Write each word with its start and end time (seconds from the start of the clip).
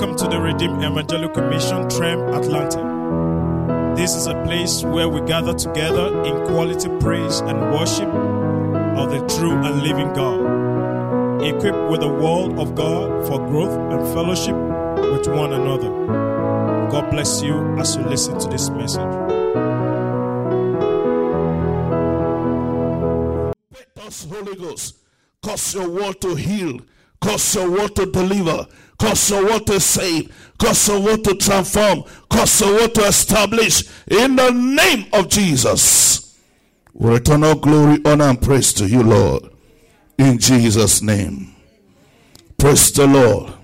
Welcome 0.00 0.16
to 0.16 0.28
the 0.28 0.40
Redeemed 0.40 0.82
Evangelical 0.82 1.46
Mission 1.50 1.86
Trem 1.90 2.20
Atlanta. 2.32 3.94
This 3.94 4.14
is 4.14 4.28
a 4.28 4.42
place 4.44 4.82
where 4.82 5.10
we 5.10 5.20
gather 5.28 5.52
together 5.52 6.24
in 6.24 6.46
quality 6.46 6.88
praise 7.00 7.40
and 7.40 7.60
worship 7.70 8.08
of 8.08 9.10
the 9.10 9.18
true 9.36 9.52
and 9.52 9.82
living 9.82 10.10
God, 10.14 11.42
equipped 11.42 11.90
with 11.90 12.00
the 12.00 12.08
Word 12.08 12.58
of 12.58 12.74
God 12.74 13.28
for 13.28 13.46
growth 13.46 13.76
and 13.92 14.00
fellowship 14.14 14.56
with 15.12 15.28
one 15.28 15.52
another. 15.52 15.90
God 16.90 17.10
bless 17.10 17.42
you 17.42 17.58
as 17.76 17.94
you 17.94 18.02
listen 18.04 18.38
to 18.38 18.48
this 18.48 18.70
message. 18.70 19.04
Holy 24.30 24.56
Ghost. 24.56 24.96
Cause 25.42 25.74
your 25.74 25.90
word 25.90 26.22
to 26.22 26.36
heal. 26.36 26.80
Cause 27.20 27.54
your 27.54 27.70
word 27.70 27.94
to 27.96 28.06
deliver. 28.06 28.66
Cause 28.98 29.30
your 29.30 29.44
word 29.44 29.66
to 29.66 29.80
save. 29.80 30.34
Cause 30.58 30.88
your 30.88 31.00
word 31.00 31.24
to 31.24 31.34
transform. 31.34 32.04
Cause 32.28 32.60
your 32.60 32.74
word 32.74 32.94
to 32.94 33.02
establish. 33.06 33.84
In 34.08 34.36
the 34.36 34.50
name 34.50 35.06
of 35.12 35.28
Jesus. 35.28 36.38
We 36.92 37.10
return 37.10 37.44
all 37.44 37.54
glory, 37.54 37.98
honor, 38.04 38.24
and 38.24 38.40
praise 38.42 38.72
to 38.74 38.86
you, 38.86 39.02
Lord. 39.02 39.44
In 40.18 40.38
Jesus' 40.38 41.00
name. 41.02 41.54
Praise 42.58 42.92
the 42.92 43.06
Lord. 43.06 43.54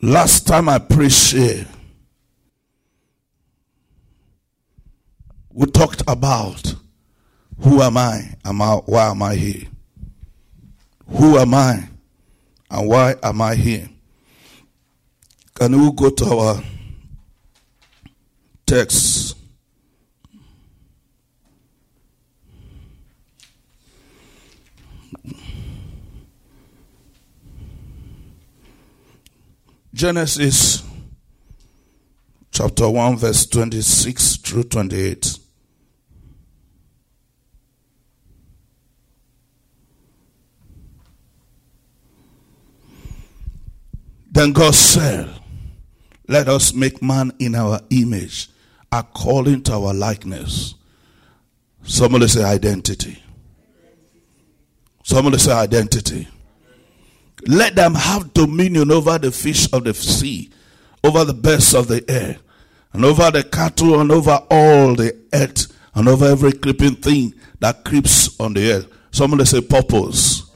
Last 0.00 0.46
time 0.46 0.68
I 0.68 0.78
preached 0.78 1.32
here, 1.32 1.66
we 5.52 5.66
talked 5.66 6.02
about 6.06 6.74
who 7.60 7.82
am 7.82 7.96
I? 7.96 8.36
Am 8.44 8.62
I 8.62 8.74
why 8.86 9.10
am 9.10 9.22
I 9.22 9.34
here? 9.34 9.66
Who 11.08 11.38
am 11.38 11.54
I? 11.54 11.88
And 12.70 12.88
why 12.88 13.16
am 13.22 13.40
I 13.40 13.54
here? 13.54 13.88
Can 15.54 15.80
we 15.80 15.92
go 15.92 16.10
to 16.10 16.24
our 16.26 16.62
text? 18.66 19.36
Genesis 29.94 30.84
chapter 32.52 32.88
1, 32.88 33.16
verse 33.16 33.46
26 33.46 34.36
through 34.36 34.62
28. 34.64 35.38
Then 44.38 44.52
God 44.52 44.72
said, 44.76 45.28
Let 46.28 46.48
us 46.48 46.72
make 46.72 47.02
man 47.02 47.32
in 47.40 47.56
our 47.56 47.80
image, 47.90 48.48
according 48.92 49.64
to 49.64 49.72
our 49.72 49.92
likeness. 49.92 50.76
Somebody 51.82 52.28
say 52.28 52.44
identity. 52.44 53.20
Somebody 55.02 55.38
say 55.38 55.50
identity. 55.50 56.28
Let 57.48 57.74
them 57.74 57.96
have 57.96 58.32
dominion 58.32 58.92
over 58.92 59.18
the 59.18 59.32
fish 59.32 59.72
of 59.72 59.82
the 59.82 59.92
sea, 59.92 60.52
over 61.02 61.24
the 61.24 61.34
birds 61.34 61.74
of 61.74 61.88
the 61.88 62.08
air, 62.08 62.36
and 62.92 63.04
over 63.04 63.32
the 63.32 63.42
cattle, 63.42 64.00
and 64.00 64.12
over 64.12 64.40
all 64.52 64.94
the 64.94 65.16
earth, 65.32 65.66
and 65.96 66.08
over 66.08 66.26
every 66.26 66.52
creeping 66.52 66.94
thing 66.94 67.34
that 67.58 67.84
creeps 67.84 68.38
on 68.38 68.54
the 68.54 68.70
earth. 68.70 68.86
Somebody 69.10 69.46
say 69.46 69.62
purpose. 69.62 70.48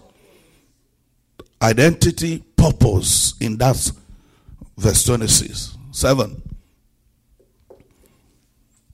Identity, 1.61 2.45
purpose 2.63 3.35
in 3.41 3.57
that 3.59 3.91
verse 4.77 5.05
26. 5.05 5.77
7. 5.91 6.43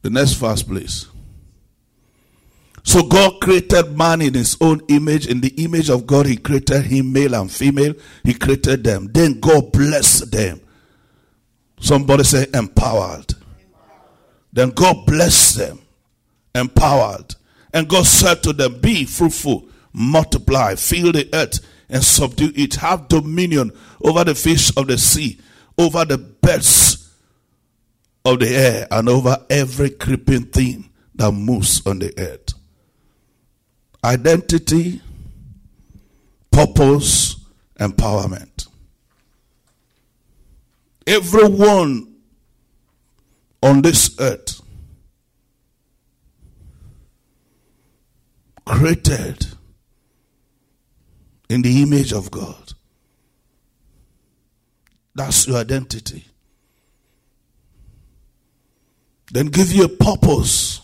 The 0.01 0.11
next 0.11 0.33
verse, 0.35 0.63
please. 0.63 1.07
So 2.83 3.03
God 3.03 3.41
created 3.43 3.97
man 3.97 4.23
in 4.23 4.33
his 4.33 4.57
own 4.61 4.81
image. 4.89 5.27
In 5.27 5.43
the 5.43 5.53
image 5.63 5.91
of 5.91 6.07
God, 6.07 6.25
he 6.25 6.39
created 6.39 6.85
him, 6.85 7.13
male 7.13 7.35
and 7.35 7.53
female. 7.53 7.95
He 8.25 8.33
created 8.33 8.85
them. 8.85 9.09
Then 9.13 9.39
God 9.39 9.71
blessed 9.73 10.33
them. 10.33 10.61
Somebody 11.79 12.25
say 12.25 12.47
empowered. 12.55 13.35
Then 14.51 14.71
God 14.71 15.05
blessed 15.07 15.59
them, 15.59 15.81
empowered. 16.55 17.35
And 17.73 17.87
God 17.87 18.07
said 18.07 18.43
to 18.45 18.55
them, 18.55 18.81
Be 18.81 19.05
fruitful, 19.05 19.69
multiply, 19.93 20.75
fill 20.75 21.13
the 21.13 21.29
earth, 21.35 21.61
and 21.89 22.05
subdue 22.05 22.53
it. 22.55 22.75
Have 22.77 23.09
dominion 23.09 23.73
over 24.03 24.25
the 24.25 24.35
fish 24.35 24.77
of 24.77 24.87
the 24.87 24.99
sea, 24.99 25.41
over 25.77 26.05
the 26.05 26.19
birds 26.19 27.13
of 28.25 28.41
the 28.41 28.49
air, 28.49 28.89
and 28.91 29.09
over 29.09 29.37
every 29.49 29.91
creeping 29.91 30.47
thing 30.47 30.91
that 31.15 31.33
moves 31.33 31.85
on 31.87 31.99
the 31.99 32.13
earth. 32.19 32.55
Identity, 34.05 35.01
purpose, 36.51 37.37
empowerment. 37.79 38.69
Everyone 41.07 42.15
on 43.63 43.83
this 43.83 44.15
earth 44.21 44.61
created 48.65 49.47
in 51.49 51.63
the 51.63 51.83
image 51.83 52.13
of 52.13 52.31
God. 52.31 52.73
That's 55.15 55.49
your 55.49 55.59
identity. 55.59 56.25
Then 59.33 59.47
give 59.47 59.73
you 59.73 59.85
a 59.85 59.89
purpose. 59.89 60.81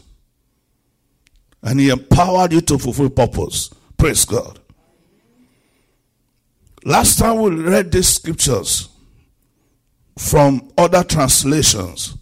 And 1.62 1.80
He 1.80 1.88
empowered 1.88 2.52
you 2.52 2.60
to 2.62 2.78
fulfill 2.78 3.10
purpose. 3.10 3.70
Praise 3.96 4.24
God. 4.24 4.58
Last 6.84 7.18
time 7.18 7.40
we 7.40 7.50
read 7.50 7.90
these 7.90 8.08
scriptures 8.08 8.88
from 10.18 10.70
other 10.76 11.02
translations. 11.02 12.16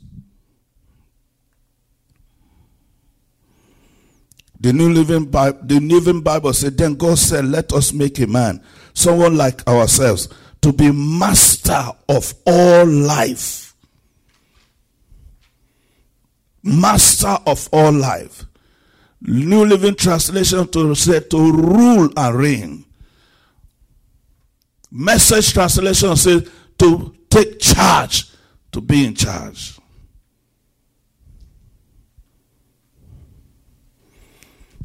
The 4.63 4.73
New 4.73 4.91
Living 4.91 5.25
Bible, 5.25 5.59
the 5.65 5.81
New 5.81 5.99
Living 5.99 6.21
Bible 6.21 6.53
said, 6.53 6.79
Then 6.79 6.95
God 6.95 7.19
said, 7.19 7.47
Let 7.47 7.73
us 7.73 7.93
make 7.93 8.21
a 8.21 8.29
man, 8.29 8.63
someone 8.95 9.37
like 9.37 9.67
ourselves, 9.67 10.29
to 10.61 10.73
be 10.73 10.93
master 10.93 11.91
of 12.09 12.33
all 12.47 12.87
life. 12.87 13.75
Master 16.63 17.37
of 17.45 17.69
all 17.73 17.91
life. 17.91 18.45
New 19.21 19.65
Living 19.67 19.97
Translation 19.97 20.69
to 20.69 20.95
say 20.95 21.19
to 21.19 21.53
rule 21.53 22.09
and 22.17 22.37
reign. 22.37 22.85
Message 24.93 25.55
translation 25.55 26.15
says 26.15 26.49
to 26.79 27.13
take 27.29 27.59
charge, 27.59 28.31
to 28.71 28.81
be 28.81 29.07
in 29.07 29.17
charge. 29.17 29.77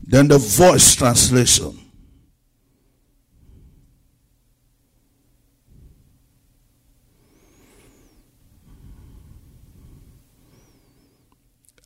Then 0.09 0.29
the 0.29 0.37
voice 0.37 0.95
translation. 0.95 1.77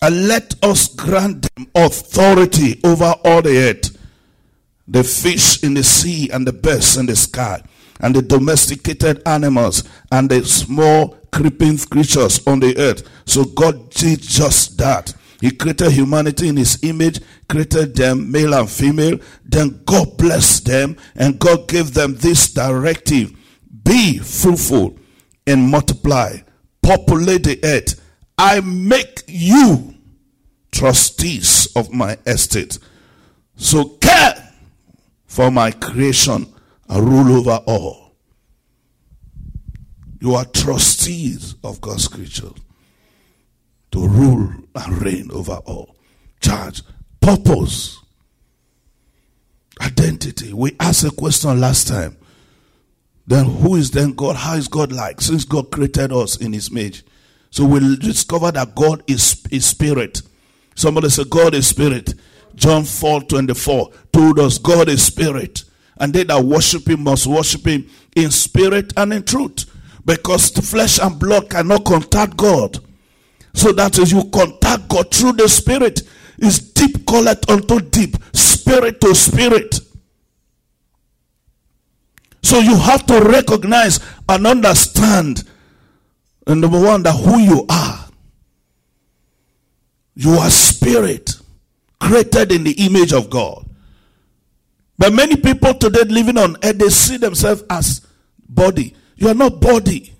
And 0.03 0.27
let 0.27 0.55
us 0.63 0.87
grant 0.95 1.47
them 1.55 1.67
authority 1.75 2.79
over 2.83 3.15
all 3.23 3.41
the 3.41 3.57
earth, 3.57 3.97
the 4.87 5.03
fish 5.03 5.63
in 5.63 5.73
the 5.73 5.83
sea, 5.83 6.29
and 6.31 6.45
the 6.45 6.53
birds 6.53 6.97
in 6.97 7.07
the 7.07 7.15
sky, 7.15 7.63
and 7.99 8.15
the 8.15 8.21
domesticated 8.21 9.21
animals, 9.27 9.83
and 10.11 10.29
the 10.29 10.43
small 10.43 11.17
creeping 11.31 11.77
creatures 11.77 12.45
on 12.47 12.59
the 12.59 12.77
earth. 12.77 13.07
So 13.25 13.45
God 13.45 13.89
did 13.91 14.21
just 14.21 14.77
that. 14.77 15.13
He 15.41 15.49
created 15.51 15.91
humanity 15.91 16.47
in 16.47 16.57
his 16.57 16.77
image, 16.83 17.19
created 17.49 17.95
them 17.95 18.31
male 18.31 18.53
and 18.53 18.69
female. 18.69 19.19
Then 19.43 19.81
God 19.85 20.15
blessed 20.17 20.65
them 20.65 20.97
and 21.15 21.39
God 21.39 21.67
gave 21.67 21.93
them 21.93 22.15
this 22.15 22.53
directive 22.53 23.33
be 23.83 24.19
fruitful 24.19 24.97
and 25.47 25.69
multiply, 25.69 26.37
populate 26.81 27.43
the 27.43 27.59
earth. 27.63 27.99
I 28.37 28.61
make 28.61 29.23
you 29.27 29.95
trustees 30.71 31.67
of 31.75 31.91
my 31.91 32.17
estate. 32.25 32.77
So 33.55 33.85
care 33.85 34.53
for 35.25 35.51
my 35.51 35.71
creation 35.71 36.53
and 36.87 37.09
rule 37.09 37.39
over 37.39 37.63
all. 37.65 38.15
You 40.19 40.35
are 40.35 40.45
trustees 40.45 41.55
of 41.63 41.81
God's 41.81 42.07
creatures 42.07 42.53
to 43.91 44.07
rule 44.07 44.53
and 44.75 45.01
reign 45.01 45.29
over 45.31 45.59
all. 45.65 45.95
Charge, 46.39 46.81
purpose, 47.19 47.99
identity. 49.81 50.53
We 50.53 50.75
asked 50.79 51.03
a 51.03 51.11
question 51.11 51.59
last 51.59 51.87
time. 51.87 52.17
then 53.27 53.45
who 53.45 53.75
is 53.75 53.91
then 53.91 54.13
God? 54.13 54.35
How 54.35 54.55
is 54.55 54.67
God 54.67 54.91
like? 54.91 55.21
Since 55.21 55.45
God 55.45 55.71
created 55.71 56.11
us 56.11 56.37
in 56.37 56.53
his 56.53 56.69
image. 56.69 57.03
So 57.49 57.65
we'll 57.65 57.97
discover 57.97 58.51
that 58.51 58.75
God 58.75 59.03
is, 59.07 59.43
is 59.51 59.65
spirit. 59.65 60.21
Somebody 60.75 61.09
say 61.09 61.23
God 61.29 61.53
is 61.53 61.67
spirit. 61.67 62.13
John 62.55 62.83
4 62.83 63.21
24 63.23 63.91
told 64.11 64.39
us 64.39 64.57
God 64.57 64.89
is 64.89 65.03
spirit. 65.03 65.63
And 65.97 66.13
they 66.13 66.23
that 66.23 66.43
worship 66.43 66.87
him 66.87 67.03
must 67.03 67.27
worship 67.27 67.65
him 67.67 67.87
in 68.15 68.31
spirit 68.31 68.93
and 68.97 69.13
in 69.13 69.23
truth. 69.23 69.65
Because 70.05 70.49
flesh 70.49 70.99
and 70.99 71.19
blood 71.19 71.49
cannot 71.49 71.85
contact 71.85 72.35
God. 72.37 72.79
So 73.53 73.71
that 73.73 73.97
is 73.99 74.11
you 74.11 74.23
contact 74.31 74.87
God 74.87 75.13
through 75.13 75.33
the 75.33 75.47
spirit. 75.49 76.01
Is 76.37 76.59
deep 76.59 77.05
calleth 77.05 77.47
unto 77.49 77.79
deep, 77.79 78.15
spirit 78.33 78.99
to 79.01 79.13
spirit. 79.13 79.79
So 82.41 82.57
you 82.59 82.75
have 82.75 83.05
to 83.05 83.21
recognize 83.21 83.99
and 84.27 84.47
understand, 84.47 85.43
and 86.47 86.61
number 86.61 86.79
one, 86.81 87.03
that 87.03 87.13
who 87.13 87.39
you 87.39 87.65
are. 87.69 88.07
You 90.15 90.31
are 90.31 90.49
spirit, 90.49 91.35
created 91.99 92.51
in 92.51 92.63
the 92.63 92.73
image 92.85 93.13
of 93.13 93.29
God. 93.29 93.65
But 94.97 95.13
many 95.13 95.35
people 95.35 95.73
today 95.75 96.03
living 96.03 96.37
on 96.37 96.57
earth, 96.63 96.77
they 96.77 96.89
see 96.89 97.17
themselves 97.17 97.63
as 97.69 98.05
body. 98.49 98.95
You 99.15 99.29
are 99.29 99.35
not 99.35 99.61
body. 99.61 100.13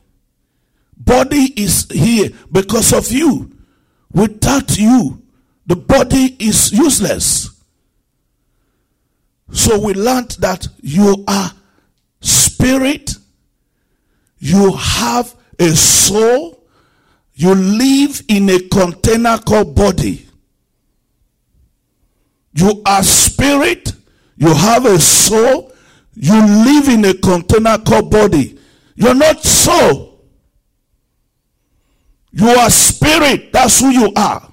Body 1.04 1.52
is 1.56 1.88
here 1.92 2.30
because 2.52 2.94
of 2.94 3.12
you. 3.12 3.52
Without 4.14 4.78
you, 4.78 5.22
the 5.66 5.76
body 5.76 6.36
is 6.40 6.72
useless. 6.72 7.50
So 9.52 9.80
we 9.80 9.94
learned 9.94 10.32
that 10.40 10.68
you 10.82 11.24
are 11.28 11.52
spirit, 12.20 13.16
you 14.38 14.74
have 14.74 15.36
a 15.60 15.70
soul, 15.70 16.64
you 17.34 17.56
live 17.56 18.22
in 18.28 18.50
a 18.50 18.60
container 18.60 19.40
called 19.40 19.76
body. 19.76 20.28
You 22.54 22.82
are 22.86 23.02
spirit, 23.02 23.94
you 24.38 24.54
have 24.54 24.86
a 24.86 25.00
soul, 25.00 25.74
you 26.14 26.34
live 26.34 26.90
in 26.90 27.06
a 27.06 27.14
container 27.16 27.78
called 27.80 28.12
body. 28.12 28.60
You're 28.96 29.16
not 29.16 29.44
soul. 29.44 30.11
You 32.32 32.48
are 32.48 32.70
spirit. 32.70 33.52
That's 33.52 33.80
who 33.80 33.90
you 33.90 34.12
are. 34.16 34.52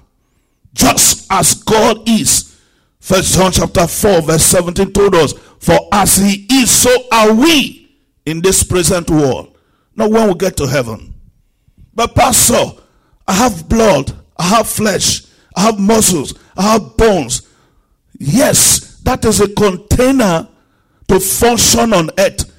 Just 0.73 1.31
as 1.31 1.53
God 1.55 2.07
is. 2.07 2.57
First 2.99 3.35
John 3.35 3.51
chapter 3.51 3.87
4, 3.87 4.21
verse 4.21 4.43
17 4.43 4.91
told 4.91 5.15
us, 5.15 5.33
For 5.59 5.77
as 5.91 6.17
he 6.17 6.45
is, 6.51 6.69
so 6.69 6.91
are 7.11 7.33
we 7.33 7.97
in 8.25 8.41
this 8.41 8.63
present 8.63 9.09
world. 9.09 9.57
Not 9.95 10.11
when 10.11 10.27
we 10.27 10.35
get 10.35 10.57
to 10.57 10.67
heaven. 10.67 11.13
But 11.93 12.15
Pastor, 12.15 12.81
I 13.27 13.33
have 13.33 13.67
blood, 13.67 14.13
I 14.37 14.43
have 14.43 14.67
flesh, 14.67 15.23
I 15.55 15.61
have 15.61 15.79
muscles, 15.79 16.33
I 16.55 16.73
have 16.73 16.97
bones. 16.97 17.47
Yes, 18.17 18.99
that 19.03 19.25
is 19.25 19.41
a 19.41 19.53
container 19.53 20.47
to 21.07 21.19
function 21.19 21.93
on 21.93 22.09
earth. 22.17 22.53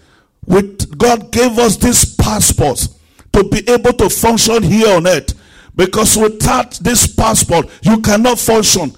With 0.46 0.98
God 0.98 1.30
gave 1.30 1.58
us 1.58 1.76
this 1.76 2.16
passport 2.16 2.88
to 3.32 3.44
be 3.44 3.68
able 3.70 3.92
to 3.94 4.10
function 4.10 4.62
here 4.62 4.96
on 4.96 5.06
earth. 5.06 5.34
Because 5.74 6.16
without 6.16 6.72
this 6.72 7.06
passport, 7.14 7.68
you 7.82 8.00
cannot 8.00 8.38
function. 8.38 8.92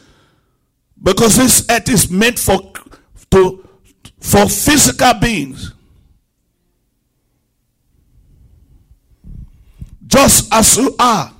Because 1.02 1.36
this 1.36 1.66
earth 1.70 1.88
is 1.88 2.10
meant 2.10 2.38
for 2.38 2.72
to 3.30 3.68
for 4.20 4.48
physical 4.48 5.14
beings. 5.14 5.72
Just 10.06 10.52
as 10.52 10.76
you 10.76 10.94
are. 10.98 11.32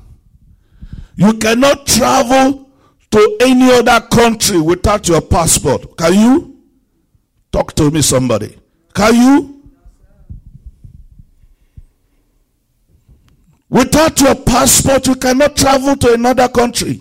You 1.14 1.34
cannot 1.34 1.86
travel 1.86 2.70
to 3.10 3.36
any 3.42 3.70
other 3.70 4.00
country 4.06 4.60
without 4.60 5.06
your 5.06 5.20
passport. 5.20 5.96
Can 5.96 6.14
you? 6.14 6.56
Talk 7.52 7.74
to 7.74 7.90
me, 7.90 8.00
somebody. 8.00 8.56
Can 8.94 9.14
you? 9.14 9.51
Without 13.72 14.20
your 14.20 14.34
passport, 14.34 15.06
you 15.06 15.14
cannot 15.14 15.56
travel 15.56 15.96
to 15.96 16.12
another 16.12 16.46
country. 16.46 17.00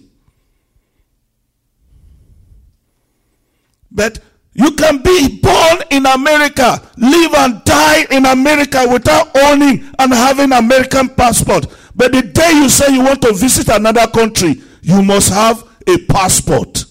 But 3.91 4.19
you 4.53 4.71
can 4.71 5.01
be 5.03 5.41
born 5.41 5.83
in 5.91 6.05
America, 6.05 6.81
live 6.95 7.33
and 7.33 7.61
die 7.65 8.05
in 8.09 8.25
America 8.25 8.87
without 8.89 9.35
owning 9.35 9.83
and 9.99 10.13
having 10.13 10.53
American 10.53 11.09
passport. 11.09 11.65
But 11.93 12.13
the 12.13 12.21
day 12.21 12.51
you 12.53 12.69
say 12.69 12.93
you 12.93 13.03
want 13.03 13.21
to 13.23 13.33
visit 13.33 13.67
another 13.67 14.07
country, 14.07 14.61
you 14.81 15.01
must 15.03 15.33
have 15.33 15.61
a 15.85 15.97
passport. 16.05 16.85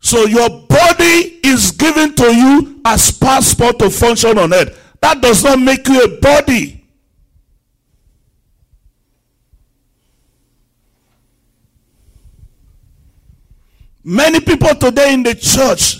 So 0.00 0.24
your 0.24 0.48
body 0.48 1.40
is 1.44 1.72
given 1.72 2.14
to 2.14 2.34
you 2.34 2.80
as 2.86 3.10
passport 3.10 3.78
to 3.80 3.90
function 3.90 4.38
on 4.38 4.54
earth. 4.54 4.84
That 5.00 5.20
does 5.20 5.44
not 5.44 5.58
make 5.60 5.86
you 5.88 6.02
a 6.02 6.20
body. 6.20 6.84
Many 14.02 14.38
people 14.40 14.74
today 14.76 15.14
in 15.14 15.24
the 15.24 15.34
church 15.34 15.98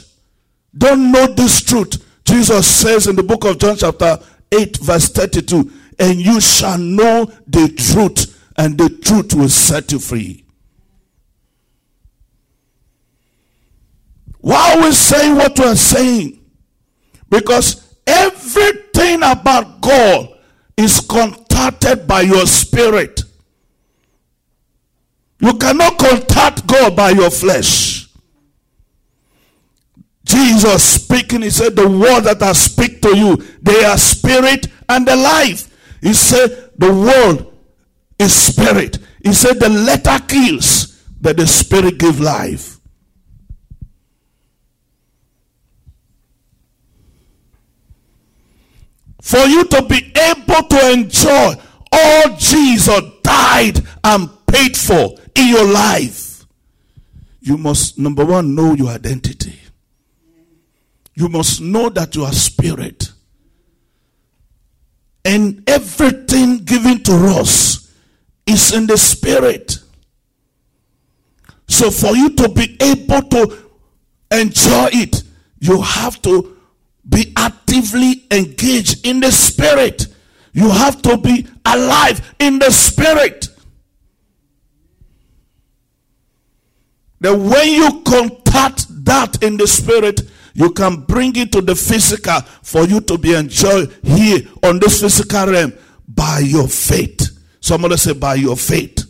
don't 0.76 1.10
know 1.10 1.26
this 1.26 1.60
truth. 1.60 2.04
Jesus 2.24 2.66
says 2.66 3.06
in 3.06 3.16
the 3.16 3.22
book 3.22 3.44
of 3.44 3.58
John, 3.58 3.76
chapter 3.76 4.18
8, 4.52 4.76
verse 4.78 5.08
32, 5.08 5.70
and 5.98 6.16
you 6.20 6.40
shall 6.40 6.78
know 6.78 7.24
the 7.46 7.68
truth, 7.68 8.50
and 8.56 8.78
the 8.78 8.88
truth 8.88 9.34
will 9.34 9.48
set 9.48 9.90
you 9.92 9.98
free. 9.98 10.44
Why 14.38 14.74
are 14.74 14.82
we 14.84 14.92
saying 14.92 15.34
what 15.34 15.58
we're 15.58 15.74
saying? 15.74 16.38
Because 17.28 17.85
everything 18.06 19.22
about 19.22 19.80
God 19.80 20.36
is 20.76 21.00
contacted 21.00 22.06
by 22.06 22.22
your 22.22 22.46
spirit. 22.46 23.22
You 25.40 25.54
cannot 25.54 25.98
contact 25.98 26.66
God 26.66 26.96
by 26.96 27.10
your 27.10 27.30
flesh. 27.30 28.08
Jesus 30.24 30.82
speaking, 30.82 31.42
he 31.42 31.50
said, 31.50 31.76
The 31.76 31.88
word 31.88 32.22
that 32.22 32.42
I 32.42 32.52
speak 32.52 33.00
to 33.02 33.16
you, 33.16 33.36
they 33.62 33.84
are 33.84 33.96
spirit 33.96 34.66
and 34.88 35.06
the 35.06 35.14
life. 35.14 35.72
He 36.00 36.14
said, 36.14 36.72
The 36.76 36.92
word 36.92 37.46
is 38.18 38.34
spirit. 38.34 38.98
He 39.22 39.32
said, 39.32 39.60
The 39.60 39.68
letter 39.68 40.18
kills, 40.26 41.04
but 41.20 41.36
the 41.36 41.46
spirit 41.46 41.98
give 41.98 42.18
life. 42.18 42.75
For 49.26 49.44
you 49.46 49.64
to 49.64 49.82
be 49.82 50.12
able 50.16 50.68
to 50.68 50.92
enjoy 50.92 51.54
all 51.92 52.36
Jesus 52.36 53.00
died 53.22 53.80
and 54.04 54.28
paid 54.46 54.76
for 54.76 55.16
in 55.34 55.48
your 55.48 55.66
life, 55.66 56.46
you 57.40 57.56
must, 57.56 57.98
number 57.98 58.24
one, 58.24 58.54
know 58.54 58.74
your 58.74 58.90
identity 58.90 59.60
you 61.16 61.30
must 61.30 61.60
know 61.60 61.88
that 61.88 62.14
you 62.14 62.24
are 62.24 62.32
spirit. 62.32 63.10
And 65.24 65.68
everything 65.68 66.58
given 66.58 67.02
to 67.04 67.12
us 67.40 67.92
is 68.46 68.72
in 68.74 68.86
the 68.86 68.98
spirit. 68.98 69.78
So 71.66 71.90
for 71.90 72.14
you 72.14 72.30
to 72.34 72.48
be 72.50 72.76
able 72.80 73.22
to 73.22 73.58
enjoy 74.30 74.88
it, 74.92 75.22
you 75.58 75.80
have 75.80 76.20
to 76.22 76.55
be 77.08 77.32
actively 77.36 78.26
engaged 78.30 79.06
in 79.06 79.20
the 79.20 79.30
spirit. 79.30 80.06
You 80.52 80.70
have 80.70 81.02
to 81.02 81.16
be 81.16 81.46
alive 81.64 82.34
in 82.38 82.58
the 82.58 82.70
spirit. 82.70 83.48
That 87.20 87.36
when 87.36 87.68
you 87.68 88.02
contact 88.02 88.86
that 89.04 89.42
in 89.42 89.56
the 89.56 89.66
spirit, 89.66 90.22
you 90.54 90.70
can 90.72 91.02
bring 91.02 91.36
it 91.36 91.52
to 91.52 91.60
the 91.60 91.74
physical 91.74 92.40
for 92.62 92.84
you 92.84 93.00
to 93.02 93.18
be 93.18 93.34
enjoyed 93.34 93.94
here 94.02 94.40
on 94.62 94.78
this 94.78 95.00
physical 95.00 95.46
realm 95.46 95.72
by 96.08 96.40
your 96.40 96.68
faith. 96.68 97.38
Somebody 97.60 97.96
say, 97.96 98.14
by 98.14 98.36
your 98.36 98.56
faith. 98.56 99.04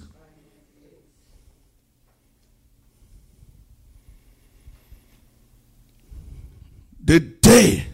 The 7.04 7.20
day 7.46 7.86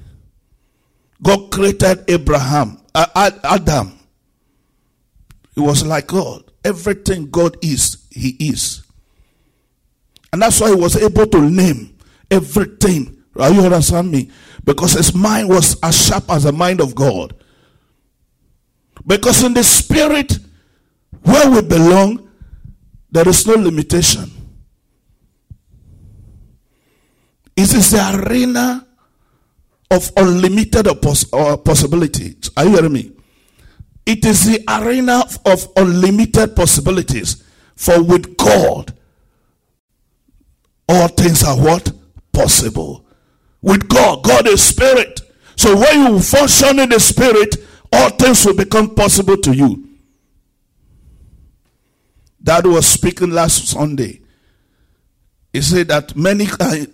God 1.22 1.52
created 1.52 2.04
Abraham, 2.08 2.80
uh, 2.94 3.30
Adam, 3.44 3.92
he 5.54 5.60
was 5.60 5.84
like 5.86 6.08
God. 6.08 6.42
Everything 6.64 7.30
God 7.30 7.56
is, 7.62 8.06
he 8.10 8.30
is. 8.40 8.82
And 10.32 10.42
that's 10.42 10.60
why 10.60 10.70
he 10.70 10.74
was 10.74 10.96
able 10.96 11.26
to 11.26 11.40
name 11.40 11.96
everything 12.30 13.22
Are 13.36 13.50
you 13.50 13.60
understand 13.62 14.10
me? 14.10 14.30
Because 14.64 14.92
his 14.92 15.14
mind 15.14 15.48
was 15.48 15.76
as 15.82 16.06
sharp 16.06 16.30
as 16.30 16.44
the 16.44 16.52
mind 16.52 16.80
of 16.80 16.94
God. 16.94 17.34
Because 19.06 19.42
in 19.42 19.54
the 19.54 19.64
spirit 19.64 20.38
where 21.22 21.50
we 21.50 21.62
belong, 21.62 22.28
there 23.10 23.28
is 23.28 23.46
no 23.46 23.54
limitation. 23.54 24.30
It 27.56 27.74
is 27.74 27.90
the 27.90 28.22
arena 28.22 28.86
of 29.92 30.10
unlimited 30.16 30.88
uh, 30.88 31.56
possibilities. 31.58 32.50
Are 32.56 32.64
you 32.64 32.70
hearing 32.70 32.92
me? 32.92 33.12
It 34.06 34.24
is 34.24 34.44
the 34.44 34.64
arena 34.68 35.22
of 35.44 35.68
unlimited 35.76 36.56
possibilities. 36.56 37.44
For 37.76 38.02
with 38.02 38.36
God, 38.36 38.92
all 40.88 41.08
things 41.08 41.44
are 41.44 41.56
what? 41.56 41.92
Possible. 42.32 43.04
With 43.60 43.86
God, 43.88 44.24
God 44.24 44.48
is 44.48 44.62
spirit. 44.62 45.20
So 45.56 45.76
when 45.76 46.06
you 46.06 46.20
function 46.20 46.78
in 46.78 46.88
the 46.88 46.98
spirit, 46.98 47.56
all 47.92 48.10
things 48.10 48.44
will 48.46 48.56
become 48.56 48.94
possible 48.94 49.36
to 49.36 49.54
you. 49.54 49.88
Dad 52.42 52.66
was 52.66 52.86
speaking 52.86 53.30
last 53.30 53.68
Sunday. 53.68 54.20
He 55.52 55.60
said 55.60 55.88
that 55.88 56.16
many 56.16 56.46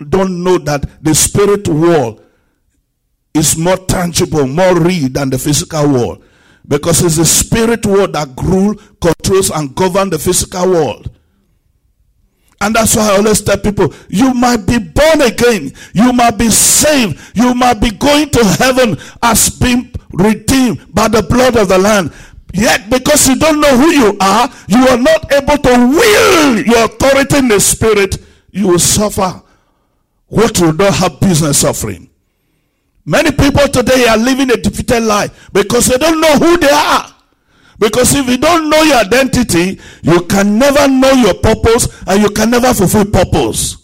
don't 0.08 0.42
know 0.42 0.58
that 0.58 1.02
the 1.02 1.14
spirit 1.14 1.68
world 1.68 2.24
is 3.34 3.56
more 3.56 3.76
tangible, 3.76 4.46
more 4.46 4.78
real 4.80 5.08
than 5.08 5.30
the 5.30 5.38
physical 5.38 5.88
world. 5.88 6.24
Because 6.66 7.02
it's 7.02 7.16
the 7.16 7.24
spirit 7.24 7.86
world 7.86 8.12
that 8.12 8.28
rule, 8.42 8.74
controls, 9.00 9.50
and 9.50 9.74
govern 9.74 10.10
the 10.10 10.18
physical 10.18 10.70
world. 10.70 11.10
And 12.60 12.74
that's 12.74 12.96
why 12.96 13.10
I 13.10 13.16
always 13.16 13.40
tell 13.40 13.56
people, 13.58 13.94
you 14.08 14.34
might 14.34 14.66
be 14.66 14.78
born 14.78 15.22
again, 15.22 15.72
you 15.92 16.12
might 16.12 16.36
be 16.36 16.50
saved, 16.50 17.18
you 17.34 17.54
might 17.54 17.80
be 17.80 17.90
going 17.90 18.30
to 18.30 18.44
heaven 18.44 18.96
as 19.22 19.48
being 19.48 19.92
redeemed 20.12 20.92
by 20.92 21.08
the 21.08 21.22
blood 21.22 21.56
of 21.56 21.68
the 21.68 21.78
Lamb. 21.78 22.12
Yet, 22.52 22.90
because 22.90 23.28
you 23.28 23.36
don't 23.36 23.60
know 23.60 23.76
who 23.76 23.90
you 23.90 24.16
are, 24.20 24.50
you 24.66 24.88
are 24.88 24.98
not 24.98 25.32
able 25.32 25.58
to 25.58 25.88
wield 25.88 26.66
your 26.66 26.84
authority 26.86 27.36
in 27.38 27.48
the 27.48 27.60
spirit, 27.60 28.18
you 28.50 28.68
will 28.68 28.78
suffer 28.78 29.42
what 30.26 30.58
you 30.58 30.72
don't 30.72 30.94
have 30.94 31.20
business 31.20 31.58
suffering. 31.58 32.07
Many 33.08 33.30
people 33.32 33.66
today 33.68 34.06
are 34.06 34.18
living 34.18 34.50
a 34.50 34.56
defeated 34.58 35.00
life 35.00 35.48
because 35.50 35.86
they 35.86 35.96
don't 35.96 36.20
know 36.20 36.36
who 36.36 36.58
they 36.58 36.68
are. 36.68 37.06
Because 37.78 38.14
if 38.14 38.28
you 38.28 38.36
don't 38.36 38.68
know 38.68 38.82
your 38.82 38.96
identity, 38.98 39.80
you 40.02 40.26
can 40.26 40.58
never 40.58 40.86
know 40.88 41.12
your 41.12 41.32
purpose 41.32 41.88
and 42.06 42.20
you 42.22 42.28
can 42.28 42.50
never 42.50 42.74
fulfill 42.74 43.06
purpose. 43.06 43.78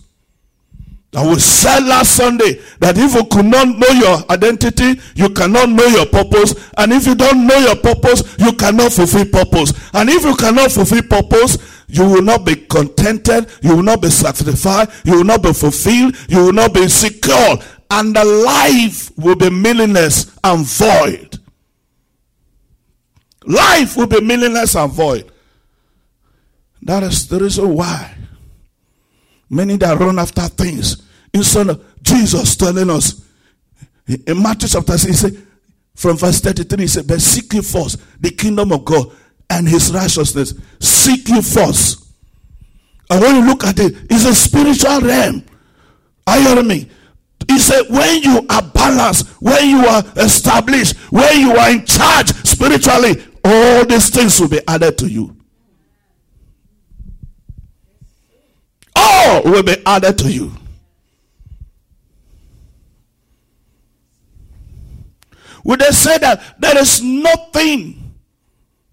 I 1.16 1.26
we 1.26 1.38
said 1.38 1.84
last 1.84 2.16
Sunday 2.16 2.60
that 2.80 2.98
if 2.98 3.14
you 3.14 3.24
could 3.24 3.46
not 3.46 3.68
know 3.68 3.88
your 3.88 4.30
identity, 4.30 5.00
you 5.14 5.30
cannot 5.30 5.70
know 5.70 5.86
your 5.86 6.04
purpose. 6.04 6.54
And 6.76 6.92
if 6.92 7.06
you 7.06 7.14
don't 7.14 7.46
know 7.46 7.56
your 7.56 7.76
purpose, 7.76 8.36
you 8.38 8.52
cannot 8.52 8.92
fulfill 8.92 9.24
purpose. 9.26 9.72
And 9.94 10.10
if 10.10 10.24
you 10.24 10.34
cannot 10.36 10.72
fulfill 10.72 11.02
purpose, 11.02 11.56
you 11.86 12.04
will 12.04 12.22
not 12.22 12.44
be 12.44 12.56
contented, 12.56 13.46
you 13.62 13.76
will 13.76 13.82
not 13.84 14.02
be 14.02 14.10
satisfied, 14.10 14.88
you 15.04 15.18
will 15.18 15.24
not 15.24 15.42
be 15.42 15.52
fulfilled, 15.52 16.16
you 16.28 16.46
will 16.46 16.52
not 16.52 16.74
be 16.74 16.88
secure. 16.88 17.58
And 17.90 18.14
the 18.14 18.24
life 18.24 19.16
will 19.16 19.36
be 19.36 19.50
meaningless 19.50 20.36
and 20.42 20.66
void. 20.66 21.38
Life 23.46 23.96
will 23.96 24.06
be 24.06 24.20
meaningless 24.20 24.74
and 24.74 24.90
void. 24.90 25.30
That 26.82 27.02
is 27.02 27.28
the 27.28 27.38
reason 27.38 27.74
why 27.74 28.14
many 29.48 29.76
that 29.76 29.98
run 29.98 30.18
after 30.18 30.42
things 30.42 31.02
instead 31.32 31.68
of 31.68 32.02
Jesus 32.02 32.56
telling 32.56 32.90
us 32.90 33.22
in 34.06 34.42
Matthew 34.42 34.68
chapter 34.68 34.98
6, 34.98 35.04
he 35.04 35.12
said, 35.12 35.46
from 35.94 36.16
verse 36.16 36.40
33, 36.40 36.80
he 36.82 36.86
said, 36.86 37.06
But 37.06 37.20
seek 37.20 37.52
ye 37.52 37.62
first 37.62 38.00
the 38.20 38.30
kingdom 38.30 38.72
of 38.72 38.84
God 38.84 39.06
and 39.48 39.68
his 39.68 39.92
righteousness. 39.92 40.54
Seek 40.80 41.28
ye 41.28 41.40
first. 41.40 42.04
And 43.10 43.20
when 43.20 43.36
you 43.36 43.46
look 43.46 43.64
at 43.64 43.78
it, 43.78 43.94
it's 44.10 44.24
a 44.24 44.34
spiritual 44.34 45.00
realm. 45.00 45.44
Are 46.26 46.38
you 46.38 46.48
hearing 46.48 46.66
me? 46.66 46.90
He 47.48 47.58
said, 47.58 47.82
when 47.88 48.22
you 48.22 48.46
are 48.48 48.62
balanced, 48.62 49.26
when 49.40 49.68
you 49.68 49.86
are 49.86 50.02
established, 50.16 50.96
when 51.10 51.40
you 51.40 51.52
are 51.52 51.70
in 51.70 51.84
charge 51.84 52.28
spiritually, 52.44 53.22
all 53.44 53.84
these 53.84 54.10
things 54.10 54.40
will 54.40 54.48
be 54.48 54.60
added 54.66 54.96
to 54.98 55.06
you. 55.06 55.36
All 58.96 59.42
will 59.44 59.62
be 59.62 59.76
added 59.84 60.18
to 60.18 60.32
you. 60.32 60.52
Would 65.64 65.80
they 65.80 65.90
say 65.90 66.18
that 66.18 66.60
there 66.60 66.78
is 66.78 67.02
nothing, 67.02 68.14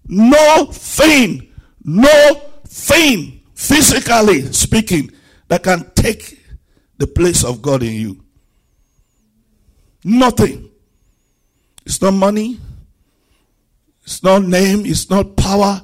no 0.06 0.66
thing, 0.72 1.52
no 1.84 2.34
thing, 2.66 3.42
physically 3.54 4.50
speaking, 4.52 5.10
that 5.48 5.62
can 5.62 5.90
take 5.94 6.40
the 6.96 7.06
place 7.06 7.44
of 7.44 7.60
God 7.60 7.82
in 7.82 7.92
you? 7.92 8.21
Nothing. 10.04 10.70
It's 11.84 12.00
not 12.00 12.12
money. 12.12 12.58
It's 14.04 14.22
not 14.22 14.42
name. 14.42 14.84
It's 14.84 15.08
not 15.10 15.36
power. 15.36 15.82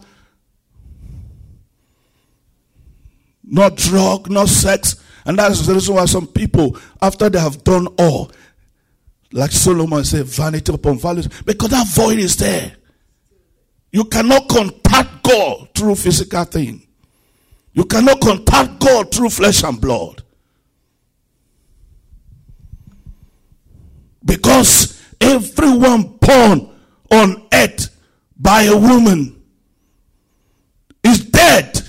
Not 3.44 3.76
drug, 3.76 4.30
not 4.30 4.48
sex. 4.48 4.96
And 5.24 5.38
that's 5.38 5.66
the 5.66 5.74
reason 5.74 5.94
why 5.94 6.04
some 6.06 6.26
people, 6.26 6.76
after 7.00 7.28
they 7.28 7.38
have 7.38 7.62
done 7.64 7.86
all, 7.98 8.30
like 9.32 9.52
Solomon 9.52 10.04
said, 10.04 10.26
vanity 10.26 10.72
upon 10.72 10.98
vanity, 10.98 11.28
because 11.44 11.70
that 11.70 11.86
void 11.88 12.18
is 12.18 12.36
there. 12.36 12.76
You 13.92 14.04
cannot 14.04 14.48
contact 14.48 15.22
God 15.22 15.68
through 15.74 15.94
physical 15.96 16.44
thing. 16.44 16.86
You 17.72 17.84
cannot 17.84 18.20
contact 18.20 18.80
God 18.80 19.12
through 19.12 19.30
flesh 19.30 19.62
and 19.62 19.80
blood. 19.80 20.22
Because 24.28 25.02
everyone 25.22 26.18
born 26.20 26.70
on 27.10 27.48
earth 27.52 27.96
by 28.38 28.64
a 28.64 28.76
woman 28.76 29.42
is 31.02 31.24
dead. 31.24 31.80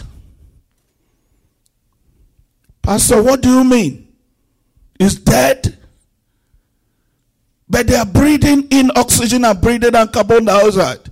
Pastor, 2.81 3.21
what 3.21 3.41
do 3.41 3.49
you 3.49 3.63
mean? 3.65 4.07
Is 4.99 5.19
dead? 5.19 5.77
But 7.67 7.87
they 7.87 7.95
are 7.95 8.05
breathing 8.05 8.67
in 8.71 8.89
oxygen 8.95 9.43
and 9.43 9.59
breathing 9.61 9.93
out 9.93 10.13
carbon 10.13 10.45
dioxide. 10.45 11.09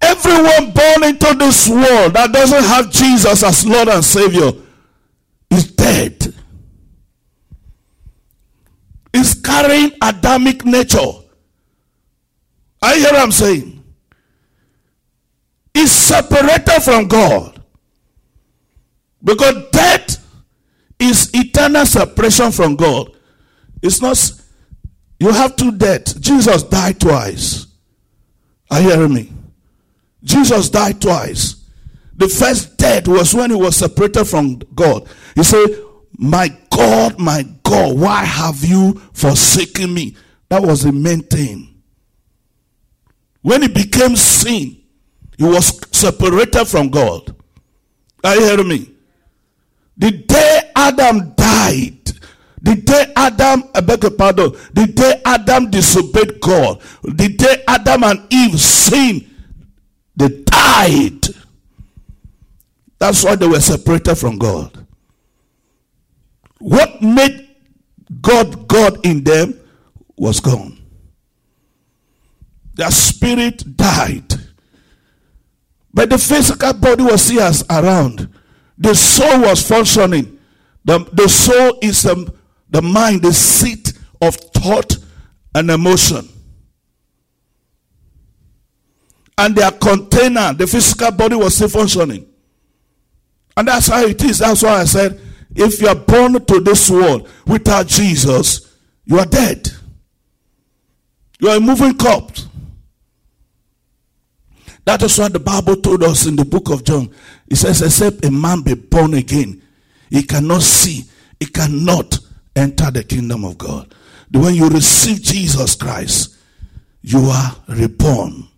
Everyone 0.00 0.70
born 0.70 1.04
into 1.04 1.34
this 1.38 1.68
world 1.68 2.14
that 2.14 2.30
doesn't 2.32 2.64
have 2.64 2.90
Jesus 2.90 3.42
as 3.42 3.66
Lord 3.66 3.88
and 3.88 4.04
Savior 4.04 4.52
is 5.50 5.72
dead. 5.72 6.34
Is 9.14 9.34
carrying 9.34 9.92
Adamic 10.02 10.64
nature. 10.64 10.98
I 12.80 12.96
hear 12.96 13.04
what 13.04 13.16
I'm 13.16 13.32
saying. 13.32 13.84
Is 15.74 15.92
separated 15.92 16.80
from 16.82 17.08
God. 17.08 17.62
Because 19.22 19.70
death 19.70 20.24
is 20.98 21.30
eternal 21.34 21.86
separation 21.86 22.50
from 22.52 22.76
God. 22.76 23.16
It's 23.82 24.00
not, 24.00 24.18
you 25.18 25.30
have 25.32 25.56
two 25.56 25.72
deaths. 25.72 26.14
Jesus 26.14 26.62
died 26.62 27.00
twice. 27.00 27.66
Are 28.70 28.80
you 28.80 28.90
hearing 28.90 29.14
me? 29.14 29.32
Jesus 30.24 30.70
died 30.70 31.00
twice. 31.00 31.56
The 32.16 32.28
first 32.28 32.76
death 32.76 33.08
was 33.08 33.34
when 33.34 33.50
he 33.50 33.56
was 33.56 33.76
separated 33.76 34.24
from 34.24 34.58
God. 34.74 35.06
He 35.34 35.42
said, 35.42 35.66
My 36.18 36.48
God, 36.70 37.18
my 37.18 37.44
God, 37.62 37.98
why 37.98 38.24
have 38.24 38.64
you 38.64 38.94
forsaken 39.12 39.92
me? 39.92 40.16
That 40.48 40.62
was 40.62 40.82
the 40.82 40.92
main 40.92 41.22
thing. 41.22 41.82
When 43.40 43.62
it 43.62 43.74
became 43.74 44.14
sin, 44.16 44.82
he 45.36 45.44
was 45.44 45.80
separated 45.96 46.66
from 46.66 46.88
God. 46.90 47.34
Are 48.22 48.36
you 48.36 48.44
hearing 48.44 48.68
me? 48.68 48.94
The 49.96 50.10
day 50.12 50.70
Adam 50.76 51.34
died, 51.34 52.06
the 52.60 52.76
day 52.76 53.12
Adam, 53.16 53.64
I 53.74 53.80
beg 53.80 54.02
your 54.02 54.12
pardon, 54.12 54.52
the 54.72 54.86
day 54.86 55.20
Adam 55.24 55.70
disobeyed 55.70 56.40
God, 56.40 56.80
the 57.02 57.28
day 57.28 57.64
Adam 57.66 58.04
and 58.04 58.32
Eve 58.32 58.58
sinned, 58.60 59.28
they 60.16 60.28
died. 60.44 61.26
That's 62.98 63.24
why 63.24 63.34
they 63.36 63.48
were 63.48 63.60
separated 63.60 64.14
from 64.14 64.38
God. 64.38 64.81
What 66.62 67.02
made 67.02 67.48
God 68.20 68.68
God 68.68 69.04
in 69.04 69.24
them 69.24 69.58
was 70.16 70.38
gone. 70.38 70.78
Their 72.74 72.92
spirit 72.92 73.76
died. 73.76 74.32
But 75.92 76.10
the 76.10 76.18
physical 76.18 76.72
body 76.74 77.02
was 77.02 77.22
still 77.24 77.42
as 77.42 77.64
around. 77.68 78.32
The 78.78 78.94
soul 78.94 79.40
was 79.40 79.66
functioning. 79.66 80.38
The, 80.84 81.00
the 81.12 81.28
soul 81.28 81.78
is 81.82 82.02
the, 82.02 82.32
the 82.70 82.80
mind, 82.80 83.22
the 83.22 83.32
seat 83.32 83.92
of 84.20 84.36
thought 84.36 84.98
and 85.56 85.68
emotion. 85.68 86.28
And 89.36 89.56
their 89.56 89.72
container, 89.72 90.52
the 90.54 90.68
physical 90.68 91.10
body 91.10 91.34
was 91.34 91.56
still 91.56 91.68
functioning. 91.68 92.24
And 93.56 93.66
that's 93.66 93.88
how 93.88 94.04
it 94.04 94.22
is. 94.22 94.38
That's 94.38 94.62
why 94.62 94.80
I 94.80 94.84
said, 94.84 95.20
if 95.54 95.80
you 95.80 95.88
are 95.88 95.94
born 95.94 96.44
to 96.44 96.60
this 96.60 96.90
world 96.90 97.28
without 97.46 97.86
Jesus, 97.86 98.76
you 99.04 99.18
are 99.18 99.26
dead. 99.26 99.68
You 101.40 101.48
are 101.48 101.56
a 101.56 101.60
moving 101.60 101.96
corpse. 101.96 102.46
That 104.84 105.02
is 105.02 105.18
what 105.18 105.32
the 105.32 105.40
Bible 105.40 105.76
told 105.76 106.02
us 106.02 106.26
in 106.26 106.36
the 106.36 106.44
book 106.44 106.70
of 106.70 106.84
John. 106.84 107.10
It 107.48 107.56
says, 107.56 107.82
except 107.82 108.24
a 108.24 108.30
man 108.30 108.62
be 108.62 108.74
born 108.74 109.14
again, 109.14 109.62
he 110.10 110.22
cannot 110.22 110.62
see, 110.62 111.04
he 111.38 111.46
cannot 111.46 112.18
enter 112.54 112.90
the 112.90 113.04
kingdom 113.04 113.44
of 113.44 113.58
God. 113.58 113.94
When 114.32 114.54
you 114.54 114.68
receive 114.68 115.22
Jesus 115.22 115.74
Christ, 115.74 116.36
you 117.02 117.20
are 117.20 117.56
reborn. 117.68 118.48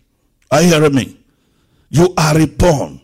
Are 0.51 0.61
you 0.61 0.69
hearing 0.69 0.95
me? 0.95 1.17
You 1.89 2.13
are 2.17 2.37
reborn. 2.37 3.01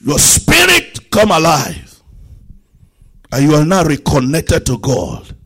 Your 0.00 0.18
spirit 0.18 1.10
come 1.10 1.30
alive. 1.30 1.89
And 3.32 3.44
you 3.44 3.54
are 3.54 3.64
now 3.64 3.84
reconnected 3.84 4.66
to 4.66 4.78
God. 4.78 5.36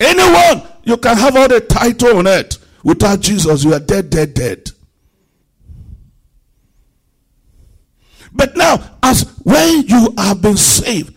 Anyone, 0.00 0.62
you 0.84 0.96
can 0.96 1.16
have 1.16 1.36
all 1.36 1.48
the 1.48 1.60
title 1.60 2.18
on 2.18 2.26
it. 2.26 2.58
Without 2.82 3.20
Jesus, 3.20 3.62
you 3.64 3.72
are 3.74 3.80
dead, 3.80 4.10
dead, 4.10 4.34
dead. 4.34 4.70
But 8.32 8.56
now, 8.56 8.98
as 9.02 9.22
when 9.42 9.82
you 9.86 10.14
have 10.16 10.40
been 10.40 10.56
saved, 10.56 11.14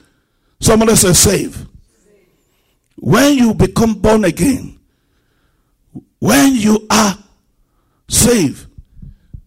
somebody 0.59 0.95
say 0.95 1.13
saved. 1.13 1.67
When 2.97 3.35
you 3.35 3.53
become 3.53 3.95
born 3.95 4.25
again, 4.25 4.79
when 6.19 6.55
you 6.55 6.85
are 6.89 7.17
saved, 8.07 8.67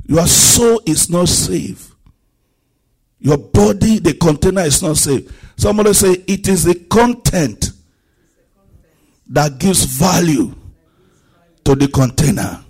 your 0.06 0.26
soul 0.26 0.80
is 0.86 1.10
not 1.10 1.28
safe. 1.28 1.94
Your 3.20 3.38
body, 3.38 3.98
the 3.98 4.14
container 4.14 4.62
is 4.62 4.82
not 4.82 4.96
safe. 4.96 5.52
Somebody 5.56 5.92
say 5.92 6.12
it 6.26 6.46
is 6.48 6.64
the 6.64 6.74
content 6.74 7.72
that 9.28 9.58
gives 9.58 9.84
value 9.84 10.54
to 11.64 11.74
the 11.74 11.88
container. 11.88 12.64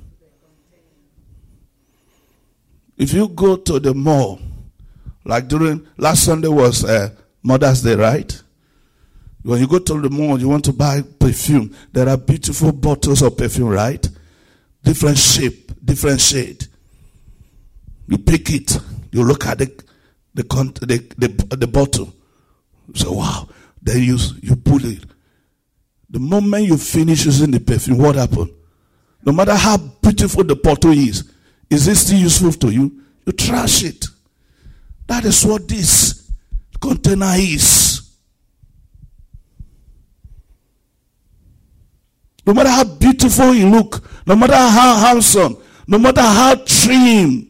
If 2.96 3.12
you 3.12 3.28
go 3.28 3.56
to 3.56 3.78
the 3.78 3.94
mall, 3.94 4.40
like 5.24 5.46
during 5.46 5.86
last 5.96 6.24
Sunday 6.24 6.48
was 6.48 6.84
uh, 6.84 7.10
Mother's 7.42 7.82
Day, 7.82 7.94
right? 7.94 8.42
When 9.42 9.60
you 9.60 9.68
go 9.68 9.78
to 9.78 10.00
the 10.00 10.10
mall, 10.10 10.40
you 10.40 10.48
want 10.48 10.64
to 10.64 10.72
buy 10.72 11.02
perfume. 11.02 11.76
There 11.92 12.08
are 12.08 12.16
beautiful 12.16 12.72
bottles 12.72 13.22
of 13.22 13.36
perfume, 13.36 13.68
right? 13.68 14.06
Different 14.82 15.18
shape, 15.18 15.72
different 15.84 16.20
shade. 16.20 16.66
You 18.08 18.18
pick 18.18 18.50
it. 18.50 18.78
You 19.12 19.22
look 19.22 19.46
at 19.46 19.58
the 19.58 19.84
the 20.42 21.14
the, 21.16 21.28
the, 21.28 21.56
the 21.56 21.66
bottle. 21.66 22.12
Say, 22.94 23.08
wow. 23.08 23.48
Then 23.82 24.02
you 24.02 24.18
you 24.42 24.56
put 24.56 24.84
it. 24.84 25.04
The 26.10 26.18
moment 26.18 26.64
you 26.66 26.76
finish 26.76 27.26
using 27.26 27.50
the 27.50 27.60
perfume, 27.60 27.98
what 27.98 28.16
happened? 28.16 28.50
No 29.24 29.32
matter 29.32 29.54
how 29.54 29.76
beautiful 29.76 30.44
the 30.44 30.56
bottle 30.56 30.92
is, 30.92 31.30
is 31.68 31.86
it 31.86 31.96
still 31.96 32.18
useful 32.18 32.52
to 32.52 32.70
you? 32.70 33.02
You 33.26 33.32
trash 33.32 33.84
it. 33.84 34.06
That 35.06 35.24
is 35.24 35.44
what 35.44 35.68
this 35.68 36.30
container 36.80 37.32
is. 37.36 38.08
No 42.46 42.54
matter 42.54 42.70
how 42.70 42.84
beautiful 42.84 43.52
you 43.54 43.68
look, 43.68 44.02
no 44.26 44.34
matter 44.34 44.54
how 44.56 44.96
handsome, 44.96 45.58
no 45.86 45.98
matter 45.98 46.22
how 46.22 46.54
trim, 46.54 47.47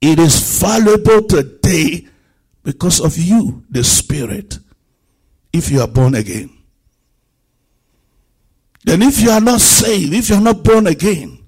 it 0.00 0.18
is 0.18 0.60
valuable 0.60 1.22
today 1.26 2.06
because 2.62 3.00
of 3.00 3.16
you, 3.16 3.64
the 3.70 3.84
Spirit, 3.84 4.58
if 5.52 5.70
you 5.70 5.80
are 5.80 5.88
born 5.88 6.14
again. 6.14 6.50
Then, 8.84 9.02
if 9.02 9.20
you 9.20 9.30
are 9.30 9.40
not 9.40 9.60
saved, 9.60 10.14
if 10.14 10.30
you 10.30 10.36
are 10.36 10.40
not 10.40 10.62
born 10.64 10.86
again, 10.86 11.38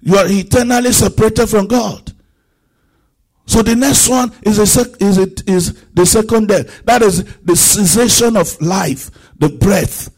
you 0.00 0.16
are 0.16 0.26
eternally 0.26 0.92
separated 0.92 1.46
from 1.46 1.66
God. 1.66 2.12
So 3.46 3.62
the 3.62 3.74
next 3.74 4.08
one 4.08 4.32
is 4.42 4.58
is 4.58 5.18
it 5.18 5.48
is 5.48 5.84
the 5.92 6.06
second 6.06 6.48
death. 6.48 6.84
That 6.84 7.02
is 7.02 7.24
the 7.42 7.56
cessation 7.56 8.36
of 8.36 8.60
life, 8.60 9.10
the 9.38 9.48
breath. 9.48 10.08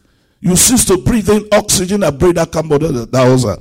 You 0.41 0.55
cease 0.57 0.85
to 0.87 0.99
breathe 0.99 1.31
in 1.31 1.49
oxygen 1.53 2.03
and 2.03 2.19
breathe 2.19 2.35
that 2.35 2.53
carbon 2.53 3.11
dioxide. 3.11 3.59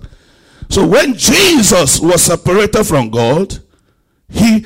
So 0.71 0.87
when 0.87 1.15
Jesus 1.15 1.99
was 1.99 2.21
separated 2.21 2.85
from 2.85 3.09
God, 3.09 3.59
he 4.29 4.65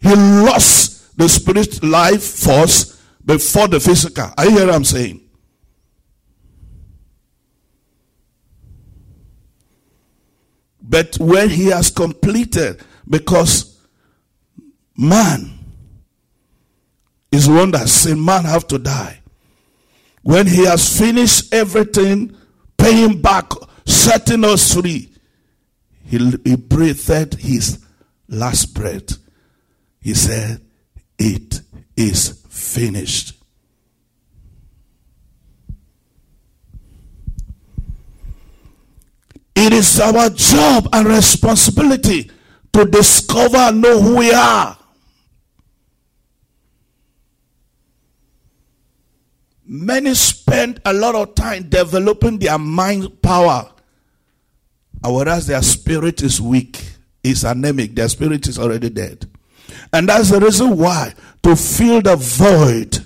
he 0.00 0.14
lost 0.14 1.16
the 1.16 1.28
spirit 1.28 1.80
life 1.84 2.24
force 2.24 3.00
before 3.24 3.68
the 3.68 3.78
physical. 3.78 4.28
I 4.36 4.48
hear 4.48 4.66
what 4.66 4.74
I'm 4.74 4.84
saying? 4.84 5.20
But 10.82 11.16
when 11.20 11.50
he 11.50 11.66
has 11.66 11.88
completed, 11.88 12.80
because 13.08 13.80
man 14.96 15.56
is 17.30 17.48
one 17.48 17.70
that 17.70 17.88
said 17.88 18.18
man 18.18 18.44
have 18.44 18.66
to 18.68 18.78
die. 18.78 19.20
When 20.22 20.48
he 20.48 20.64
has 20.64 20.98
finished 20.98 21.54
everything, 21.54 22.36
paying 22.76 23.22
back 23.22 23.52
setting 23.86 24.44
us 24.44 24.74
free. 24.74 25.10
He, 26.04 26.18
he 26.44 26.56
breathed 26.56 27.34
his 27.34 27.84
last 28.28 28.74
breath. 28.74 29.18
He 30.00 30.14
said, 30.14 30.60
It 31.18 31.60
is 31.96 32.44
finished. 32.48 33.32
It 39.54 39.72
is 39.72 39.98
our 40.00 40.28
job 40.30 40.88
and 40.92 41.08
responsibility 41.08 42.30
to 42.72 42.84
discover 42.84 43.56
and 43.56 43.80
know 43.80 44.00
who 44.00 44.18
we 44.18 44.32
are. 44.32 44.76
Many 49.64 50.14
spend 50.14 50.80
a 50.84 50.92
lot 50.92 51.14
of 51.16 51.34
time 51.34 51.68
developing 51.68 52.38
their 52.38 52.58
mind 52.58 53.20
power 53.22 53.72
whereas 55.14 55.46
their 55.46 55.62
spirit 55.62 56.22
is 56.22 56.40
weak, 56.40 56.82
is 57.22 57.44
anemic, 57.44 57.94
their 57.94 58.08
spirit 58.08 58.46
is 58.48 58.58
already 58.58 58.90
dead. 58.90 59.26
And 59.92 60.08
that's 60.08 60.30
the 60.30 60.40
reason 60.40 60.76
why, 60.76 61.14
to 61.42 61.56
fill 61.56 62.02
the 62.02 62.16
void, 62.16 63.04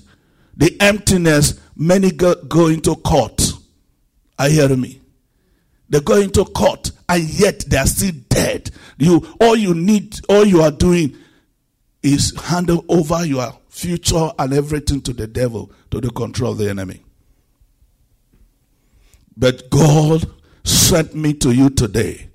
the 0.56 0.76
emptiness, 0.80 1.60
many 1.76 2.10
go, 2.10 2.34
go 2.34 2.68
into 2.68 2.94
court. 2.96 3.52
Are 4.38 4.48
you 4.48 4.60
hearing 4.60 4.80
me? 4.80 5.00
They 5.88 6.00
go 6.00 6.18
into 6.18 6.44
court 6.44 6.92
and 7.08 7.22
yet 7.24 7.64
they 7.68 7.76
are 7.76 7.86
still 7.86 8.12
dead. 8.28 8.70
You 8.96 9.26
all 9.40 9.56
you 9.56 9.74
need, 9.74 10.20
all 10.28 10.44
you 10.44 10.62
are 10.62 10.70
doing 10.70 11.16
is 12.02 12.38
handing 12.40 12.84
over 12.88 13.26
your 13.26 13.52
future 13.68 14.30
and 14.38 14.52
everything 14.52 15.00
to 15.02 15.12
the 15.12 15.26
devil, 15.26 15.72
to 15.90 16.00
the 16.00 16.10
control 16.10 16.52
of 16.52 16.58
the 16.58 16.70
enemy. 16.70 17.02
But 19.36 19.68
God 19.70 20.30
sent 20.64 21.14
me 21.14 21.34
to 21.34 21.52
you 21.52 21.70
today, 21.70 22.28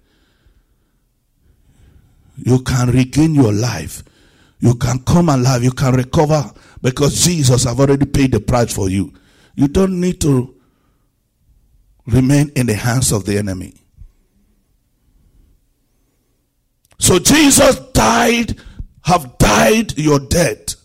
you 2.38 2.60
can 2.60 2.92
regain 2.92 3.36
your 3.36 3.54
life. 3.54 4.04
You 4.60 4.76
can 4.76 5.00
come 5.00 5.30
alive. 5.30 5.64
You 5.64 5.72
can 5.72 5.96
recover 5.96 6.52
because 6.82 7.24
Jesus 7.24 7.64
have 7.64 7.80
already 7.80 8.06
paid 8.06 8.32
the 8.32 8.40
price 8.40 8.74
for 8.74 8.90
you. 8.90 9.14
You 9.56 9.68
don't 9.68 10.00
need 10.00 10.20
to 10.22 10.56
remain 12.08 12.52
in 12.56 12.68
the 12.68 12.74
hands 12.74 13.12
of 13.12 13.26
the 13.26 13.38
enemy. 13.38 13.74
So 17.00 17.20
Jesus 17.20 17.80
died, 17.94 18.56
have 19.04 19.38
died 19.38 19.98
your 19.98 20.20
death. 20.20 20.76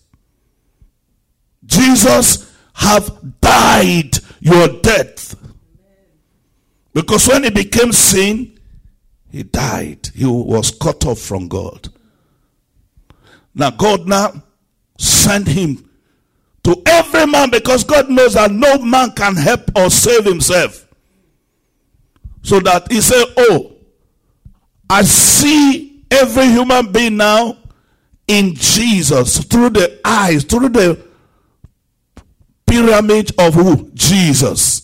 Jesus 1.64 2.53
have 2.74 3.40
died 3.40 4.18
your 4.40 4.68
death. 4.81 5.37
Because 6.92 7.29
when 7.29 7.44
he 7.44 7.50
became 7.50 7.92
sin, 7.92 8.59
he 9.31 9.42
died. 9.44 10.09
He 10.14 10.26
was 10.26 10.70
cut 10.70 11.07
off 11.07 11.20
from 11.20 11.48
God. 11.48 11.88
Now, 13.55 13.70
God 13.70 14.07
now 14.07 14.42
sent 14.98 15.48
him 15.48 15.88
to 16.64 16.83
every 16.87 17.26
man 17.26 17.50
because 17.50 17.85
God 17.85 18.11
knows 18.11 18.35
that 18.35 18.50
no 18.50 18.79
man 18.79 19.12
can 19.12 19.37
help 19.37 19.70
or 19.76 19.90
save 19.90 20.24
himself. 20.24 20.87
So 22.42 22.61
that 22.61 22.90
he 22.90 23.00
said, 23.00 23.24
Oh, 23.37 23.76
I 24.88 25.03
see 25.03 26.05
every 26.11 26.46
human 26.46 26.90
being 26.90 27.16
now 27.16 27.57
in 28.26 28.55
Jesus 28.55 29.44
through 29.44 29.70
the 29.70 30.00
eyes, 30.05 30.44
through 30.44 30.70
the 30.70 31.00
pyramid 32.66 33.33
of 33.38 33.55
who? 33.55 33.90
Jesus. 33.94 34.80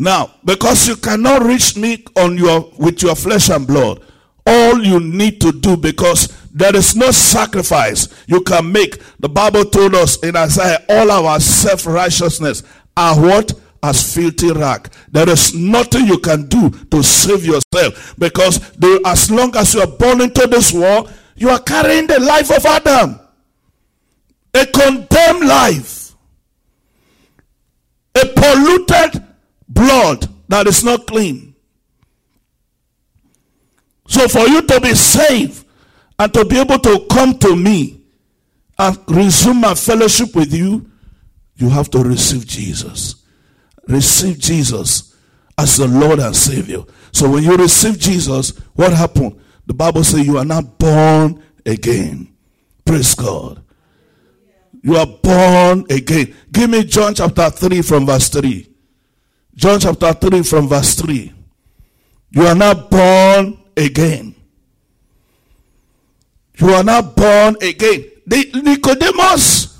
Now, 0.00 0.30
because 0.46 0.88
you 0.88 0.96
cannot 0.96 1.42
reach 1.42 1.76
me 1.76 2.02
on 2.16 2.38
your 2.38 2.72
with 2.78 3.02
your 3.02 3.14
flesh 3.14 3.50
and 3.50 3.66
blood, 3.66 4.02
all 4.46 4.82
you 4.82 4.98
need 4.98 5.42
to 5.42 5.52
do 5.52 5.76
because 5.76 6.28
there 6.54 6.74
is 6.74 6.96
no 6.96 7.10
sacrifice 7.10 8.08
you 8.26 8.40
can 8.40 8.72
make. 8.72 8.98
The 9.18 9.28
Bible 9.28 9.66
told 9.66 9.94
us 9.94 10.16
in 10.20 10.36
Isaiah, 10.36 10.82
all 10.88 11.10
our 11.10 11.38
self-righteousness 11.38 12.62
are 12.96 13.20
what? 13.20 13.52
As 13.82 14.14
filthy 14.14 14.52
rag. 14.52 14.90
There 15.12 15.28
is 15.28 15.54
nothing 15.54 16.06
you 16.06 16.18
can 16.18 16.48
do 16.48 16.70
to 16.70 17.02
save 17.02 17.44
yourself 17.44 18.14
because 18.18 18.58
as 19.04 19.30
long 19.30 19.54
as 19.54 19.74
you 19.74 19.82
are 19.82 19.86
born 19.86 20.22
into 20.22 20.46
this 20.46 20.72
world, 20.72 21.12
you 21.36 21.50
are 21.50 21.60
carrying 21.60 22.06
the 22.06 22.20
life 22.20 22.50
of 22.50 22.64
Adam. 22.64 23.20
A 24.54 24.64
condemned 24.64 25.46
life. 25.46 26.14
A 28.14 28.26
polluted 28.26 29.26
blood 29.70 30.28
that 30.48 30.66
is 30.66 30.84
not 30.84 31.06
clean. 31.06 31.54
So 34.06 34.26
for 34.28 34.46
you 34.48 34.62
to 34.62 34.80
be 34.80 34.94
saved 34.94 35.64
and 36.18 36.34
to 36.34 36.44
be 36.44 36.58
able 36.58 36.78
to 36.80 37.06
come 37.10 37.38
to 37.38 37.56
me 37.56 38.02
and 38.78 38.98
resume 39.08 39.60
my 39.60 39.74
fellowship 39.74 40.34
with 40.34 40.52
you, 40.52 40.90
you 41.56 41.68
have 41.68 41.90
to 41.90 42.00
receive 42.00 42.46
Jesus. 42.46 43.22
Receive 43.86 44.38
Jesus 44.38 45.14
as 45.56 45.76
the 45.76 45.86
Lord 45.86 46.18
and 46.18 46.34
Savior. 46.34 46.82
So 47.12 47.30
when 47.30 47.44
you 47.44 47.56
receive 47.56 47.98
Jesus, 47.98 48.56
what 48.74 48.92
happened? 48.92 49.40
The 49.66 49.74
Bible 49.74 50.02
says 50.02 50.26
you 50.26 50.38
are 50.38 50.44
now 50.44 50.62
born 50.62 51.42
again. 51.64 52.34
Praise 52.84 53.14
God. 53.14 53.62
You 54.82 54.96
are 54.96 55.06
born 55.06 55.84
again. 55.90 56.34
Give 56.50 56.70
me 56.70 56.84
John 56.84 57.14
chapter 57.14 57.50
3 57.50 57.82
from 57.82 58.06
verse 58.06 58.28
3. 58.30 58.69
John 59.60 59.78
chapter 59.78 60.10
3 60.14 60.42
from 60.42 60.68
verse 60.68 60.94
3. 60.94 61.34
You 62.30 62.46
are 62.46 62.54
now 62.54 62.72
born 62.72 63.58
again. 63.76 64.34
You 66.56 66.70
are 66.70 66.82
now 66.82 67.02
born 67.02 67.56
again. 67.60 68.06
The 68.26 68.50
Nicodemus, 68.64 69.78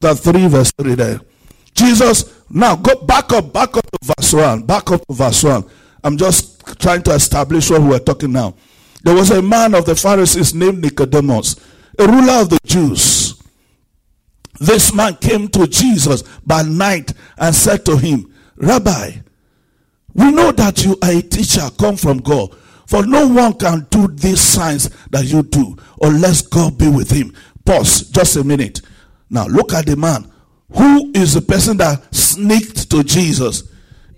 the 0.00 0.14
3 0.14 0.46
verse 0.46 0.72
3 0.80 0.94
there. 0.94 1.20
Jesus, 1.74 2.40
now 2.48 2.74
go 2.74 3.04
back 3.04 3.34
up, 3.34 3.52
back 3.52 3.76
up 3.76 3.84
to 3.84 4.14
verse 4.16 4.32
1. 4.32 4.62
Back 4.62 4.90
up 4.92 5.06
to 5.06 5.14
verse 5.14 5.44
1. 5.44 5.62
I'm 6.02 6.16
just 6.16 6.64
trying 6.80 7.02
to 7.02 7.12
establish 7.12 7.68
what 7.68 7.82
we're 7.82 7.98
talking 7.98 8.32
now. 8.32 8.54
There 9.04 9.14
was 9.14 9.30
a 9.30 9.42
man 9.42 9.74
of 9.74 9.84
the 9.84 9.94
Pharisees 9.94 10.54
named 10.54 10.80
Nicodemus, 10.80 11.56
a 11.98 12.06
ruler 12.06 12.40
of 12.40 12.48
the 12.48 12.58
Jews. 12.64 13.19
This 14.60 14.92
man 14.94 15.16
came 15.16 15.48
to 15.48 15.66
Jesus 15.66 16.22
by 16.46 16.62
night 16.62 17.14
and 17.38 17.54
said 17.54 17.84
to 17.86 17.96
him, 17.96 18.32
Rabbi, 18.56 19.12
we 20.12 20.30
know 20.30 20.52
that 20.52 20.84
you 20.84 20.98
are 21.02 21.12
a 21.12 21.22
teacher 21.22 21.68
come 21.78 21.96
from 21.96 22.18
God. 22.18 22.54
For 22.86 23.06
no 23.06 23.26
one 23.26 23.54
can 23.54 23.86
do 23.90 24.08
these 24.08 24.40
signs 24.40 24.90
that 25.10 25.24
you 25.24 25.42
do 25.44 25.76
unless 26.02 26.42
God 26.42 26.76
be 26.76 26.88
with 26.88 27.10
him. 27.10 27.32
Pause 27.64 28.10
just 28.10 28.36
a 28.36 28.44
minute. 28.44 28.82
Now 29.30 29.46
look 29.46 29.72
at 29.72 29.86
the 29.86 29.96
man. 29.96 30.30
Who 30.72 31.10
is 31.14 31.34
the 31.34 31.40
person 31.40 31.78
that 31.78 32.14
sneaked 32.14 32.90
to 32.90 33.02
Jesus? 33.02 33.62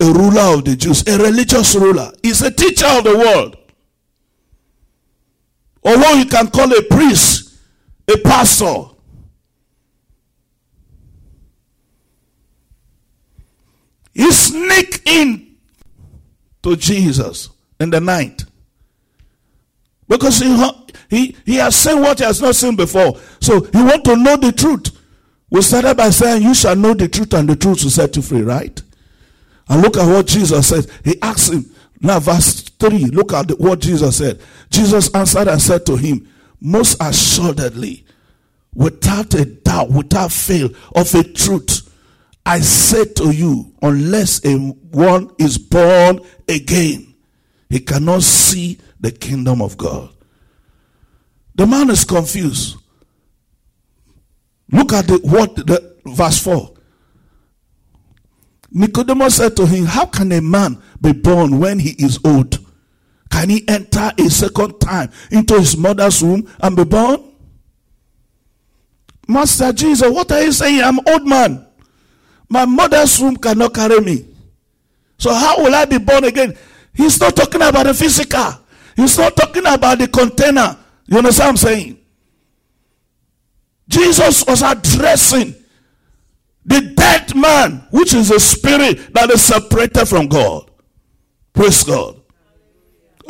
A 0.00 0.06
ruler 0.06 0.58
of 0.58 0.64
the 0.64 0.74
Jews, 0.74 1.06
a 1.06 1.18
religious 1.18 1.76
ruler. 1.76 2.10
He's 2.22 2.42
a 2.42 2.50
teacher 2.50 2.86
of 2.86 3.04
the 3.04 3.16
world. 3.16 3.56
Or 5.82 5.96
what 5.98 6.18
you 6.18 6.26
can 6.26 6.48
call 6.48 6.72
a 6.72 6.82
priest, 6.82 7.60
a 8.12 8.18
pastor. 8.18 8.91
He 14.14 14.30
sneak 14.30 15.02
in 15.06 15.56
to 16.62 16.76
Jesus 16.76 17.50
in 17.80 17.90
the 17.90 18.00
night. 18.00 18.44
Because 20.08 20.38
he, 20.38 20.70
he, 21.08 21.36
he 21.44 21.54
has 21.56 21.74
seen 21.74 22.00
what 22.00 22.18
he 22.18 22.24
has 22.24 22.40
not 22.40 22.54
seen 22.54 22.76
before. 22.76 23.18
So 23.40 23.60
he 23.60 23.82
want 23.82 24.04
to 24.04 24.16
know 24.16 24.36
the 24.36 24.52
truth. 24.52 24.90
We 25.50 25.62
started 25.62 25.96
by 25.96 26.10
saying, 26.10 26.42
You 26.42 26.54
shall 26.54 26.76
know 26.76 26.94
the 26.94 27.08
truth, 27.08 27.34
and 27.34 27.48
the 27.48 27.56
truth 27.56 27.82
will 27.82 27.90
set 27.90 28.16
you 28.16 28.22
free, 28.22 28.42
right? 28.42 28.80
And 29.68 29.82
look 29.82 29.96
at 29.96 30.06
what 30.06 30.26
Jesus 30.26 30.68
said. 30.68 30.86
He 31.04 31.20
asked 31.22 31.52
him, 31.52 31.64
now, 32.02 32.18
verse 32.18 32.62
3, 32.62 33.06
look 33.06 33.32
at 33.32 33.50
what 33.60 33.78
Jesus 33.78 34.16
said. 34.16 34.40
Jesus 34.70 35.14
answered 35.14 35.46
and 35.46 35.62
said 35.62 35.86
to 35.86 35.96
him, 35.96 36.28
Most 36.60 36.96
assuredly, 37.00 38.04
without 38.74 39.32
a 39.34 39.44
doubt, 39.44 39.90
without 39.90 40.32
fail, 40.32 40.70
of 40.96 41.14
a 41.14 41.22
truth, 41.22 41.88
I 42.44 42.60
say 42.60 43.04
to 43.04 43.30
you, 43.30 43.72
unless 43.82 44.44
a 44.44 44.56
one 44.56 45.30
is 45.38 45.58
born 45.58 46.20
again, 46.48 47.14
he 47.68 47.80
cannot 47.80 48.22
see 48.22 48.78
the 49.00 49.10
kingdom 49.10 49.62
of 49.62 49.76
God. 49.76 50.10
The 51.54 51.66
man 51.66 51.90
is 51.90 52.04
confused. 52.04 52.76
Look 54.70 54.92
at 54.92 55.06
the, 55.06 55.18
what 55.22 55.54
the 55.54 55.96
verse 56.06 56.38
4. 56.42 56.72
Nicodemus 58.72 59.36
said 59.36 59.54
to 59.56 59.66
him, 59.66 59.84
How 59.84 60.06
can 60.06 60.32
a 60.32 60.40
man 60.40 60.82
be 61.00 61.12
born 61.12 61.58
when 61.58 61.78
he 61.78 61.90
is 61.90 62.18
old? 62.24 62.58
Can 63.30 63.50
he 63.50 63.66
enter 63.68 64.10
a 64.18 64.30
second 64.30 64.78
time 64.78 65.10
into 65.30 65.58
his 65.58 65.76
mother's 65.76 66.22
womb 66.22 66.50
and 66.60 66.76
be 66.76 66.84
born? 66.84 67.32
Master 69.28 69.72
Jesus, 69.72 70.10
what 70.10 70.30
are 70.32 70.42
you 70.42 70.52
saying? 70.52 70.82
I'm 70.82 70.98
old 71.06 71.26
man. 71.26 71.66
My 72.52 72.66
mother's 72.66 73.18
womb 73.18 73.38
cannot 73.38 73.72
carry 73.72 73.98
me. 74.00 74.26
So 75.16 75.32
how 75.32 75.62
will 75.62 75.74
I 75.74 75.86
be 75.86 75.96
born 75.96 76.24
again? 76.24 76.54
He's 76.92 77.18
not 77.18 77.34
talking 77.34 77.62
about 77.62 77.86
the 77.86 77.94
physical. 77.94 78.58
He's 78.94 79.16
not 79.16 79.34
talking 79.34 79.64
about 79.64 79.98
the 79.98 80.06
container. 80.06 80.76
You 81.06 81.16
understand 81.16 81.46
what 81.46 81.48
I'm 81.48 81.56
saying? 81.56 81.98
Jesus 83.88 84.44
was 84.46 84.60
addressing 84.60 85.54
the 86.66 86.92
dead 86.94 87.34
man, 87.34 87.86
which 87.90 88.12
is 88.12 88.30
a 88.30 88.38
spirit 88.38 89.14
that 89.14 89.30
is 89.30 89.42
separated 89.42 90.04
from 90.04 90.28
God. 90.28 90.70
Praise 91.54 91.82
God. 91.84 92.20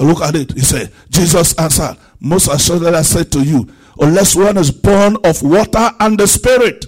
Look 0.00 0.20
at 0.20 0.34
it. 0.34 0.52
He 0.52 0.62
said, 0.62 0.90
Jesus 1.10 1.56
answered, 1.60 1.96
Most 2.18 2.48
assuredly 2.48 2.88
I 2.88 3.02
said 3.02 3.30
to 3.30 3.40
you, 3.40 3.72
unless 4.00 4.34
one 4.34 4.58
is 4.58 4.72
born 4.72 5.16
of 5.22 5.40
water 5.44 5.90
and 6.00 6.18
the 6.18 6.26
spirit. 6.26 6.86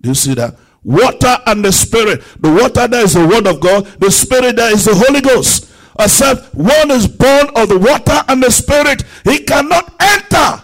Do 0.00 0.10
you 0.10 0.14
see 0.14 0.34
that? 0.34 0.56
Water 0.84 1.38
and 1.46 1.64
the 1.64 1.72
spirit. 1.72 2.22
The 2.40 2.52
water 2.52 2.86
there 2.86 3.04
is 3.04 3.14
the 3.14 3.26
word 3.26 3.46
of 3.46 3.60
God. 3.60 3.86
The 4.00 4.10
spirit 4.10 4.56
there 4.56 4.72
is 4.72 4.84
the 4.84 4.94
Holy 4.94 5.20
Ghost. 5.20 5.72
Except 5.98 6.54
one 6.54 6.90
is 6.90 7.06
born 7.06 7.48
of 7.56 7.68
the 7.68 7.78
water 7.78 8.22
and 8.28 8.42
the 8.42 8.50
spirit, 8.50 9.04
he 9.24 9.38
cannot 9.44 9.94
enter 10.00 10.62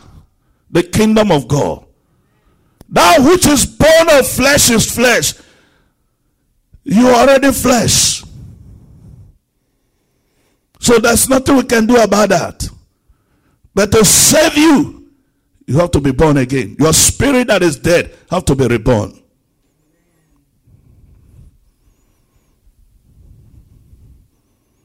the 0.70 0.82
kingdom 0.82 1.30
of 1.30 1.48
God. 1.48 1.84
That 2.88 3.20
which 3.20 3.46
is 3.46 3.64
born 3.64 4.18
of 4.18 4.26
flesh 4.26 4.70
is 4.70 4.92
flesh. 4.92 5.34
You 6.82 7.08
are 7.08 7.28
already 7.28 7.52
flesh. 7.52 8.24
So 10.80 10.98
there's 10.98 11.28
nothing 11.28 11.56
we 11.56 11.62
can 11.64 11.86
do 11.86 11.96
about 11.96 12.30
that. 12.30 12.68
But 13.74 13.92
to 13.92 14.04
save 14.04 14.56
you, 14.56 15.08
you 15.66 15.78
have 15.78 15.92
to 15.92 16.00
be 16.00 16.10
born 16.10 16.36
again. 16.38 16.74
Your 16.80 16.92
spirit 16.92 17.46
that 17.46 17.62
is 17.62 17.78
dead 17.78 18.12
have 18.30 18.44
to 18.46 18.56
be 18.56 18.66
reborn. 18.66 19.19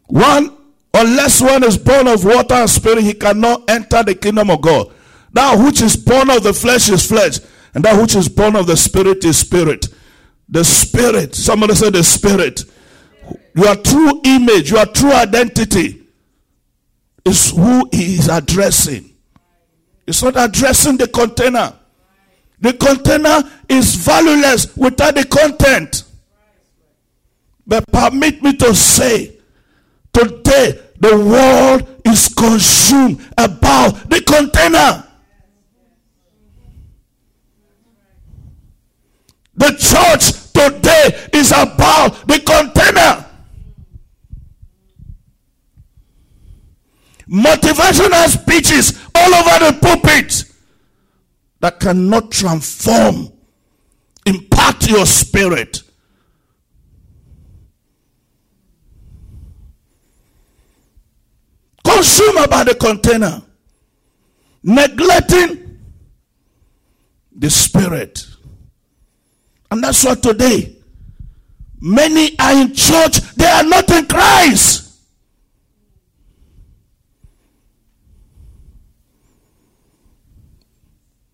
One, 0.07 0.55
unless 0.93 1.41
one 1.41 1.63
is 1.63 1.77
born 1.77 2.07
of 2.07 2.23
water 2.23 2.55
and 2.55 2.69
spirit, 2.69 3.03
he 3.03 3.13
cannot 3.13 3.69
enter 3.69 4.03
the 4.03 4.15
kingdom 4.15 4.49
of 4.49 4.61
God. 4.61 4.93
That 5.33 5.57
which 5.63 5.81
is 5.81 5.97
born 5.97 6.29
of 6.29 6.43
the 6.43 6.53
flesh 6.53 6.89
is 6.89 7.05
flesh. 7.05 7.39
And 7.75 7.83
that 7.83 7.99
which 7.99 8.15
is 8.15 8.29
born 8.29 8.55
of 8.55 8.67
the 8.67 8.77
Spirit 8.77 9.23
is 9.25 9.37
Spirit. 9.37 9.87
The 10.47 10.63
Spirit, 10.63 11.35
somebody 11.35 11.75
said 11.75 11.91
the 11.91 12.03
Spirit. 12.05 12.63
Your 13.53 13.75
true 13.75 14.21
image, 14.23 14.71
your 14.71 14.85
true 14.85 15.11
identity 15.11 16.01
is 17.25 17.51
who 17.51 17.87
he 17.91 18.15
is 18.15 18.29
addressing. 18.29 19.13
It's 20.07 20.23
not 20.23 20.35
addressing 20.37 20.97
the 20.97 21.07
container. 21.07 21.73
The 22.61 22.73
container 22.73 23.43
is 23.67 23.95
valueless 23.95 24.75
without 24.77 25.15
the 25.15 25.25
content. 25.25 26.03
But 27.67 27.85
permit 27.91 28.41
me 28.41 28.55
to 28.57 28.73
say, 28.73 29.34
today 30.55 30.81
the 30.99 31.17
world 31.17 32.01
is 32.05 32.27
consumed 32.29 33.19
about 33.37 34.09
the 34.09 34.21
container. 34.21 35.03
The 39.57 39.71
church 39.77 40.51
today 40.53 41.29
is 41.33 41.51
about 41.51 42.27
the 42.27 42.39
container. 42.39 43.21
motivational 47.27 48.27
speeches 48.27 49.03
all 49.15 49.33
over 49.33 49.65
the 49.65 49.79
pulpit 49.81 50.43
that 51.59 51.79
cannot 51.79 52.31
transform, 52.31 53.31
impact 54.27 54.87
your 54.87 55.07
spirit. 55.07 55.81
Consume 61.95 62.37
about 62.37 62.67
the 62.67 62.75
container, 62.75 63.41
neglecting 64.61 65.79
the 67.33 67.49
spirit. 67.49 68.25
And 69.71 69.81
that's 69.81 70.03
what 70.03 70.21
today 70.21 70.75
many 71.79 72.37
are 72.37 72.51
in 72.51 72.73
church, 72.73 73.21
they 73.35 73.45
are 73.45 73.63
not 73.63 73.89
in 73.91 74.05
Christ. 74.07 74.99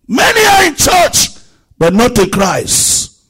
Many 0.06 0.46
are 0.46 0.64
in 0.64 0.76
church, 0.76 1.28
but 1.76 1.92
not 1.92 2.16
in 2.20 2.30
Christ. 2.30 3.20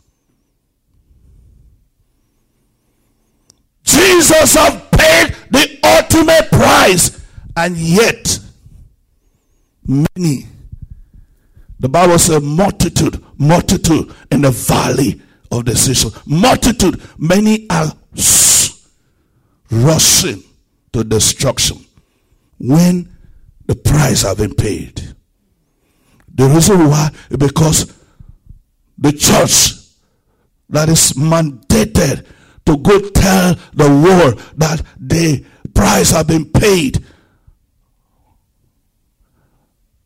Jesus 3.84 4.54
have 4.54 4.90
paid 4.90 5.34
the 5.50 5.78
ultimate 5.82 6.48
price, 6.50 7.21
and 7.56 7.76
yet 7.76 8.38
many. 9.86 10.46
The 11.80 11.88
Bible 11.88 12.18
says 12.18 12.42
multitude, 12.42 13.22
multitude 13.38 14.14
in 14.30 14.42
the 14.42 14.50
valley 14.50 15.20
of 15.50 15.64
decision. 15.64 16.10
Multitude, 16.26 17.00
many 17.18 17.66
are 17.68 17.92
rushing 19.70 20.42
to 20.92 21.02
destruction 21.02 21.84
when 22.58 23.08
the 23.66 23.74
price 23.74 24.22
have 24.22 24.38
been 24.38 24.54
paid. 24.54 25.14
The 26.34 26.46
reason 26.46 26.88
why 26.88 27.10
is 27.30 27.36
because 27.36 27.92
the 28.98 29.12
church 29.12 29.72
that 30.68 30.88
is 30.88 31.12
mandated 31.12 32.26
to 32.66 32.76
go 32.78 32.98
tell 33.10 33.54
the 33.74 33.88
world 33.88 34.38
that 34.56 34.82
the 34.98 35.44
price 35.74 36.10
have 36.10 36.28
been 36.28 36.50
paid. 36.50 37.04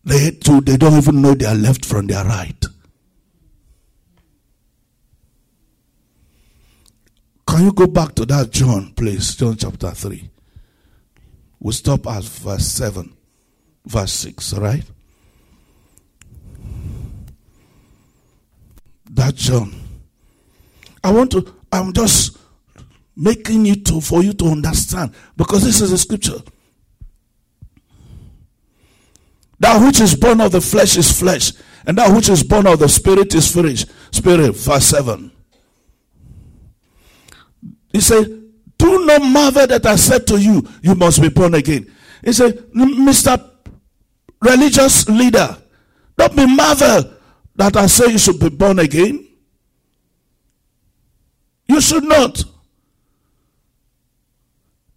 They 0.07 0.31
too, 0.31 0.61
they 0.63 0.79
don't 0.79 0.97
even 0.97 1.21
know 1.21 1.35
they 1.35 1.45
are 1.45 1.55
left 1.55 1.85
from 1.85 2.07
their 2.07 2.25
right. 2.25 2.65
Can 7.47 7.65
you 7.65 7.73
go 7.73 7.87
back 7.87 8.15
to 8.15 8.25
that 8.27 8.51
John, 8.51 8.93
please? 8.95 9.35
John 9.37 9.57
chapter 9.57 9.91
3. 9.91 10.31
We'll 11.61 11.73
stop 11.73 12.07
at 12.07 12.25
verse 12.25 12.67
7, 12.67 13.13
verse 13.85 14.13
6, 14.13 14.55
right? 14.55 14.85
that 19.17 19.35
John. 19.35 19.75
I 21.03 21.11
want 21.11 21.33
to, 21.33 21.55
I'm 21.73 21.93
just 21.93 22.39
making 23.17 23.67
it 23.67 23.85
to 23.87 24.01
for 24.01 24.23
you 24.23 24.33
to 24.35 24.47
understand 24.47 25.13
because 25.37 25.65
this 25.65 25.81
is 25.81 25.93
a 25.93 25.99
scripture. 25.99 26.39
That 29.59 29.85
which 29.85 30.01
is 30.01 30.15
born 30.15 30.41
of 30.41 30.53
the 30.53 30.61
flesh 30.61 30.97
is 30.97 31.19
flesh, 31.19 31.53
and 31.87 31.97
that 31.99 32.15
which 32.15 32.29
is 32.29 32.43
born 32.43 32.67
of 32.67 32.79
the 32.79 32.89
spirit 32.89 33.35
is 33.35 33.49
spirit. 33.49 33.87
Spirit, 34.11 34.55
verse 34.57 34.85
7. 34.87 35.31
He 37.93 38.01
said, 38.01 38.27
Do 38.77 39.07
not 39.07 39.23
marvel 39.23 39.67
that 39.67 39.87
I 39.87 39.97
said 39.97 40.27
to 40.27 40.39
you, 40.41 40.67
you 40.83 40.95
must 40.95 41.23
be 41.23 41.29
born 41.31 41.55
again. 41.55 41.91
He 42.23 42.33
said, 42.33 42.59
Mr. 42.75 43.51
Religious 44.43 45.09
leader, 45.09 45.57
don't 46.19 46.37
be 46.37 46.47
marvel 46.47 47.15
that 47.55 47.77
I 47.77 47.87
say 47.87 48.13
you 48.13 48.19
should 48.19 48.39
be 48.39 48.51
born 48.51 48.79
again? 48.79 49.27
You 51.69 51.81
should 51.81 52.05
not. 52.05 52.45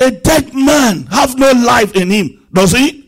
A 0.01 0.11
dead 0.11 0.53
man 0.53 1.05
have 1.07 1.37
no 1.37 1.51
life 1.51 1.95
in 1.95 2.09
him, 2.09 2.47
does 2.53 2.71
he? 2.71 2.98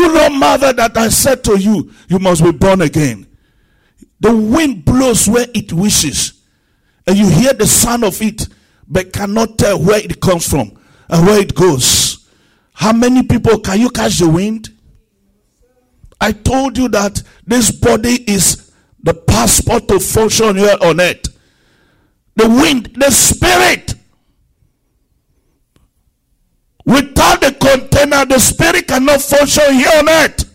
Do 0.00 0.14
not 0.14 0.32
marvel 0.32 0.72
that 0.72 0.96
I 0.96 1.10
said 1.10 1.44
to 1.44 1.58
you, 1.60 1.92
you 2.08 2.18
must 2.18 2.42
be 2.42 2.52
born 2.52 2.80
again. 2.80 3.26
The 4.18 4.34
wind 4.34 4.86
blows 4.86 5.28
where 5.28 5.44
it 5.52 5.74
wishes, 5.74 6.40
and 7.06 7.18
you 7.18 7.28
hear 7.28 7.52
the 7.52 7.66
sound 7.66 8.04
of 8.04 8.22
it, 8.22 8.48
but 8.88 9.12
cannot 9.12 9.58
tell 9.58 9.78
where 9.78 10.02
it 10.02 10.18
comes 10.18 10.48
from 10.48 10.72
and 11.10 11.26
where 11.26 11.38
it 11.38 11.54
goes. 11.54 12.26
How 12.72 12.94
many 12.94 13.24
people 13.24 13.58
can 13.58 13.78
you 13.78 13.90
catch 13.90 14.20
the 14.20 14.28
wind? 14.30 14.70
I 16.18 16.32
told 16.32 16.78
you 16.78 16.88
that 16.88 17.22
this 17.46 17.70
body 17.70 18.24
is 18.26 18.72
the 19.02 19.12
passport 19.12 19.86
to 19.88 20.00
function 20.00 20.56
here 20.56 20.78
on 20.80 20.98
earth. 20.98 21.26
The 22.36 22.48
wind, 22.48 22.94
the 22.96 23.10
spirit. 23.10 23.96
Without 26.84 27.40
the 27.40 27.52
container, 27.52 28.24
the 28.24 28.38
spirit 28.38 28.88
cannot 28.88 29.20
function 29.20 29.74
here 29.74 29.90
on 29.96 30.08
earth. 30.08 30.46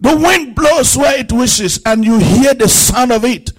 The 0.00 0.16
wind 0.16 0.54
blows 0.54 0.96
where 0.96 1.18
it 1.18 1.32
wishes, 1.32 1.80
and 1.86 2.04
you 2.04 2.18
hear 2.18 2.54
the 2.54 2.68
sound 2.68 3.12
of 3.12 3.24
it 3.24 3.50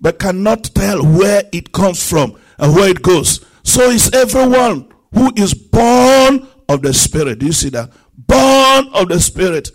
but 0.00 0.18
cannot 0.18 0.64
tell 0.74 1.04
where 1.04 1.42
it 1.52 1.72
comes 1.72 2.08
from 2.08 2.38
and 2.58 2.74
where 2.74 2.88
it 2.88 3.02
goes. 3.02 3.44
So 3.64 3.90
is 3.90 4.10
everyone 4.12 4.92
who 5.12 5.32
is 5.36 5.54
born 5.54 6.46
of 6.68 6.82
the 6.82 6.92
Spirit. 6.92 7.40
Do 7.40 7.46
you 7.46 7.52
see 7.52 7.70
that? 7.70 7.90
Born 8.16 8.88
of 8.94 9.08
the 9.08 9.20
Spirit. 9.20 9.70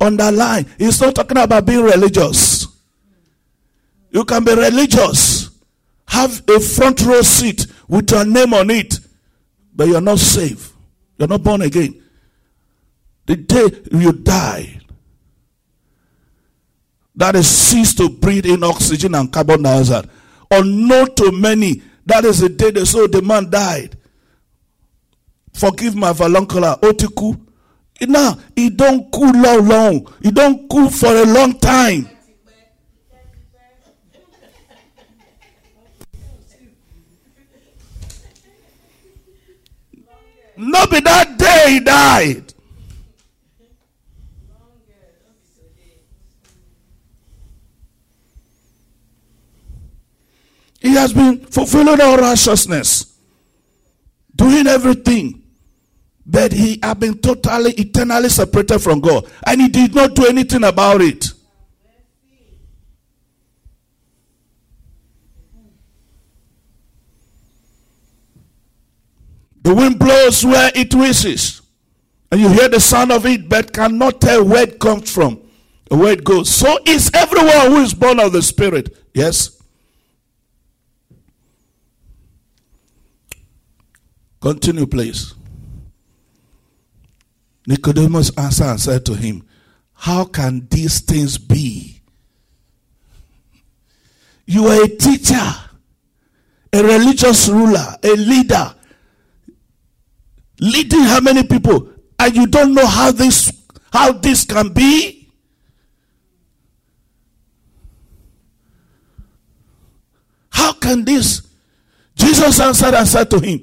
Underline. 0.00 0.66
He's 0.78 1.00
not 1.00 1.14
talking 1.14 1.38
about 1.38 1.66
being 1.66 1.82
religious. 1.82 2.66
You 4.10 4.24
can 4.24 4.44
be 4.44 4.54
religious, 4.54 5.50
have 6.06 6.42
a 6.48 6.60
front 6.60 7.02
row 7.02 7.22
seat 7.22 7.66
with 7.88 8.10
your 8.10 8.24
name 8.24 8.54
on 8.54 8.70
it, 8.70 8.98
but 9.74 9.88
you're 9.88 10.00
not 10.00 10.18
saved. 10.18 10.72
You're 11.18 11.28
not 11.28 11.42
born 11.42 11.62
again. 11.62 12.02
The 13.26 13.36
day 13.36 13.68
you 13.92 14.12
die, 14.12 14.80
that 17.14 17.36
is 17.36 17.46
cease 17.48 17.94
to 17.94 18.08
breathe 18.08 18.46
in 18.46 18.64
oxygen 18.64 19.14
and 19.14 19.30
carbon 19.30 19.62
dioxide. 19.62 20.08
Unknown 20.50 21.14
to 21.16 21.32
many, 21.32 21.82
that 22.06 22.24
is 22.24 22.38
the 22.38 22.48
day 22.48 22.70
they 22.70 22.84
saw 22.84 23.06
the 23.06 23.20
man 23.20 23.50
died. 23.50 23.98
Forgive 25.52 25.94
my 25.96 26.12
vernacular, 26.12 26.76
otiku. 26.80 27.38
Now, 28.00 28.38
he 28.54 28.70
don't 28.70 29.10
cool 29.10 29.32
long, 29.32 29.68
long. 29.68 30.14
He 30.22 30.30
don't 30.30 30.70
cool 30.70 30.88
for 30.88 31.08
a 31.14 31.24
long 31.24 31.58
time. 31.58 32.08
Not 40.58 40.90
be 40.90 40.98
that 40.98 41.38
day 41.38 41.64
he 41.68 41.80
died. 41.80 42.52
He 50.80 50.94
has 50.94 51.12
been 51.12 51.38
fulfilling 51.46 52.00
all 52.00 52.16
righteousness, 52.16 53.16
doing 54.34 54.66
everything. 54.66 55.42
But 56.26 56.52
he 56.52 56.78
had 56.82 57.00
been 57.00 57.18
totally, 57.18 57.72
eternally 57.72 58.28
separated 58.28 58.80
from 58.80 59.00
God. 59.00 59.30
And 59.46 59.60
he 59.62 59.68
did 59.68 59.94
not 59.94 60.14
do 60.14 60.26
anything 60.26 60.64
about 60.64 61.00
it. 61.00 61.24
The 69.68 69.74
wind 69.74 69.98
blows 69.98 70.46
where 70.46 70.72
it 70.74 70.94
wishes. 70.94 71.60
And 72.32 72.40
you 72.40 72.48
hear 72.48 72.70
the 72.70 72.80
sound 72.80 73.12
of 73.12 73.26
it, 73.26 73.50
but 73.50 73.70
cannot 73.70 74.18
tell 74.18 74.42
where 74.42 74.62
it 74.62 74.80
comes 74.80 75.12
from, 75.12 75.42
where 75.88 76.14
it 76.14 76.24
goes. 76.24 76.48
So 76.48 76.78
is 76.86 77.10
everyone 77.12 77.72
who 77.72 77.82
is 77.82 77.92
born 77.92 78.18
of 78.18 78.32
the 78.32 78.40
Spirit. 78.40 78.96
Yes? 79.12 79.62
Continue, 84.40 84.86
please. 84.86 85.34
Nicodemus 87.66 88.30
answered 88.38 88.70
and 88.70 88.80
said 88.80 89.04
to 89.04 89.14
him, 89.16 89.46
How 89.92 90.24
can 90.24 90.66
these 90.70 91.02
things 91.02 91.36
be? 91.36 92.00
You 94.46 94.68
are 94.68 94.84
a 94.84 94.88
teacher, 94.88 95.54
a 96.72 96.82
religious 96.82 97.50
ruler, 97.50 97.96
a 98.02 98.16
leader, 98.16 98.74
leading 100.60 101.00
how 101.00 101.20
many 101.20 101.42
people? 101.44 101.92
And 102.18 102.34
you 102.34 102.46
don't 102.46 102.74
know 102.74 102.86
how 102.86 103.12
this 103.12 103.52
how 103.92 104.12
this 104.12 104.44
can 104.44 104.72
be? 104.72 105.30
How 110.50 110.72
can 110.72 111.04
this? 111.04 111.42
Jesus 112.14 112.60
answered 112.60 112.94
and 112.94 113.06
said 113.06 113.30
to 113.30 113.38
him 113.40 113.62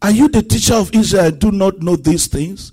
are 0.00 0.10
you 0.10 0.28
the 0.28 0.42
teacher 0.42 0.74
of 0.74 0.94
israel? 0.94 1.30
Do 1.30 1.50
not 1.50 1.80
know 1.80 1.96
these 1.96 2.28
things. 2.28 2.72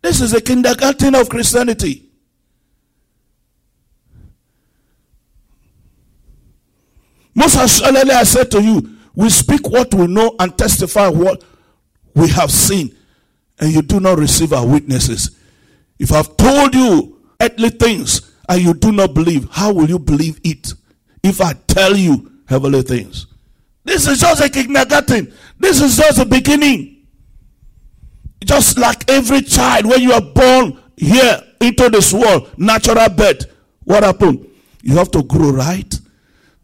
This 0.00 0.20
is 0.20 0.32
a 0.32 0.40
kindergarten 0.40 1.14
of 1.14 1.28
christianity. 1.28 2.10
Most 7.34 7.56
assuredly 7.56 8.12
i 8.12 8.22
said 8.22 8.50
to 8.52 8.62
you 8.62 8.96
we 9.14 9.28
speak 9.28 9.68
what 9.68 9.92
we 9.92 10.06
know 10.06 10.34
and 10.38 10.56
testify 10.56 11.08
what 11.08 11.42
we 12.14 12.28
have 12.28 12.50
seen, 12.50 12.96
and 13.58 13.72
you 13.72 13.82
do 13.82 14.00
not 14.00 14.18
receive 14.18 14.52
our 14.52 14.66
witnesses. 14.66 15.38
If 15.98 16.12
I've 16.12 16.36
told 16.36 16.74
you 16.74 17.20
earthly 17.40 17.70
things 17.70 18.32
and 18.48 18.60
you 18.62 18.74
do 18.74 18.92
not 18.92 19.14
believe, 19.14 19.48
how 19.50 19.72
will 19.72 19.88
you 19.88 19.98
believe 19.98 20.40
it 20.44 20.72
if 21.22 21.40
I 21.40 21.54
tell 21.66 21.96
you 21.96 22.32
heavenly 22.48 22.82
things? 22.82 23.26
This 23.84 24.06
is 24.06 24.20
just 24.20 24.42
a 24.42 24.48
kindergarten. 24.48 25.32
This 25.58 25.80
is 25.80 25.96
just 25.96 26.18
a 26.18 26.24
beginning. 26.24 27.06
Just 28.44 28.78
like 28.78 29.08
every 29.10 29.42
child, 29.42 29.86
when 29.86 30.00
you 30.00 30.12
are 30.12 30.20
born 30.20 30.78
here 30.96 31.42
into 31.60 31.88
this 31.88 32.12
world, 32.12 32.50
natural 32.58 33.08
birth, 33.08 33.46
what 33.84 34.02
happened? 34.02 34.48
You 34.82 34.96
have 34.96 35.10
to 35.12 35.22
grow, 35.22 35.50
right? 35.50 35.98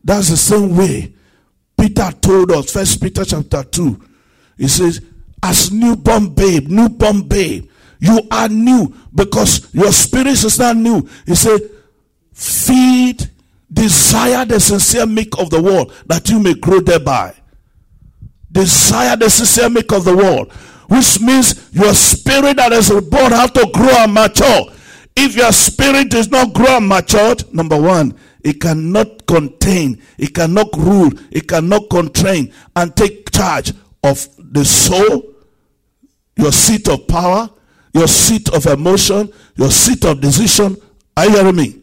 That's 0.04 0.28
the 0.28 0.36
same 0.36 0.76
way 0.76 1.14
Peter 1.78 2.10
told 2.20 2.52
us, 2.52 2.72
First 2.72 3.02
Peter 3.02 3.24
chapter 3.24 3.62
2. 3.64 4.06
He 4.58 4.68
says, 4.68 5.00
as 5.42 5.72
newborn 5.72 6.34
babe, 6.34 6.68
newborn 6.68 7.22
babe, 7.22 7.68
you 7.98 8.20
are 8.30 8.48
new 8.48 8.94
because 9.14 9.72
your 9.74 9.92
spirit 9.92 10.28
is 10.28 10.58
not 10.58 10.76
new. 10.76 11.08
He 11.26 11.34
said, 11.34 11.60
feed, 12.32 13.30
desire 13.72 14.44
the 14.44 14.58
sincere 14.58 15.06
milk 15.06 15.38
of 15.38 15.50
the 15.50 15.62
world 15.62 15.92
that 16.06 16.28
you 16.28 16.40
may 16.40 16.54
grow 16.54 16.80
thereby. 16.80 17.34
Desire 18.50 19.16
the 19.16 19.30
sincere 19.30 19.70
milk 19.70 19.92
of 19.92 20.04
the 20.04 20.16
world, 20.16 20.52
which 20.88 21.20
means 21.20 21.70
your 21.72 21.94
spirit 21.94 22.56
that 22.56 22.72
is 22.72 22.90
born 22.90 23.32
have 23.32 23.52
to 23.52 23.68
grow 23.72 23.94
and 23.98 24.12
mature. 24.14 24.72
If 25.14 25.36
your 25.36 25.52
spirit 25.52 26.14
is 26.14 26.30
not 26.30 26.54
grow 26.54 26.78
and 26.78 26.88
matured, 26.88 27.52
number 27.54 27.80
one, 27.80 28.18
it 28.42 28.60
cannot 28.60 29.26
contain, 29.26 30.02
it 30.18 30.34
cannot 30.34 30.74
rule, 30.76 31.10
it 31.30 31.46
cannot 31.46 31.90
constrain 31.90 32.52
and 32.74 32.96
take 32.96 33.30
charge 33.30 33.72
of 34.02 34.26
the 34.38 34.64
soul, 34.64 35.29
your 36.40 36.52
seat 36.52 36.88
of 36.88 37.06
power, 37.06 37.48
your 37.92 38.08
seat 38.08 38.48
of 38.50 38.66
emotion, 38.66 39.32
your 39.56 39.70
seat 39.70 40.04
of 40.04 40.20
decision. 40.20 40.76
Are 41.16 41.26
you 41.26 41.32
hearing 41.32 41.56
me? 41.56 41.80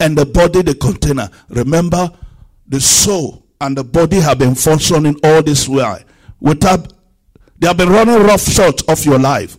And 0.00 0.16
the 0.16 0.26
body, 0.26 0.62
the 0.62 0.74
container. 0.74 1.28
Remember, 1.48 2.10
the 2.66 2.80
soul 2.80 3.44
and 3.60 3.76
the 3.76 3.84
body 3.84 4.16
have 4.20 4.38
been 4.38 4.54
functioning 4.54 5.16
all 5.22 5.42
this 5.42 5.68
way. 5.68 6.04
Without, 6.40 6.92
they 7.58 7.68
have 7.68 7.76
been 7.76 7.88
running 7.88 8.22
rough 8.22 8.42
short 8.42 8.82
of 8.88 9.04
your 9.04 9.18
life. 9.18 9.56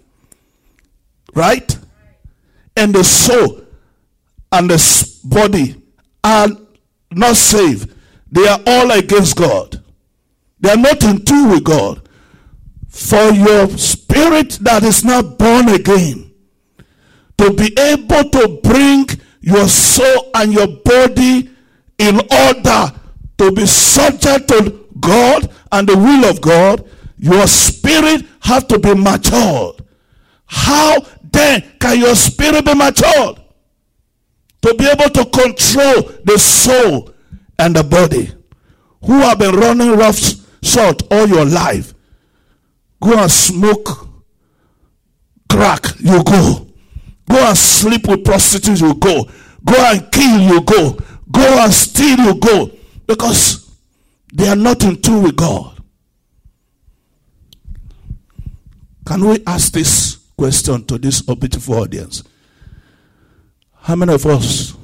Right? 1.33 1.77
And 2.75 2.93
the 2.93 3.03
soul 3.03 3.61
and 4.51 4.69
the 4.69 5.19
body 5.23 5.81
are 6.23 6.49
not 7.11 7.35
saved. 7.35 7.93
They 8.31 8.47
are 8.47 8.59
all 8.65 8.91
against 8.91 9.35
God. 9.35 9.83
They 10.59 10.69
are 10.71 10.77
not 10.77 11.03
in 11.03 11.23
tune 11.23 11.49
with 11.49 11.63
God. 11.63 12.07
For 12.89 13.31
your 13.31 13.67
spirit 14.13 14.59
that 14.61 14.83
is 14.83 15.03
not 15.03 15.37
born 15.37 15.69
again 15.69 16.31
to 17.37 17.51
be 17.53 17.73
able 17.79 18.29
to 18.29 18.59
bring 18.63 19.07
your 19.41 19.67
soul 19.67 20.29
and 20.35 20.53
your 20.53 20.67
body 20.67 21.49
in 21.97 22.15
order 22.15 22.93
to 23.37 23.51
be 23.51 23.65
subject 23.65 24.47
to 24.49 24.85
God 24.99 25.51
and 25.71 25.87
the 25.87 25.97
will 25.97 26.29
of 26.29 26.39
God, 26.41 26.87
your 27.17 27.47
spirit 27.47 28.25
have 28.41 28.67
to 28.67 28.77
be 28.79 28.93
matured. 28.93 29.83
How 30.45 30.99
then 31.23 31.63
can 31.79 31.99
your 31.99 32.15
spirit 32.15 32.65
be 32.65 32.75
matured? 32.75 33.39
to 34.63 34.73
be 34.75 34.85
able 34.85 35.09
to 35.09 35.25
control 35.25 36.03
the 36.23 36.37
soul 36.39 37.11
and 37.59 37.75
the 37.75 37.83
body 37.83 38.31
who 39.05 39.19
have 39.19 39.37
been 39.37 39.53
running 39.53 39.91
rough 39.91 40.17
short 40.63 41.03
all 41.11 41.27
your 41.27 41.43
life 41.43 41.93
go 43.03 43.19
and 43.19 43.29
smoke 43.31 44.07
crack 45.49 45.85
you 45.99 46.23
go. 46.23 46.67
Go 47.29 47.37
and 47.47 47.57
sleep 47.57 48.07
with 48.07 48.23
prostitutes 48.23 48.81
you 48.81 48.93
go. 48.95 49.25
Go 49.63 49.75
and 49.77 50.11
kill 50.11 50.39
you 50.39 50.61
go. 50.61 50.97
Go 51.31 51.41
and 51.63 51.71
steal 51.73 52.17
you 52.19 52.35
go. 52.35 52.71
Because 53.05 53.77
they 54.33 54.47
are 54.47 54.55
not 54.55 54.83
in 54.83 55.01
tune 55.01 55.23
with 55.23 55.35
god. 55.35 55.77
Can 59.05 59.25
we 59.25 59.43
ask 59.45 59.73
this 59.73 60.15
question 60.37 60.85
to 60.85 60.97
this 60.97 61.21
beautiful 61.21 61.75
audience? 61.75 62.23
How 63.81 63.95
many 63.97 64.13
of 64.13 64.25
us, 64.25 64.75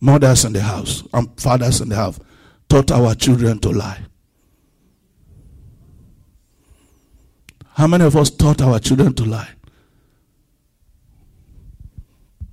mothers 0.00 0.44
in 0.44 0.52
the 0.52 0.60
house 0.60 1.04
and 1.12 1.28
fathers 1.40 1.80
in 1.80 1.88
the 1.88 1.96
house, 1.96 2.18
taught 2.68 2.90
our 2.90 3.14
children 3.14 3.60
to 3.60 3.70
lie? 3.70 4.00
How 7.74 7.86
many 7.88 8.04
of 8.04 8.16
us 8.16 8.30
taught 8.30 8.62
our 8.62 8.78
children 8.78 9.12
to 9.14 9.24
lie? 9.24 9.50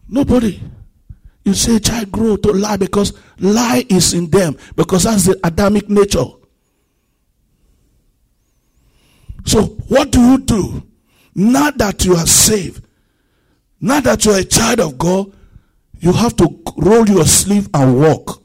Nobody. 0.10 0.60
You 1.44 1.54
say 1.54 1.80
child 1.80 2.12
grow 2.12 2.36
to 2.38 2.52
lie 2.52 2.78
because 2.78 3.14
lie 3.40 3.86
is 3.90 4.14
in 4.14 4.30
them 4.30 4.58
because 4.76 5.04
that's 5.04 5.26
the 5.26 5.40
Adamic 5.44 5.90
nature. 5.90 6.26
So 9.46 9.64
what 9.88 10.12
do 10.12 10.20
you 10.22 10.38
do? 10.40 10.84
Now 11.34 11.72
that 11.72 12.04
you 12.06 12.16
are 12.16 12.28
saved, 12.28 12.84
now 13.80 14.02
that 14.02 14.26
you 14.26 14.32
are 14.34 14.40
a 14.40 14.44
child 14.44 14.80
of 14.80 14.98
God, 14.98 15.34
you 16.00 16.12
have 16.14 16.36
to 16.38 16.64
roll 16.78 17.08
your 17.08 17.26
sleeve 17.26 17.70
and 17.74 18.00
walk. 18.00 18.44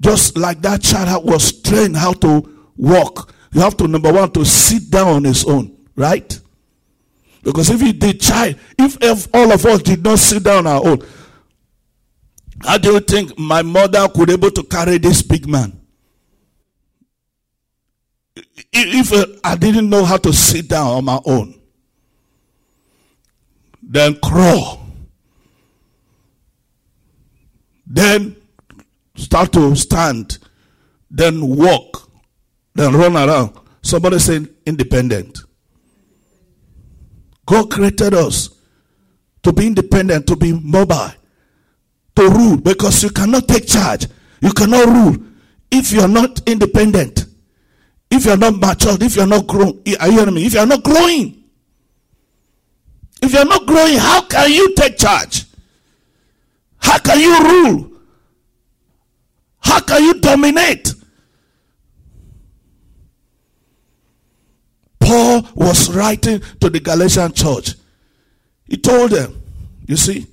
Just 0.00 0.36
like 0.36 0.60
that 0.62 0.82
child 0.82 1.24
was 1.24 1.60
trained 1.62 1.96
how 1.96 2.12
to 2.14 2.68
walk. 2.76 3.34
You 3.52 3.60
have 3.60 3.76
to, 3.78 3.88
number 3.88 4.12
one, 4.12 4.30
to 4.32 4.44
sit 4.44 4.90
down 4.90 5.08
on 5.08 5.24
his 5.24 5.44
own, 5.44 5.76
right? 5.94 6.40
Because 7.42 7.70
if 7.70 7.80
he 7.80 7.92
did 7.92 8.20
child, 8.20 8.56
if, 8.78 8.96
if 9.00 9.28
all 9.34 9.52
of 9.52 9.64
us 9.66 9.82
did 9.82 10.02
not 10.02 10.18
sit 10.18 10.42
down 10.42 10.66
on 10.66 10.66
our 10.66 10.86
own, 10.86 11.06
how 12.62 12.78
do 12.78 12.92
you 12.92 13.00
think 13.00 13.38
my 13.38 13.62
mother 13.62 14.08
could 14.08 14.30
able 14.30 14.50
to 14.50 14.62
carry 14.62 14.98
this 14.98 15.22
big 15.22 15.48
man? 15.48 15.78
If 18.72 19.12
uh, 19.12 19.26
I 19.44 19.56
didn't 19.56 19.90
know 19.90 20.04
how 20.04 20.16
to 20.18 20.32
sit 20.32 20.68
down 20.68 20.86
on 20.86 21.04
my 21.04 21.20
own, 21.26 21.60
then 23.82 24.18
crawl 24.20 24.82
then 27.92 28.34
start 29.16 29.52
to 29.52 29.76
stand, 29.76 30.38
then 31.10 31.46
walk, 31.46 32.10
then 32.74 32.94
run 32.94 33.16
around. 33.16 33.58
Somebody 33.82 34.18
say 34.18 34.46
independent. 34.64 35.40
God 37.46 37.70
created 37.70 38.14
us 38.14 38.50
to 39.42 39.52
be 39.52 39.66
independent, 39.66 40.26
to 40.28 40.36
be 40.36 40.52
mobile, 40.52 41.10
to 42.16 42.28
rule, 42.28 42.56
because 42.56 43.02
you 43.02 43.10
cannot 43.10 43.48
take 43.48 43.66
charge. 43.66 44.06
You 44.40 44.52
cannot 44.52 44.86
rule 44.86 45.16
if 45.70 45.92
you're 45.92 46.08
not 46.08 46.40
independent. 46.48 47.26
If 48.10 48.26
you're 48.26 48.36
not 48.36 48.56
matured, 48.56 49.02
if 49.02 49.16
you're 49.16 49.26
not 49.26 49.46
grown, 49.46 49.82
are 49.98 50.08
you 50.08 50.18
hearing 50.18 50.34
me? 50.34 50.46
If 50.46 50.52
you're 50.52 50.66
not 50.66 50.84
growing, 50.84 51.42
if 53.22 53.32
you're 53.32 53.44
not 53.46 53.66
growing, 53.66 53.96
how 53.96 54.22
can 54.22 54.50
you 54.50 54.74
take 54.74 54.98
charge? 54.98 55.46
How 56.78 56.98
can 56.98 57.20
you 57.20 57.40
rule? 57.42 57.92
How 59.60 59.80
can 59.80 60.02
you 60.02 60.20
dominate? 60.20 60.92
Paul 65.04 65.48
was 65.54 65.90
writing 65.94 66.40
to 66.60 66.70
the 66.70 66.80
Galatian 66.80 67.32
church. 67.32 67.74
He 68.66 68.76
told 68.76 69.10
them, 69.10 69.42
you 69.86 69.96
see, 69.96 70.26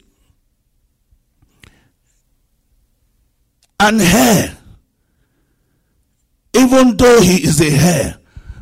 and 3.79 3.99
hair, 3.99 4.57
even 6.53 6.97
though 6.97 7.21
he 7.21 7.43
is 7.43 7.59
a 7.61 7.69
hair, 7.69 8.17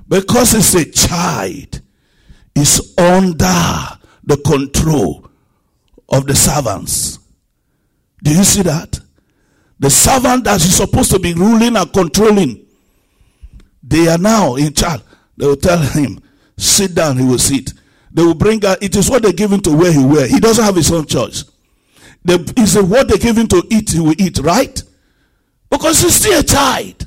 because 0.07 0.51
he's 0.51 0.75
a 0.75 0.85
child, 0.91 1.81
is 2.55 2.93
under 2.97 3.97
the 4.23 4.37
control 4.45 5.29
of 6.09 6.25
the 6.25 6.35
servants. 6.35 7.19
Do 8.23 8.33
you 8.33 8.43
see 8.43 8.63
that? 8.63 8.99
The 9.79 9.89
servant 9.89 10.43
that 10.45 10.55
is 10.57 10.75
supposed 10.75 11.11
to 11.11 11.19
be 11.19 11.33
ruling 11.33 11.75
and 11.75 11.93
controlling, 11.93 12.65
they 13.83 14.07
are 14.07 14.17
now 14.17 14.55
in 14.55 14.73
charge. 14.73 15.01
They 15.37 15.45
will 15.45 15.55
tell 15.55 15.77
him, 15.77 16.19
sit 16.57 16.95
down, 16.95 17.17
he 17.17 17.23
will 17.23 17.37
sit. 17.37 17.73
They 18.11 18.23
will 18.23 18.33
bring 18.33 18.65
out, 18.65 18.81
it 18.81 18.95
is 18.95 19.09
what 19.09 19.21
they 19.21 19.31
give 19.31 19.51
him 19.51 19.61
to 19.61 19.71
where 19.75 19.91
he 19.93 20.03
wear. 20.03 20.27
He 20.27 20.39
doesn't 20.39 20.63
have 20.63 20.75
his 20.75 20.91
own 20.91 21.05
choice. 21.05 21.45
They, 22.25 22.35
it's 22.57 22.75
what 22.75 23.07
they 23.07 23.17
give 23.17 23.37
him 23.37 23.47
to 23.47 23.63
eat, 23.69 23.91
he 23.91 23.99
will 23.99 24.19
eat, 24.19 24.39
right? 24.39 24.81
Because 25.69 26.01
he's 26.01 26.15
still 26.15 26.39
a 26.39 26.43
child. 26.43 27.05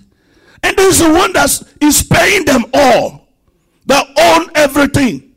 And 0.63 0.77
there's 0.77 0.99
the 0.99 1.11
one 1.11 1.33
that 1.33 1.63
is 1.81 2.03
paying 2.03 2.45
them 2.45 2.65
all. 2.73 3.29
They 3.87 4.01
own 4.19 4.51
everything. 4.55 5.35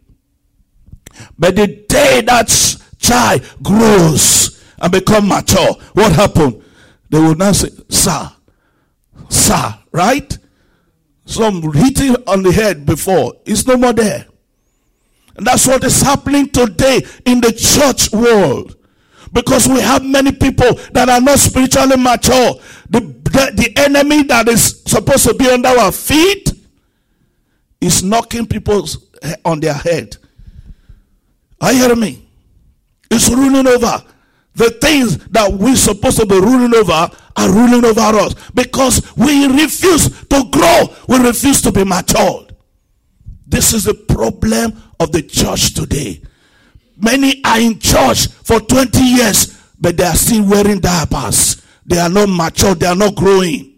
But 1.37 1.55
the 1.55 1.67
day 1.67 2.21
that 2.21 2.79
child 2.99 3.41
grows 3.61 4.63
and 4.79 4.91
become 4.91 5.27
mature, 5.27 5.73
what 5.93 6.11
happened? 6.11 6.63
They 7.09 7.19
will 7.19 7.35
now 7.35 7.51
say, 7.51 7.69
Sir, 7.89 8.31
Sir, 9.29 9.75
right? 9.91 10.37
Some 11.25 11.71
hitting 11.73 12.15
on 12.27 12.43
the 12.43 12.51
head 12.51 12.85
before. 12.85 13.33
It's 13.45 13.65
no 13.65 13.77
more 13.77 13.93
there. 13.93 14.27
And 15.35 15.47
that's 15.47 15.65
what 15.65 15.83
is 15.83 16.01
happening 16.01 16.49
today 16.49 17.05
in 17.25 17.41
the 17.41 17.51
church 17.51 18.11
world. 18.11 18.75
Because 19.31 19.67
we 19.67 19.79
have 19.81 20.03
many 20.03 20.31
people 20.31 20.73
that 20.91 21.09
are 21.09 21.21
not 21.21 21.39
spiritually 21.39 21.97
mature. 21.97 22.55
The, 22.89 22.99
the, 22.99 23.51
the 23.55 23.73
enemy 23.77 24.23
that 24.23 24.47
is 24.47 24.83
supposed 24.85 25.27
to 25.27 25.33
be 25.33 25.49
under 25.49 25.69
our 25.69 25.91
feet 25.91 26.51
is 27.81 28.03
knocking 28.03 28.45
people 28.45 28.85
on 29.43 29.59
their 29.59 29.73
head. 29.73 30.17
Are 31.59 31.73
you 31.73 31.79
hearing 31.79 31.99
me? 31.99 32.27
It's 33.09 33.29
ruling 33.29 33.65
over. 33.65 34.03
The 34.55 34.69
things 34.69 35.17
that 35.29 35.51
we're 35.51 35.75
supposed 35.75 36.19
to 36.19 36.25
be 36.27 36.39
ruling 36.39 36.75
over 36.75 37.09
are 37.35 37.51
ruling 37.51 37.85
over 37.85 37.99
us 37.99 38.35
because 38.53 39.15
we 39.15 39.47
refuse 39.47 40.09
to 40.27 40.43
grow. 40.51 40.95
We 41.07 41.17
refuse 41.17 41.61
to 41.63 41.71
be 41.71 41.83
matured. 41.83 42.55
This 43.47 43.73
is 43.73 43.83
the 43.83 43.93
problem 43.93 44.81
of 44.99 45.11
the 45.11 45.21
church 45.21 45.73
today. 45.73 46.21
Many 46.97 47.43
are 47.43 47.59
in 47.59 47.79
church 47.79 48.27
for 48.27 48.59
20 48.59 48.99
years, 48.99 49.59
but 49.79 49.97
they 49.97 50.05
are 50.05 50.15
still 50.15 50.47
wearing 50.47 50.79
diapers. 50.79 51.61
They 51.85 51.99
are 51.99 52.09
not 52.09 52.29
mature, 52.29 52.75
they 52.75 52.87
are 52.87 52.95
not 52.95 53.15
growing. 53.15 53.73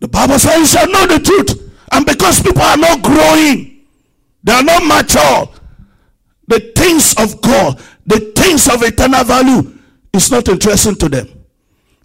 The 0.00 0.08
Bible 0.08 0.38
says 0.38 0.58
you 0.58 0.66
shall 0.66 0.90
know 0.90 1.06
the 1.06 1.20
truth. 1.20 1.72
And 1.92 2.04
because 2.04 2.42
people 2.42 2.62
are 2.62 2.76
not 2.76 3.02
growing, 3.02 3.86
they 4.42 4.52
are 4.52 4.62
not 4.62 4.84
mature, 4.84 5.48
the 6.48 6.72
things 6.76 7.14
of 7.18 7.40
God, 7.40 7.80
the 8.06 8.32
things 8.36 8.68
of 8.68 8.82
eternal 8.82 9.24
value 9.24 9.78
is 10.12 10.30
not 10.30 10.48
interesting 10.48 10.94
to 10.96 11.08
them. 11.08 11.28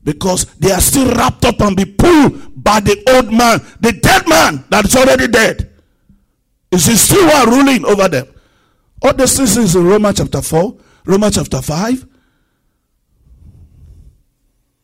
Because 0.04 0.46
they 0.56 0.72
are 0.72 0.80
still 0.80 1.12
wrapped 1.16 1.44
up 1.46 1.60
and 1.62 1.76
be 1.76 1.86
pulled 1.86 2.64
by 2.64 2.80
the 2.80 3.04
old 3.10 3.32
man, 3.34 3.60
the 3.80 3.92
dead 3.92 4.28
man 4.28 4.64
that 4.70 4.86
is 4.86 4.96
already 4.96 5.28
dead. 5.28 5.70
Is 6.72 6.86
he 6.86 6.96
still 6.96 7.28
one 7.28 7.50
ruling 7.50 7.86
over 7.86 8.08
them? 8.08 8.28
All 9.02 9.14
this 9.14 9.40
is 9.40 9.76
in 9.76 9.86
Romans 9.86 10.18
chapter 10.18 10.42
4, 10.42 10.78
Romans 11.06 11.36
chapter 11.36 11.62
5. 11.62 12.06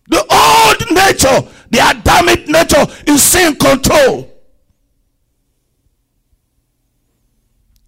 The 0.10 0.20
old 0.20 0.92
nature, 0.92 1.50
the 1.70 1.80
Adamic 1.80 2.48
nature 2.48 2.86
is 3.08 3.24
still 3.24 3.52
in 3.52 3.56
control. 3.56 4.30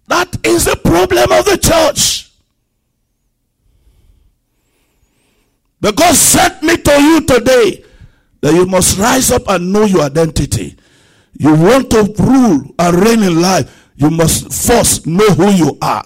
That 0.08 0.34
is 0.44 0.64
the 0.64 0.76
problem 0.76 1.32
of 1.32 1.44
the 1.44 1.58
church. 1.58 2.25
But 5.80 5.96
God 5.96 6.14
sent 6.14 6.62
me 6.62 6.76
to 6.76 7.02
you 7.02 7.20
today 7.26 7.84
that 8.40 8.54
you 8.54 8.66
must 8.66 8.98
rise 8.98 9.30
up 9.30 9.48
and 9.48 9.72
know 9.72 9.84
your 9.84 10.02
identity. 10.02 10.76
You 11.38 11.54
want 11.54 11.90
to 11.90 12.14
rule 12.18 12.74
and 12.78 12.96
reign 12.96 13.22
in 13.22 13.40
life, 13.40 13.90
you 13.96 14.10
must 14.10 14.52
first 14.52 15.06
know 15.06 15.28
who 15.30 15.50
you 15.50 15.78
are. 15.82 16.04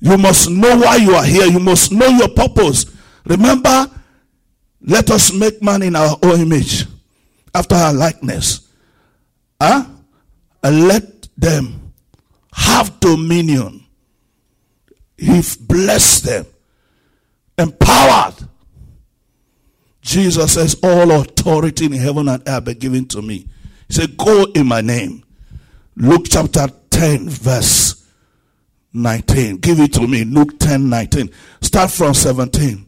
You 0.00 0.16
must 0.16 0.50
know 0.50 0.78
why 0.78 0.96
you 0.96 1.14
are 1.14 1.24
here. 1.24 1.46
You 1.46 1.60
must 1.60 1.92
know 1.92 2.06
your 2.06 2.28
purpose. 2.28 2.86
Remember, 3.26 3.90
let 4.82 5.10
us 5.10 5.32
make 5.32 5.62
man 5.62 5.82
in 5.82 5.94
our 5.94 6.16
own 6.22 6.40
image, 6.40 6.86
after 7.54 7.74
our 7.74 7.92
likeness. 7.92 8.68
Huh? 9.60 9.84
And 10.62 10.88
let 10.88 11.28
them 11.36 11.92
have 12.52 12.98
dominion. 13.00 13.84
He 15.18 15.42
blessed 15.60 16.24
them, 16.24 16.46
empowered. 17.58 18.48
Jesus 20.10 20.54
says, 20.54 20.76
All 20.82 21.12
authority 21.12 21.86
in 21.86 21.92
heaven 21.92 22.26
and 22.26 22.42
earth 22.44 22.64
be 22.64 22.74
given 22.74 23.06
to 23.06 23.22
me. 23.22 23.46
He 23.86 23.94
said, 23.94 24.16
Go 24.16 24.44
in 24.56 24.66
my 24.66 24.80
name. 24.80 25.22
Luke 25.94 26.26
chapter 26.28 26.66
10, 26.90 27.28
verse 27.28 28.04
19. 28.92 29.58
Give 29.58 29.78
it 29.78 29.92
to 29.92 30.08
me. 30.08 30.24
Luke 30.24 30.58
10, 30.58 30.88
19. 30.88 31.30
Start 31.60 31.92
from 31.92 32.14
17. 32.14 32.84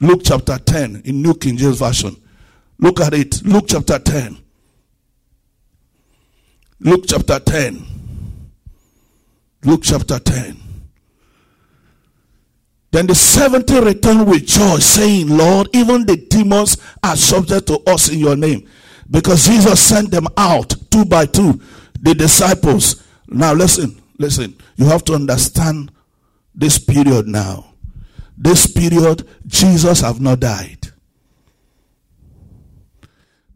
Luke 0.00 0.22
chapter 0.24 0.56
10 0.56 1.02
in 1.04 1.20
New 1.20 1.34
King 1.34 1.58
James 1.58 1.78
Version. 1.78 2.16
Look 2.78 3.00
at 3.00 3.12
it. 3.12 3.44
Luke 3.44 3.66
chapter 3.68 3.98
10. 3.98 4.38
Luke 6.80 7.04
chapter 7.06 7.38
10. 7.38 7.84
Luke 9.64 9.82
chapter 9.82 10.18
10. 10.18 10.61
Then 12.92 13.06
the 13.06 13.14
70 13.14 13.80
returned 13.80 14.28
with 14.28 14.46
joy, 14.46 14.76
saying, 14.76 15.28
Lord, 15.28 15.68
even 15.72 16.04
the 16.04 16.16
demons 16.16 16.76
are 17.02 17.16
subject 17.16 17.66
to 17.68 17.80
us 17.86 18.10
in 18.10 18.18
your 18.18 18.36
name. 18.36 18.68
Because 19.10 19.46
Jesus 19.46 19.80
sent 19.80 20.10
them 20.10 20.26
out 20.36 20.74
two 20.90 21.06
by 21.06 21.24
two, 21.24 21.60
the 22.00 22.14
disciples. 22.14 23.02
Now 23.26 23.54
listen, 23.54 24.00
listen. 24.18 24.54
You 24.76 24.86
have 24.86 25.04
to 25.04 25.14
understand 25.14 25.90
this 26.54 26.78
period 26.78 27.26
now. 27.26 27.72
This 28.36 28.66
period, 28.70 29.26
Jesus 29.46 30.00
have 30.00 30.20
not 30.20 30.40
died. 30.40 30.92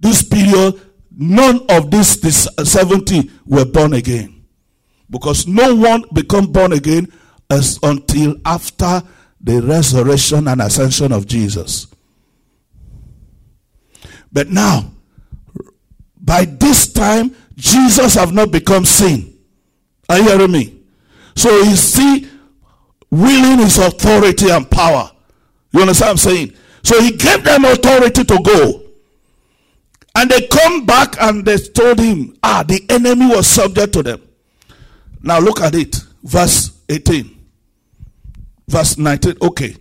This 0.01 0.22
period, 0.22 0.80
none 1.11 1.61
of 1.68 1.91
these 1.91 2.22
70 2.70 3.30
were 3.45 3.64
born 3.66 3.93
again. 3.93 4.45
Because 5.11 5.47
no 5.47 5.74
one 5.74 6.05
become 6.12 6.53
born 6.53 6.72
again 6.72 7.12
as 7.51 7.78
until 7.82 8.37
after 8.45 9.03
the 9.41 9.62
resurrection 9.62 10.49
and 10.49 10.61
ascension 10.61 11.12
of 11.12 11.26
Jesus. 11.26 11.87
But 14.32 14.49
now, 14.49 14.91
by 16.20 16.45
this 16.45 16.93
time, 16.93 17.34
Jesus 17.55 18.14
have 18.14 18.32
not 18.32 18.51
become 18.51 18.84
sin. 18.84 19.39
Are 20.09 20.18
you 20.18 20.24
hearing 20.24 20.53
me? 20.53 20.80
So 21.34 21.51
you 21.62 21.76
see, 21.76 22.28
willing 23.11 23.59
his 23.59 23.78
authority 23.78 24.51
and 24.51 24.70
power. 24.70 25.11
You 25.72 25.82
understand 25.82 26.09
what 26.09 26.11
I'm 26.12 26.16
saying? 26.18 26.53
So 26.82 27.01
he 27.01 27.12
gave 27.12 27.45
them 27.45 27.64
authority 27.64 28.24
to 28.24 28.39
go. 28.43 28.82
And 30.14 30.30
they 30.30 30.47
come 30.47 30.87
back 30.87 31.20
and 31.20 31.45
they 31.45 31.59
told 31.59 31.99
him, 31.99 32.37
ah, 32.43 32.64
the 32.66 32.84
enemy 32.89 33.26
was 33.26 33.47
subject 33.47 33.93
to 33.95 34.03
them. 34.03 34.22
Now 35.22 35.39
look 35.39 35.61
at 35.61 35.74
it. 35.74 35.97
Verse 36.22 36.72
18. 36.89 37.36
Verse 38.69 38.99
19. 38.99 39.37
Okay. 39.43 39.77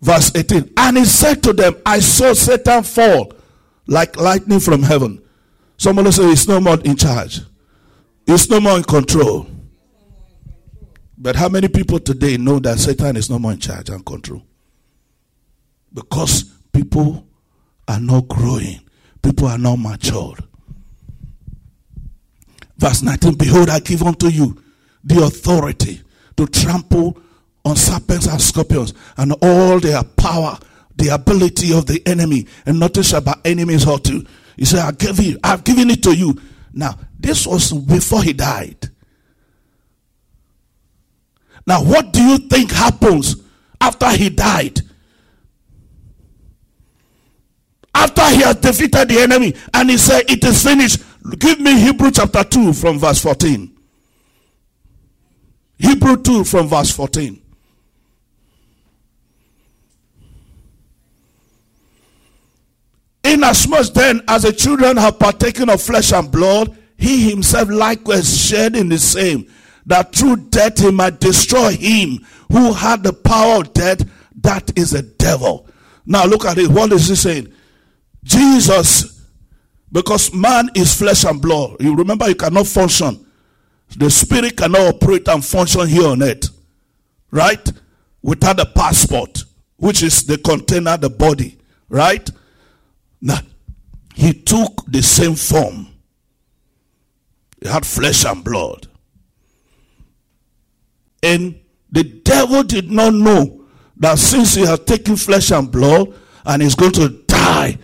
Verse 0.00 0.32
18. 0.34 0.72
And 0.76 0.98
he 0.98 1.04
said 1.04 1.42
to 1.44 1.52
them, 1.52 1.76
I 1.84 2.00
saw 2.00 2.32
Satan 2.32 2.82
fall 2.82 3.32
like 3.86 4.16
lightning 4.16 4.60
from 4.60 4.82
heaven. 4.82 5.22
Somebody 5.76 6.10
say 6.10 6.28
he's 6.28 6.48
no 6.48 6.60
more 6.60 6.78
in 6.80 6.96
charge. 6.96 7.40
He's 8.26 8.50
no 8.50 8.60
more 8.60 8.76
in 8.76 8.82
control. 8.84 9.46
But 11.18 11.36
how 11.36 11.48
many 11.48 11.68
people 11.68 11.98
today 11.98 12.36
know 12.36 12.58
that 12.58 12.78
Satan 12.78 13.16
is 13.16 13.30
no 13.30 13.38
more 13.38 13.52
in 13.52 13.58
charge 13.58 13.88
and 13.88 14.04
control? 14.04 14.42
Because 15.92 16.44
people 16.72 17.26
are 17.88 18.00
not 18.00 18.28
growing, 18.28 18.80
people 19.22 19.46
are 19.48 19.58
not 19.58 19.76
matured. 19.76 20.40
Verse 22.76 23.02
19 23.02 23.34
Behold, 23.36 23.70
I 23.70 23.80
give 23.80 24.02
unto 24.02 24.28
you 24.28 24.62
the 25.02 25.22
authority 25.22 26.02
to 26.36 26.46
trample 26.46 27.18
on 27.66 27.74
serpents 27.74 28.28
and 28.28 28.40
scorpions 28.40 28.94
and 29.16 29.34
all 29.42 29.80
their 29.80 30.02
power, 30.04 30.56
the 30.94 31.08
ability 31.08 31.76
of 31.76 31.84
the 31.84 32.00
enemy, 32.06 32.46
and 32.64 32.78
nothing 32.78 33.02
shall 33.02 33.20
by 33.20 33.34
enemies 33.44 33.82
hurt 33.82 34.08
you. 34.08 34.24
He 34.56 34.64
said, 34.64 34.78
I 34.78 34.92
give 34.92 35.18
you, 35.18 35.36
I've 35.42 35.64
given 35.64 35.90
it 35.90 36.02
to 36.04 36.14
you. 36.16 36.40
Now, 36.72 36.96
this 37.18 37.44
was 37.44 37.72
before 37.72 38.22
he 38.22 38.32
died. 38.32 38.88
Now, 41.66 41.82
what 41.82 42.12
do 42.12 42.22
you 42.22 42.38
think 42.38 42.70
happens 42.70 43.42
after 43.80 44.10
he 44.10 44.30
died? 44.30 44.80
After 47.92 48.28
he 48.28 48.42
has 48.42 48.56
defeated 48.56 49.08
the 49.08 49.18
enemy 49.18 49.56
and 49.74 49.90
he 49.90 49.98
said, 49.98 50.30
It 50.30 50.44
is 50.44 50.62
finished. 50.62 51.02
Give 51.38 51.58
me 51.58 51.80
Hebrew 51.80 52.12
chapter 52.12 52.44
2 52.44 52.72
from 52.74 53.00
verse 53.00 53.20
14. 53.20 53.76
Hebrew 55.78 56.22
2 56.22 56.44
from 56.44 56.68
verse 56.68 56.94
14. 56.94 57.42
Inasmuch 63.32 63.92
then 63.92 64.22
as 64.28 64.42
the 64.42 64.52
children 64.52 64.96
have 64.96 65.18
partaken 65.18 65.68
of 65.68 65.82
flesh 65.82 66.12
and 66.12 66.30
blood, 66.30 66.76
he 66.96 67.28
himself 67.28 67.68
likewise 67.68 68.46
shared 68.46 68.76
in 68.76 68.88
the 68.88 68.98
same 68.98 69.50
that 69.86 70.14
through 70.14 70.36
death 70.36 70.78
he 70.78 70.90
might 70.90 71.20
destroy 71.20 71.70
him 71.70 72.24
who 72.50 72.72
had 72.72 73.02
the 73.02 73.12
power 73.12 73.60
of 73.60 73.72
death, 73.72 74.02
that 74.42 74.76
is 74.76 74.90
the 74.90 75.02
devil, 75.02 75.68
Now 76.04 76.24
look 76.24 76.44
at 76.44 76.58
it. 76.58 76.70
What 76.70 76.92
is 76.92 77.08
he 77.08 77.16
saying? 77.16 77.52
Jesus, 78.22 79.26
because 79.90 80.32
man 80.32 80.70
is 80.74 80.96
flesh 80.96 81.24
and 81.24 81.40
blood. 81.42 81.76
You 81.80 81.96
remember 81.96 82.28
you 82.28 82.34
cannot 82.34 82.66
function. 82.66 83.26
The 83.96 84.10
spirit 84.10 84.56
cannot 84.56 84.94
operate 84.94 85.28
and 85.28 85.44
function 85.44 85.86
here 85.86 86.08
on 86.08 86.22
earth. 86.22 86.50
Right? 87.30 87.72
Without 88.22 88.60
a 88.60 88.66
passport, 88.66 89.44
which 89.76 90.02
is 90.02 90.24
the 90.24 90.38
container, 90.38 90.96
the 90.96 91.10
body. 91.10 91.58
Right? 91.88 92.28
Now, 93.20 93.38
he 94.14 94.32
took 94.32 94.84
the 94.86 95.02
same 95.02 95.34
form. 95.34 95.88
He 97.62 97.68
had 97.68 97.86
flesh 97.86 98.24
and 98.24 98.42
blood. 98.44 98.86
And 101.22 101.58
the 101.90 102.04
devil 102.04 102.62
did 102.62 102.90
not 102.90 103.14
know 103.14 103.64
that 103.96 104.18
since 104.18 104.54
he 104.54 104.64
has 104.66 104.80
taken 104.80 105.16
flesh 105.16 105.50
and 105.50 105.70
blood 105.70 106.14
and 106.44 106.62
is 106.62 106.74
going 106.74 106.92
to 106.92 107.08
die, 107.26 107.78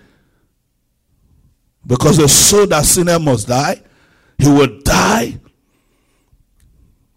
because 1.86 2.16
the 2.16 2.28
soul 2.28 2.66
that 2.68 2.84
sinner 2.84 3.18
must 3.18 3.48
die, 3.48 3.82
he 4.38 4.48
will 4.48 4.80
die. 4.82 5.38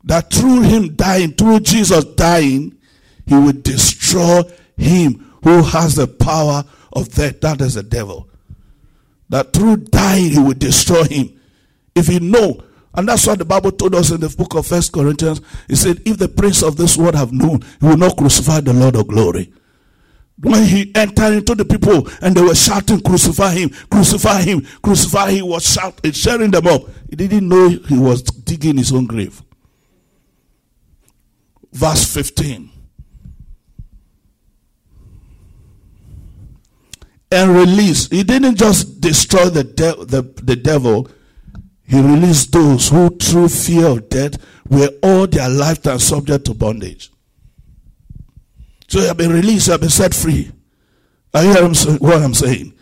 That 0.03 0.31
through 0.31 0.61
him 0.61 0.95
dying, 0.95 1.33
through 1.33 1.61
Jesus 1.61 2.03
dying, 2.03 2.77
he 3.25 3.35
will 3.35 3.53
destroy 3.53 4.43
him 4.77 5.33
who 5.43 5.63
has 5.63 5.95
the 5.95 6.07
power 6.07 6.63
of 6.95 7.09
death. 7.09 7.41
That 7.41 7.61
is 7.61 7.75
the 7.75 7.83
devil. 7.83 8.29
That 9.29 9.53
through 9.53 9.77
dying, 9.77 10.31
he 10.31 10.39
will 10.39 10.53
destroy 10.53 11.03
him. 11.03 11.39
If 11.93 12.09
you 12.09 12.19
know 12.19 12.63
and 12.95 13.09
that's 13.09 13.27
what 13.27 13.39
the 13.39 13.45
Bible 13.45 13.71
told 13.71 13.93
us 13.95 14.11
in 14.11 14.21
the 14.21 14.29
book 14.29 14.55
of 14.55 14.65
First 14.65 14.93
Corinthians. 14.93 15.41
He 15.67 15.75
said, 15.75 16.01
if 16.05 16.17
the 16.17 16.29
prince 16.29 16.63
of 16.63 16.77
this 16.77 16.95
world 16.97 17.15
have 17.15 17.33
known, 17.33 17.61
he 17.81 17.87
will 17.87 17.97
not 17.97 18.15
crucify 18.15 18.61
the 18.61 18.73
Lord 18.73 18.95
of 18.95 19.07
glory. 19.07 19.51
When 20.39 20.63
he 20.63 20.91
entered 20.95 21.33
into 21.33 21.55
the 21.55 21.65
people 21.65 22.09
and 22.21 22.35
they 22.35 22.41
were 22.41 22.55
shouting, 22.55 23.01
crucify 23.01 23.51
him, 23.51 23.69
crucify 23.89 24.41
him, 24.41 24.65
crucify 24.81 25.29
him, 25.29 25.35
he 25.35 25.41
was 25.41 25.69
shouting, 25.69 26.11
sharing 26.11 26.51
them 26.51 26.67
up. 26.67 26.83
He 27.09 27.15
didn't 27.15 27.47
know 27.47 27.69
he 27.69 27.97
was 27.97 28.21
digging 28.21 28.77
his 28.77 28.91
own 28.93 29.05
grave. 29.05 29.41
Verse 31.71 32.13
15. 32.13 32.69
And 37.35 37.53
release. 37.53 38.09
He 38.09 38.23
didn't 38.23 38.55
just 38.55 39.01
destroy 39.01 39.49
the, 39.49 39.65
de- 39.65 40.05
the, 40.05 40.21
the 40.41 40.55
devil, 40.55 41.09
he 41.83 41.99
released 41.99 42.53
those 42.53 42.87
who, 42.87 43.09
through 43.09 43.49
fear 43.49 43.87
of 43.87 44.07
death, 44.07 44.37
were 44.69 44.89
all 45.03 45.27
their 45.27 45.49
lifetime 45.49 45.99
subject 45.99 46.45
to 46.45 46.53
bondage. 46.53 47.11
So 48.87 49.01
you 49.01 49.07
have 49.07 49.17
been 49.17 49.33
released, 49.33 49.67
you 49.67 49.71
have 49.73 49.81
been 49.81 49.89
set 49.89 50.13
free. 50.13 50.49
I 51.33 51.43
hear 51.43 51.67
what 51.97 52.23
I'm 52.23 52.33
saying. 52.33 52.73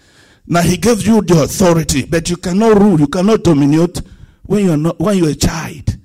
Now 0.45 0.61
he 0.61 0.77
gave 0.77 1.01
you 1.05 1.21
the 1.23 1.43
authority, 1.43 2.05
but 2.05 2.29
you 2.29 2.37
cannot 2.37 2.77
rule, 2.77 2.99
you 2.99 3.07
cannot 3.07 3.43
dominate 3.43 4.01
when 4.45 4.65
you're 4.65 4.77
not 4.77 4.99
when 4.99 5.17
you're 5.17 5.29
a 5.29 5.35
child, 5.35 5.97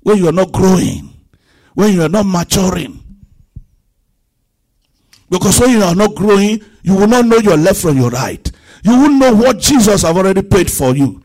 when 0.00 0.18
you 0.18 0.28
are 0.28 0.32
not 0.32 0.52
growing, 0.52 1.14
when 1.74 1.94
you 1.94 2.02
are 2.02 2.08
not 2.10 2.26
maturing. 2.26 2.99
Because 5.30 5.60
when 5.60 5.70
you 5.70 5.82
are 5.82 5.94
not 5.94 6.14
growing, 6.14 6.60
you 6.82 6.96
will 6.96 7.06
not 7.06 7.24
know 7.24 7.38
your 7.38 7.56
left 7.56 7.80
from 7.80 7.96
your 7.96 8.10
right. 8.10 8.50
You 8.82 9.00
will 9.00 9.10
know 9.10 9.34
what 9.34 9.58
Jesus 9.58 10.02
have 10.02 10.16
already 10.16 10.42
paid 10.42 10.70
for 10.70 10.94
you. 10.96 11.22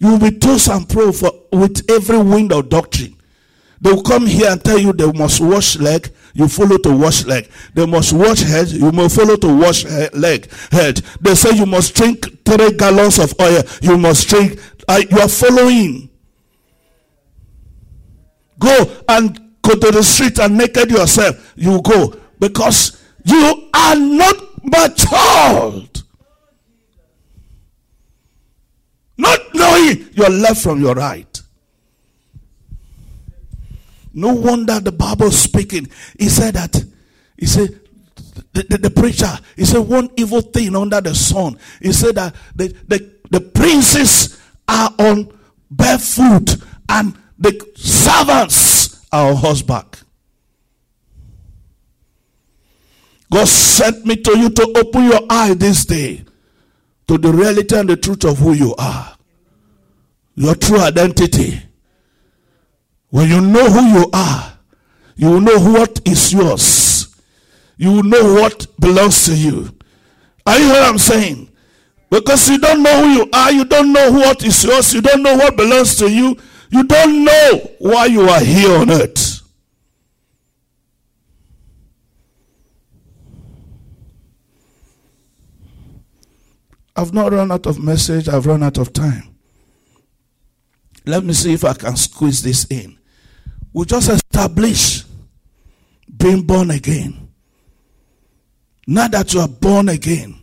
You 0.00 0.12
will 0.12 0.18
be 0.18 0.38
tossed 0.38 0.68
and 0.68 0.88
pro 0.88 1.12
for, 1.12 1.30
with 1.52 1.88
every 1.90 2.18
wind 2.18 2.52
of 2.52 2.68
doctrine. 2.68 3.16
They 3.80 3.92
will 3.92 4.02
come 4.02 4.26
here 4.26 4.50
and 4.50 4.64
tell 4.64 4.78
you 4.78 4.92
they 4.92 5.10
must 5.12 5.40
wash 5.40 5.76
leg, 5.76 6.10
you 6.32 6.48
follow 6.48 6.78
to 6.78 6.96
wash 6.96 7.26
leg. 7.26 7.50
They 7.74 7.84
must 7.84 8.12
wash 8.14 8.40
head, 8.40 8.68
you 8.68 8.90
must 8.90 9.16
follow 9.16 9.36
to 9.36 9.56
wash 9.56 9.84
leg, 10.14 10.50
head. 10.72 11.02
They 11.20 11.34
say 11.34 11.54
you 11.54 11.66
must 11.66 11.94
drink 11.94 12.44
three 12.44 12.72
gallons 12.72 13.18
of 13.18 13.34
oil, 13.40 13.62
you 13.82 13.98
must 13.98 14.26
drink, 14.28 14.58
uh, 14.88 15.02
you 15.10 15.18
are 15.18 15.28
following. 15.28 16.08
Go 18.58 18.90
and 19.08 19.43
go 19.64 19.74
to 19.74 19.90
the 19.90 20.02
street 20.02 20.38
and 20.38 20.56
naked 20.58 20.90
yourself. 20.90 21.52
You 21.56 21.80
go 21.82 22.14
because 22.38 23.02
you 23.24 23.70
are 23.74 23.96
not 23.96 24.36
matured. 24.62 26.02
Not 29.16 29.40
knowing 29.54 30.08
your 30.12 30.28
left 30.28 30.62
from 30.62 30.80
your 30.80 30.94
right. 30.94 31.40
No 34.12 34.32
wonder 34.34 34.78
the 34.80 34.92
Bible 34.92 35.30
speaking. 35.30 35.88
He 36.18 36.28
said 36.28 36.54
that. 36.54 36.84
He 37.38 37.46
said, 37.46 37.80
the, 38.52 38.62
the, 38.62 38.78
the, 38.78 38.90
preacher, 38.90 39.30
he 39.56 39.64
said, 39.64 39.80
one 39.80 40.08
evil 40.16 40.40
thing 40.40 40.76
under 40.76 41.00
the 41.00 41.14
sun. 41.14 41.58
He 41.80 41.92
said 41.92 42.14
that 42.16 42.34
the, 42.54 42.68
the, 42.86 43.12
the 43.30 43.40
princes 43.40 44.40
are 44.68 44.90
on 44.98 45.36
barefoot 45.70 46.56
and 46.88 47.16
the 47.38 47.72
servants 47.74 48.83
are 49.14 49.30
on 49.30 49.36
horseback. 49.36 49.98
God 53.30 53.46
sent 53.46 54.04
me 54.04 54.16
to 54.16 54.38
you 54.38 54.50
to 54.50 54.72
open 54.76 55.04
your 55.04 55.20
eye 55.30 55.54
this 55.54 55.84
day 55.84 56.24
to 57.06 57.18
the 57.18 57.32
reality 57.32 57.76
and 57.76 57.88
the 57.88 57.96
truth 57.96 58.24
of 58.24 58.38
who 58.38 58.52
you 58.52 58.74
are. 58.76 59.16
Your 60.34 60.54
true 60.56 60.80
identity. 60.80 61.62
When 63.10 63.28
you 63.28 63.40
know 63.40 63.70
who 63.70 63.98
you 64.00 64.10
are, 64.12 64.58
you 65.16 65.30
will 65.30 65.40
know 65.40 65.58
what 65.60 66.00
is 66.04 66.32
yours. 66.32 67.14
You 67.76 67.92
will 67.92 68.02
know 68.02 68.34
what 68.34 68.66
belongs 68.80 69.26
to 69.26 69.36
you. 69.36 69.70
Are 70.46 70.58
you 70.58 70.64
hear 70.66 70.74
what 70.74 70.88
I'm 70.88 70.98
saying? 70.98 71.50
Because 72.10 72.48
you 72.48 72.58
don't 72.58 72.82
know 72.82 73.02
who 73.02 73.08
you 73.10 73.30
are, 73.32 73.52
you 73.52 73.64
don't 73.64 73.92
know 73.92 74.10
what 74.12 74.44
is 74.44 74.64
yours, 74.64 74.92
you 74.92 75.00
don't 75.00 75.22
know 75.22 75.36
what 75.36 75.56
belongs 75.56 75.96
to 75.96 76.10
you, 76.10 76.36
you 76.74 76.82
don't 76.82 77.24
know 77.24 77.70
why 77.78 78.06
you 78.06 78.22
are 78.22 78.40
here 78.40 78.76
on 78.76 78.90
earth. 78.90 79.42
I've 86.96 87.14
not 87.14 87.30
run 87.32 87.52
out 87.52 87.66
of 87.66 87.78
message, 87.78 88.28
I've 88.28 88.46
run 88.46 88.64
out 88.64 88.78
of 88.78 88.92
time. 88.92 89.36
Let 91.06 91.22
me 91.22 91.32
see 91.32 91.52
if 91.52 91.64
I 91.64 91.74
can 91.74 91.94
squeeze 91.94 92.42
this 92.42 92.66
in. 92.68 92.98
We 93.72 93.84
just 93.84 94.08
establish 94.08 95.04
being 96.16 96.42
born 96.42 96.72
again. 96.72 97.28
Now 98.88 99.06
that 99.08 99.32
you 99.32 99.40
are 99.40 99.48
born 99.48 99.90
again, 99.90 100.40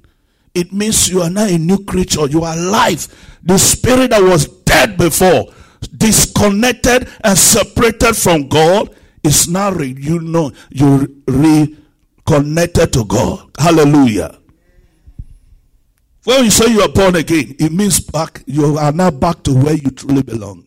it 0.53 0.71
means 0.71 1.09
you 1.09 1.21
are 1.21 1.29
now 1.29 1.45
a 1.45 1.57
new 1.57 1.83
creature. 1.83 2.25
You 2.27 2.43
are 2.43 2.55
alive. 2.55 3.05
The 3.43 3.57
spirit 3.57 4.11
that 4.11 4.21
was 4.23 4.47
dead 4.47 4.97
before, 4.97 5.53
disconnected 5.97 7.07
and 7.23 7.37
separated 7.37 8.15
from 8.15 8.47
God, 8.47 8.95
is 9.23 9.47
now 9.47 9.71
re- 9.71 9.95
you 9.97 10.19
know 10.19 10.51
you 10.69 11.21
reconnected 11.27 12.93
to 12.93 13.05
God. 13.05 13.49
Hallelujah. 13.57 14.37
When 16.23 16.45
you 16.45 16.51
say 16.51 16.71
you 16.71 16.81
are 16.81 16.89
born 16.89 17.15
again, 17.15 17.55
it 17.59 17.71
means 17.71 17.99
back, 17.99 18.43
you 18.45 18.77
are 18.77 18.91
now 18.91 19.09
back 19.09 19.41
to 19.43 19.53
where 19.53 19.73
you 19.73 19.89
truly 19.89 20.21
belong. 20.21 20.65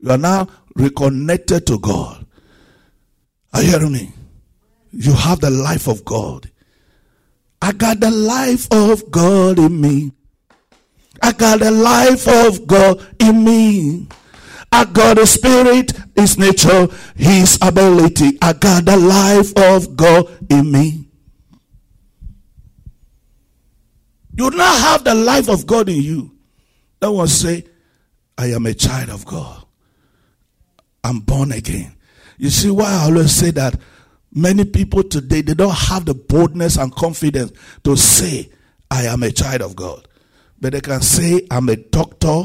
You 0.00 0.10
are 0.10 0.18
now 0.18 0.48
reconnected 0.74 1.66
to 1.68 1.78
God. 1.78 2.26
Are 3.52 3.62
you 3.62 3.70
hearing 3.70 3.92
me? 3.92 4.12
You 4.90 5.12
have 5.12 5.40
the 5.40 5.50
life 5.50 5.86
of 5.86 6.04
God. 6.04 6.50
I 7.62 7.72
got 7.72 8.00
the 8.00 8.10
life 8.10 8.68
of 8.70 9.10
God 9.10 9.58
in 9.58 9.80
me. 9.80 10.12
I 11.22 11.32
got 11.32 11.60
the 11.60 11.70
life 11.70 12.26
of 12.28 12.66
God 12.66 13.04
in 13.18 13.44
me. 13.44 14.08
I 14.70 14.84
got 14.84 15.16
the 15.16 15.26
spirit, 15.26 15.92
his 16.14 16.38
nature, 16.38 16.88
his 17.16 17.58
ability. 17.62 18.38
I 18.42 18.52
got 18.52 18.84
the 18.84 18.96
life 18.96 19.52
of 19.56 19.96
God 19.96 20.28
in 20.50 20.70
me. 20.70 21.08
You 24.34 24.50
do 24.50 24.56
not 24.56 24.80
have 24.80 25.04
the 25.04 25.14
life 25.14 25.48
of 25.48 25.66
God 25.66 25.88
in 25.88 26.00
you. 26.00 26.30
That 27.00 27.10
one 27.10 27.28
say, 27.28 27.64
I 28.36 28.46
am 28.46 28.66
a 28.66 28.74
child 28.74 29.10
of 29.10 29.24
God. 29.24 29.64
I'm 31.02 31.20
born 31.20 31.52
again. 31.52 31.94
You 32.36 32.50
see 32.50 32.70
why 32.70 32.86
I 32.86 33.04
always 33.04 33.32
say 33.32 33.50
that 33.52 33.80
many 34.32 34.64
people 34.64 35.02
today 35.02 35.40
they 35.40 35.54
don't 35.54 35.74
have 35.74 36.04
the 36.04 36.14
boldness 36.14 36.76
and 36.76 36.94
confidence 36.94 37.52
to 37.84 37.96
say, 37.96 38.50
I 38.90 39.04
am 39.04 39.22
a 39.22 39.30
child 39.32 39.62
of 39.62 39.74
God. 39.74 40.07
But 40.60 40.72
they 40.72 40.80
can 40.80 41.00
say, 41.00 41.46
I'm 41.50 41.68
a 41.68 41.76
doctor, 41.76 42.44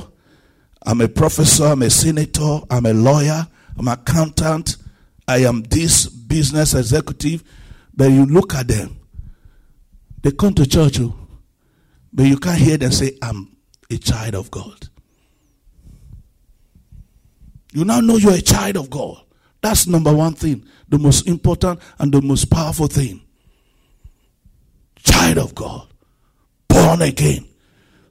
I'm 0.85 1.01
a 1.01 1.07
professor, 1.07 1.65
I'm 1.65 1.81
a 1.81 1.89
senator, 1.89 2.59
I'm 2.69 2.85
a 2.85 2.93
lawyer, 2.93 3.47
I'm 3.77 3.87
an 3.87 3.93
accountant, 3.93 4.77
I 5.27 5.39
am 5.39 5.63
this 5.63 6.07
business 6.07 6.73
executive. 6.73 7.43
But 7.95 8.11
you 8.11 8.25
look 8.25 8.53
at 8.53 8.67
them, 8.67 8.99
they 10.21 10.31
come 10.31 10.53
to 10.55 10.67
church. 10.67 10.99
Oh, 10.99 11.15
but 12.11 12.25
you 12.25 12.37
can't 12.37 12.59
hear 12.59 12.77
them 12.77 12.91
say, 12.91 13.17
I'm 13.21 13.55
a 13.89 13.97
child 13.97 14.35
of 14.35 14.51
God. 14.51 14.89
You 17.73 17.85
now 17.85 18.01
know 18.01 18.17
you're 18.17 18.33
a 18.33 18.41
child 18.41 18.77
of 18.77 18.89
God. 18.89 19.19
That's 19.61 19.87
number 19.87 20.13
one 20.13 20.33
thing, 20.33 20.65
the 20.87 20.99
most 20.99 21.27
important 21.27 21.79
and 21.97 22.13
the 22.13 22.21
most 22.21 22.51
powerful 22.51 22.87
thing. 22.87 23.21
child 25.03 25.37
of 25.37 25.55
God, 25.55 25.87
born 26.67 27.01
again, 27.01 27.45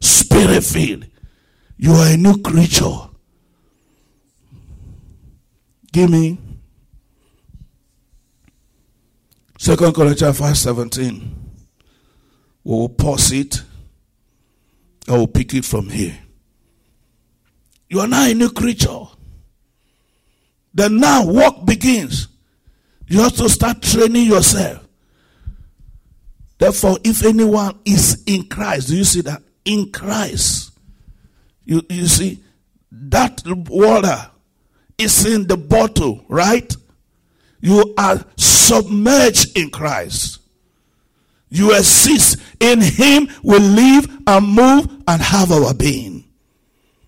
spirit 0.03 0.63
filled. 0.65 1.07
You 1.79 1.93
are 1.93 2.13
a 2.13 2.17
new 2.17 2.41
creature. 2.43 2.99
Give 5.93 6.11
me 6.11 6.39
Second 9.59 9.95
Corinthians 9.95 10.39
5 10.39 10.59
17. 10.59 11.35
We 12.65 12.73
will 12.73 12.89
pause 12.89 13.33
it. 13.33 13.63
I 15.09 15.13
will 15.13 15.29
pick 15.29 15.55
it 15.55 15.65
from 15.65 15.89
here. 15.89 16.19
You 17.89 18.01
are 18.01 18.09
now 18.09 18.27
a 18.27 18.35
new 18.35 18.51
creature. 18.51 19.05
Then 20.75 20.99
now 20.99 21.27
work 21.27 21.65
begins. 21.67 22.29
You 23.07 23.21
have 23.21 23.37
to 23.37 23.49
start 23.49 23.83
training 23.83 24.27
yourself. 24.27 24.87
Therefore, 26.59 26.99
if 27.05 27.25
anyone 27.25 27.79
is 27.85 28.23
in 28.27 28.49
Christ, 28.49 28.89
do 28.89 28.97
you 28.97 29.05
see 29.05 29.21
that? 29.23 29.43
In 29.65 29.91
Christ. 29.93 30.73
You, 31.65 31.83
you 31.89 32.07
see, 32.07 32.43
that 32.91 33.43
water 33.47 34.31
is 34.99 35.25
in 35.25 35.47
the 35.47 35.57
bottle, 35.57 36.25
right? 36.29 36.75
You 37.61 37.95
are 37.97 38.25
submerged 38.37 39.57
in 39.57 39.71
Christ. 39.71 40.41
You 41.49 41.77
exist. 41.77 42.39
In 42.61 42.81
Him 42.81 43.29
we 43.43 43.59
live 43.59 44.09
and 44.27 44.49
move 44.49 45.03
and 45.07 45.23
have 45.23 45.53
our 45.53 45.75
being. 45.75 46.25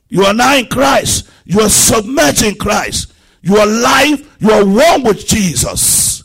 You 0.09 0.25
are 0.25 0.35
now 0.35 0.57
in 0.57 0.67
Christ. 0.67 1.29
You 1.45 1.61
are 1.61 1.69
submerged 1.69 2.43
in 2.43 2.55
Christ. 2.55 3.13
You 3.43 3.57
are 3.57 3.67
alive. 3.67 4.37
You 4.39 4.51
are 4.51 4.65
one 4.65 5.03
with 5.03 5.27
Jesus. 5.27 6.23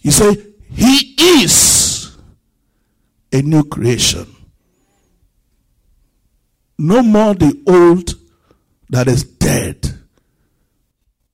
He 0.00 0.10
said, 0.10 0.54
He 0.70 1.14
is 1.18 2.16
a 3.32 3.42
new 3.42 3.64
creation. 3.64 4.26
No 6.80 7.02
more 7.02 7.34
the 7.34 7.62
old 7.66 8.14
that 8.88 9.06
is 9.06 9.22
dead, 9.22 9.86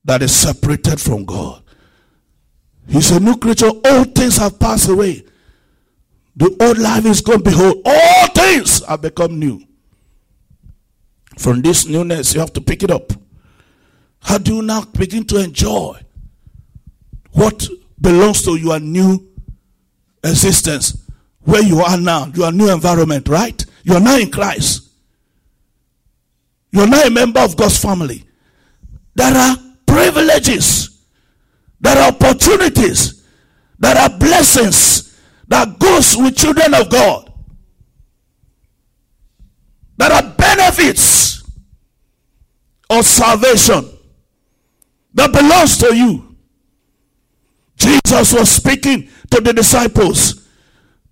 that 0.05 0.21
is 0.21 0.35
separated 0.35 1.01
from 1.01 1.25
God. 1.25 1.63
He's 2.89 3.13
a 3.13 3.21
new 3.21 3.37
creature. 3.37 3.69
All 3.69 4.05
things 4.05 4.39
have 4.39 4.59
passed 4.59 4.89
away. 4.89 5.25
The 6.35 6.47
old 6.61 6.79
life 6.79 7.07
is 7.07 7.21
gone. 7.21 7.45
Behold, 7.45 7.81
all 7.85 8.27
things 8.35 8.85
have 8.87 9.03
become 9.03 9.39
new. 9.39 9.63
From 11.39 11.63
this 11.63 11.87
newness, 11.87 12.35
you 12.35 12.41
have 12.41 12.53
to 12.55 12.61
pick 12.61 12.83
it 12.83 12.91
up. 12.91 13.13
How 14.19 14.39
do 14.39 14.57
you 14.57 14.63
now 14.63 14.83
begin 14.83 15.25
to 15.27 15.37
enjoy 15.37 16.01
what 17.31 17.69
belongs 18.01 18.43
to 18.43 18.57
your 18.57 18.81
new 18.81 19.29
existence? 20.25 21.09
Where 21.43 21.63
you 21.63 21.83
are 21.83 21.97
now, 21.97 22.27
your 22.35 22.51
new 22.51 22.69
environment, 22.69 23.29
right? 23.29 23.65
You 23.85 23.95
are 23.95 24.01
now 24.01 24.19
in 24.19 24.33
Christ. 24.33 24.86
You 26.77 26.83
are 26.83 26.87
now 26.87 27.03
a 27.03 27.11
member 27.11 27.41
of 27.41 27.57
God's 27.57 27.79
family. 27.79 28.23
There 29.17 29.35
are 29.35 29.57
privileges 29.87 30.97
there 31.81 31.97
are 31.99 32.09
opportunities. 32.09 33.25
There 33.79 33.97
are 33.97 34.09
blessings 34.19 35.17
that 35.49 35.79
goes 35.79 36.17
with 36.17 36.37
children 36.37 36.75
of 36.75 36.91
God. 36.91 37.33
There 39.99 40.13
are 40.13 40.35
benefits 40.37 41.43
of 42.91 43.05
salvation 43.05 43.89
that 45.15 45.33
belongs 45.33 45.79
to 45.79 45.95
you. 45.95 46.37
Jesus 47.77 48.33
was 48.33 48.51
speaking 48.51 49.09
to 49.31 49.41
the 49.41 49.53
disciples 49.53 50.47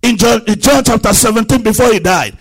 in 0.01 0.17
John, 0.17 0.41
in 0.47 0.59
John 0.59 0.83
chapter 0.83 1.13
17 1.13 1.63
before 1.63 1.93
he 1.93 1.99
died. 1.99 2.37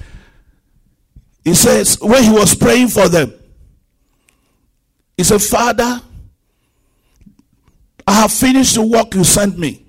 He 1.45 1.55
says, 1.55 1.99
when 2.01 2.25
he 2.25 2.31
was 2.31 2.55
praying 2.55 2.89
for 2.89 3.09
them, 3.09 3.33
he 5.17 5.23
said, 5.23 5.43
Father, 5.43 6.01
I 8.07 8.13
have 8.13 8.33
finished 8.33 8.75
the 8.75 8.83
work 8.83 9.15
you 9.15 9.25
sent 9.25 9.59
me. 9.59 9.85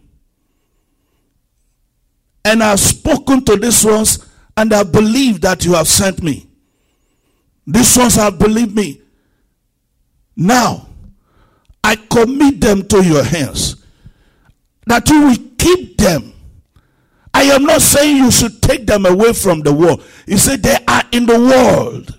And 2.44 2.62
I 2.62 2.72
have 2.72 2.80
spoken 2.80 3.44
to 3.46 3.56
these 3.56 3.84
ones, 3.84 4.20
and 4.56 4.72
I 4.74 4.84
believe 4.84 5.42
that 5.42 5.66
you 5.66 5.74
have 5.74 5.88
sent 5.88 6.22
me. 6.22 6.48
These 7.66 7.98
ones 7.98 8.16
have 8.16 8.38
believed 8.38 8.76
me. 8.76 9.02
Now, 10.36 10.88
I 11.84 11.96
commit 11.96 12.62
them 12.62 12.88
to 12.90 13.04
your 13.04 13.24
hands, 13.24 13.78
that 14.86 15.10
you 15.10 15.22
will 15.22 15.38
keep 15.58 15.98
them. 15.98 16.34
I 17.56 17.58
am 17.58 17.64
not 17.64 17.82
saying 17.82 18.18
you 18.18 18.32
should 18.32 18.62
take 18.62 18.86
them 18.86 19.06
away 19.06 19.32
from 19.32 19.62
the 19.62 19.74
world. 19.74 20.04
He 20.26 20.36
said 20.36 20.62
they 20.62 20.76
are 20.90 21.04
in 21.14 21.26
the 21.26 21.40
world, 21.40 22.14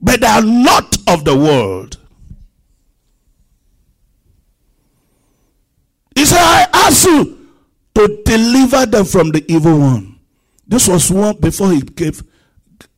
but 0.00 0.20
they 0.20 0.26
are 0.28 0.40
not 0.40 0.96
of 1.08 1.24
the 1.24 1.34
world. 1.36 1.98
He 6.14 6.24
said, 6.24 6.38
I 6.38 6.68
ask 6.72 7.08
you 7.08 7.48
to 7.96 8.22
deliver 8.24 8.86
them 8.86 9.04
from 9.04 9.32
the 9.32 9.44
evil 9.52 9.80
one. 9.80 10.20
This 10.68 10.86
was 10.86 11.10
one 11.10 11.36
before 11.40 11.72
he 11.72 11.80
gave, 11.80 12.22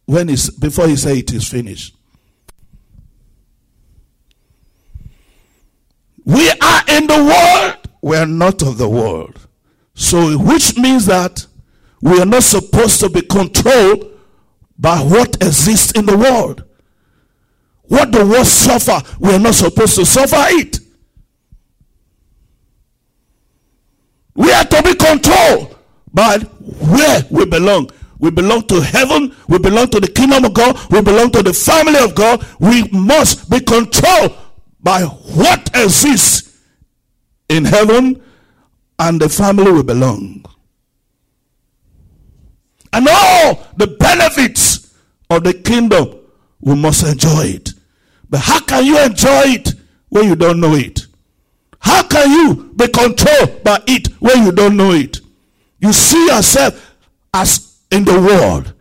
when 0.05 0.29
he, 0.29 0.37
before 0.61 0.87
he 0.87 0.97
said 0.97 1.16
it 1.16 1.33
is 1.33 1.49
finished. 1.49 1.97
We 6.27 6.51
are 6.51 6.83
in 6.89 7.07
the 7.07 7.25
world, 7.25 7.89
we 8.03 8.19
are 8.19 8.27
not 8.27 8.61
of 8.61 8.77
the 8.77 8.87
world. 8.87 9.48
So, 9.99 10.39
which 10.39 10.77
means 10.77 11.07
that 11.07 11.45
we 12.01 12.21
are 12.21 12.25
not 12.25 12.45
supposed 12.45 13.01
to 13.01 13.09
be 13.09 13.21
controlled 13.21 14.17
by 14.79 14.99
what 15.01 15.35
exists 15.43 15.91
in 15.99 16.07
the 16.07 16.17
world. 16.17 16.63
What 17.83 18.13
the 18.13 18.25
world 18.25 18.47
suffer, 18.47 19.01
we 19.19 19.35
are 19.35 19.41
not 19.41 19.57
supposed 19.57 19.97
to 19.97 20.07
suffer 20.07 20.37
it. 20.51 20.79
We 24.37 24.53
are 24.53 24.65
to 24.65 24.83
be 24.85 24.95
controlled 24.95 25.77
by 26.15 26.39
where 26.39 27.23
we 27.29 27.45
belong. 27.47 27.91
We 28.21 28.31
belong 28.31 28.69
to 28.69 28.81
heaven. 28.81 29.35
We 29.49 29.59
belong 29.59 29.89
to 29.89 29.99
the 29.99 30.07
kingdom 30.07 30.45
of 30.45 30.55
God. 30.55 30.79
We 30.93 31.03
belong 31.03 31.33
to 31.33 31.43
the 31.43 31.53
family 31.53 31.99
of 31.99 32.15
God. 32.15 32.47
We 32.61 32.85
must 32.93 33.51
be 33.51 33.59
controlled 33.59 34.37
by 34.81 35.03
what 35.03 35.71
exists 35.75 36.57
in 37.49 37.65
heaven 37.65 38.23
and 38.99 39.21
the 39.21 39.29
family 39.29 39.71
will 39.71 39.83
belong. 39.83 40.45
And 42.93 43.07
all 43.09 43.67
the 43.77 43.87
benefits 43.87 44.95
of 45.31 45.45
the 45.45 45.53
kingdom, 45.53 46.19
we 46.61 46.75
must 46.75 47.07
enjoy 47.07 47.45
it. 47.45 47.71
But 48.31 48.41
how 48.41 48.61
can 48.61 48.85
you 48.85 48.99
enjoy 48.99 49.43
it 49.47 49.75
when 50.09 50.25
you 50.27 50.37
don't 50.37 50.61
know 50.61 50.75
it? 50.75 51.07
How 51.81 52.03
can 52.03 52.31
you 52.31 52.73
be 52.77 52.89
controlled 52.89 53.63
by 53.63 53.81
it 53.87 54.09
when 54.21 54.45
you 54.45 54.53
don't 54.53 54.77
know 54.77 54.93
it? 54.93 55.21
You 55.81 55.93
see 55.93 56.27
yourself 56.27 56.97
as 57.33 57.79
in 57.91 58.05
the 58.05 58.21
world, 58.21 58.75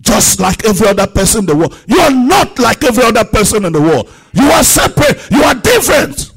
just 0.00 0.40
like 0.40 0.64
every 0.64 0.88
other 0.88 1.06
person 1.06 1.40
in 1.40 1.46
the 1.46 1.56
world. 1.56 1.78
You 1.86 1.98
are 2.00 2.10
not 2.10 2.58
like 2.58 2.82
every 2.84 3.04
other 3.04 3.24
person 3.24 3.64
in 3.64 3.72
the 3.72 3.80
world. 3.80 4.10
You 4.32 4.44
are 4.50 4.64
separate. 4.64 5.30
You 5.30 5.42
are 5.42 5.54
different. 5.54 6.32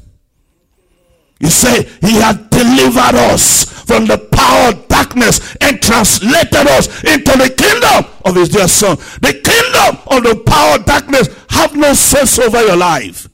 You 1.40 1.48
say, 1.48 1.84
He 2.00 2.20
has 2.20 2.36
delivered 2.62 3.14
us 3.16 3.64
from 3.84 4.06
the 4.06 4.18
power 4.18 4.70
of 4.70 4.88
darkness 4.88 5.56
and 5.60 5.80
translated 5.82 6.66
us 6.68 6.86
into 7.04 7.32
the 7.38 7.52
kingdom 7.56 8.12
of 8.24 8.36
His 8.36 8.48
dear 8.48 8.68
Son. 8.68 8.96
The 9.20 9.34
kingdom 9.42 10.02
of 10.06 10.22
the 10.22 10.42
power 10.46 10.76
of 10.76 10.84
darkness 10.84 11.28
have 11.50 11.74
no 11.74 11.92
sense 11.94 12.38
over 12.38 12.60
your 12.62 12.76
life. 12.76 13.28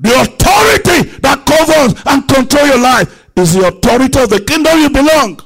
The 0.00 0.14
authority 0.14 1.18
that 1.20 1.44
governs 1.44 2.00
and 2.06 2.28
control 2.28 2.66
your 2.66 2.80
life 2.80 3.26
is 3.36 3.54
the 3.54 3.66
authority 3.68 4.20
of 4.20 4.30
the 4.30 4.40
kingdom 4.40 4.78
you 4.78 4.90
belong. 4.90 5.40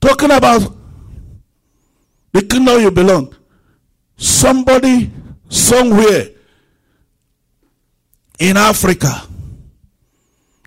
Talking 0.00 0.32
about 0.32 0.74
the 2.32 2.42
kingdom 2.42 2.80
you 2.80 2.90
belong. 2.90 3.36
Somebody 4.16 5.12
somewhere 5.48 6.30
in 8.42 8.56
Africa, 8.56 9.28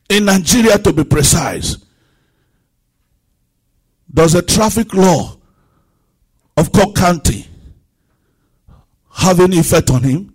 in 0.10 0.24
Nigeria 0.24 0.78
to 0.80 0.94
be 0.94 1.04
precise, 1.04 1.76
does 4.14 4.34
a 4.34 4.42
traffic 4.42 4.94
law 4.94 5.36
of 6.56 6.72
Cobb 6.72 6.96
County 6.96 7.46
have 9.14 9.42
any 9.42 9.60
effect 9.60 9.90
on 9.90 10.04
him? 10.04 10.34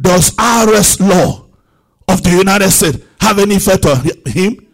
Does 0.00 0.32
arrest 0.38 1.00
law 1.00 1.46
of 2.06 2.22
the 2.22 2.30
United 2.30 2.70
States 2.70 2.98
have 3.20 3.40
any 3.40 3.56
effect 3.56 3.84
on 3.86 4.08
him? 4.26 4.68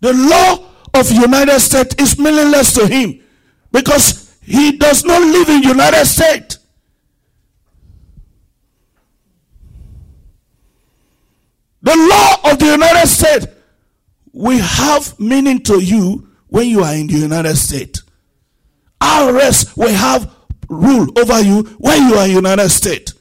The 0.00 0.14
law 0.14 0.70
of 0.94 1.10
United 1.12 1.60
States 1.60 1.94
is 1.98 2.18
meaningless 2.18 2.72
to 2.72 2.86
him 2.86 3.20
because 3.70 4.19
he 4.50 4.72
does 4.72 5.04
not 5.04 5.22
live 5.22 5.48
in 5.48 5.62
United 5.62 6.04
States. 6.06 6.58
The 11.82 11.94
law 11.94 12.50
of 12.50 12.58
the 12.58 12.66
United 12.66 13.06
States 13.06 13.46
will 14.32 14.58
have 14.58 15.20
meaning 15.20 15.62
to 15.62 15.78
you 15.80 16.28
when 16.48 16.66
you 16.66 16.82
are 16.82 16.92
in 16.96 17.06
the 17.06 17.14
United 17.14 17.54
States. 17.54 18.02
IRS 19.00 19.76
will 19.76 19.94
have 19.94 20.34
rule 20.68 21.06
over 21.16 21.40
you 21.42 21.62
when 21.78 22.08
you 22.08 22.16
are 22.16 22.24
in 22.24 22.30
the 22.30 22.36
United 22.40 22.70
States. 22.70 23.14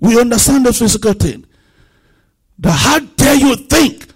We 0.00 0.20
understand 0.20 0.66
the 0.66 0.72
physical 0.72 1.12
thing. 1.12 1.46
The 2.58 2.72
how 2.72 2.98
dare 2.98 3.36
you 3.36 3.54
think 3.54 4.11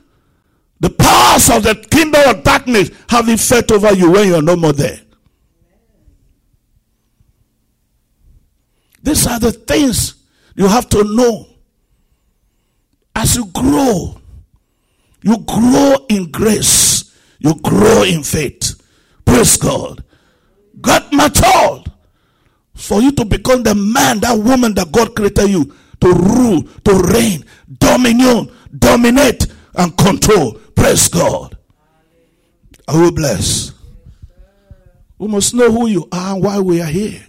the 0.80 0.90
powers 0.90 1.48
of 1.50 1.62
the 1.62 1.74
kingdom 1.90 2.22
of 2.26 2.44
darkness 2.44 2.90
have 3.08 3.28
effect 3.28 3.72
over 3.72 3.92
you 3.94 4.10
when 4.10 4.28
you're 4.28 4.42
no 4.42 4.56
more 4.56 4.72
there. 4.72 5.00
These 9.02 9.26
are 9.26 9.38
the 9.38 9.52
things 9.52 10.16
you 10.54 10.66
have 10.66 10.88
to 10.90 11.04
know. 11.04 11.46
As 13.14 13.36
you 13.36 13.46
grow, 13.46 14.20
you 15.22 15.38
grow 15.38 15.96
in 16.08 16.30
grace, 16.30 17.16
you 17.38 17.54
grow 17.54 18.02
in 18.02 18.22
faith. 18.22 18.80
Praise 19.24 19.56
God. 19.56 20.04
God 20.80 21.12
matured 21.12 21.90
for 22.74 23.00
you 23.00 23.12
to 23.12 23.24
become 23.24 23.62
the 23.62 23.74
man, 23.74 24.20
that 24.20 24.36
woman 24.36 24.74
that 24.74 24.92
God 24.92 25.14
created 25.16 25.48
you 25.48 25.74
to 26.00 26.12
rule, 26.12 26.62
to 26.62 26.94
reign, 27.12 27.44
dominion, 27.78 28.50
dominate, 28.78 29.46
and 29.76 29.96
control. 29.96 30.60
Praise 30.86 31.08
God. 31.08 31.58
I 32.86 32.96
will 32.96 33.10
bless. 33.10 33.72
We 35.18 35.26
must 35.26 35.52
know 35.52 35.68
who 35.68 35.88
you 35.88 36.06
are 36.12 36.36
and 36.36 36.44
why 36.44 36.60
we 36.60 36.80
are 36.80 36.86
here. 36.86 37.26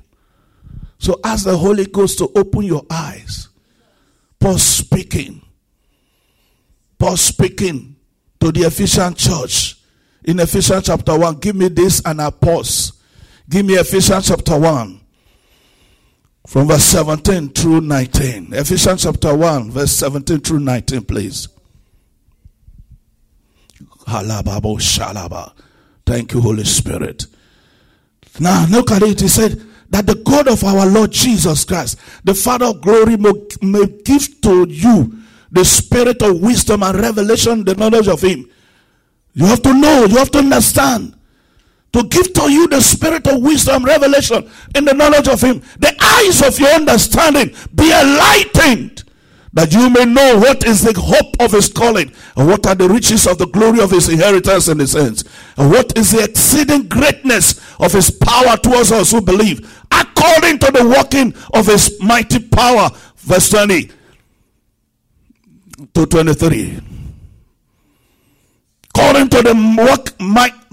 So 0.99 1.20
ask 1.24 1.45
the 1.45 1.58
Holy 1.58 1.88
Ghost 1.88 2.20
to 2.20 2.30
open 2.36 2.62
your 2.62 2.86
eyes. 2.88 3.49
Paul 4.39 4.60
speaking. 4.60 5.41
Paul 6.99 7.18
speaking 7.18 7.95
to 8.41 8.51
the 8.51 8.62
Ephesian 8.62 9.16
church 9.16 9.78
in 10.24 10.39
Ephesians 10.39 10.86
chapter 10.86 11.18
1. 11.18 11.39
Give 11.39 11.55
me 11.55 11.70
this 11.70 11.99
and 12.05 12.22
I 12.22 12.30
pause. 12.30 13.01
Give 13.49 13.66
me 13.66 13.74
Ephesians 13.74 14.28
chapter 14.28 14.60
1 14.60 15.01
from 16.45 16.68
verse 16.68 16.84
17 16.84 17.49
through 17.49 17.82
19. 17.82 18.53
Ephesians 18.53 19.01
chapter 19.01 19.36
1, 19.36 19.72
verse 19.72 19.93
17 19.93 20.41
through 20.41 20.60
19, 20.60 21.01
please. 21.05 21.47
Thank 26.05 26.34
you, 26.34 26.41
Holy 26.41 26.64
Spirit. 26.64 27.26
Now, 28.39 28.66
look 28.70 28.91
at 28.91 29.03
it. 29.03 29.20
He 29.20 29.28
said 29.28 29.62
that 29.89 30.05
the 30.05 30.16
God 30.16 30.47
of 30.47 30.64
our 30.64 30.86
Lord 30.86 31.12
Jesus 31.12 31.66
Christ, 31.66 31.99
the 32.24 32.34
Father 32.34 32.68
of 32.68 32.82
glory, 32.82 33.18
may, 33.18 33.88
give 34.03 34.41
to 34.41 34.68
you 34.70 35.20
the 35.51 35.66
spirit 35.66 36.22
of 36.22 36.41
wisdom 36.41 36.84
and 36.84 36.99
revelation, 36.99 37.64
the 37.64 37.76
knowledge 37.76 38.08
of 38.08 38.22
Him. 38.22 38.49
You 39.34 39.45
have 39.45 39.62
to 39.64 39.74
know, 39.74 40.05
you 40.05 40.18
have 40.18 40.32
to 40.32 40.39
understand. 40.39 41.16
To 41.93 42.03
give 42.03 42.34
to 42.34 42.51
you 42.51 42.68
the 42.68 42.82
spirit 42.82 43.28
of 43.28 43.41
wisdom, 43.41 43.84
revelation, 43.84 44.49
and 44.76 44.88
the 44.88 44.93
knowledge 44.93 45.28
of 45.28 45.41
Him. 45.41 45.62
The 45.80 45.95
eyes 46.01 46.41
of 46.41 46.60
your 46.60 46.70
understanding 46.70 47.55
be 47.74 47.91
enlightened 47.91 49.03
that 49.58 49.74
you 49.74 49.89
may 49.89 50.05
know 50.05 50.38
what 50.38 50.64
is 50.66 50.84
the 50.84 50.93
hope 51.01 51.36
of 51.41 51.51
his 51.51 51.68
calling, 51.68 52.12
and 52.36 52.47
what 52.47 52.68
are 52.68 52.76
the 52.76 52.88
riches 52.88 53.26
of 53.26 53.39
the 53.39 53.47
glory 53.47 53.82
of 53.82 53.89
his 53.89 54.08
inheritance 54.08 54.68
in 54.68 54.78
the 54.78 54.86
saints, 54.86 55.24
and 55.58 55.72
what 55.72 55.97
is 55.97 56.12
the 56.12 56.24
exceeding 56.24 56.88
greatness 56.88 57.60
of 57.80 57.91
his 57.91 58.12
power 58.12 58.55
towards 58.58 58.91
us 58.91 59.10
who 59.10 59.20
believe, 59.20 59.68
according 59.91 60.60
to 60.60 60.72
the 60.72 60.88
working 60.88 61.34
of 61.55 61.66
his 61.66 61.99
mighty 62.03 62.38
power. 62.38 62.91
Verse 63.16 63.49
20 63.49 63.89
to 65.91 66.05
23. 66.05 66.80
According 68.93 69.30
to 69.30 69.41
the 69.41 69.76
work, 69.76 70.22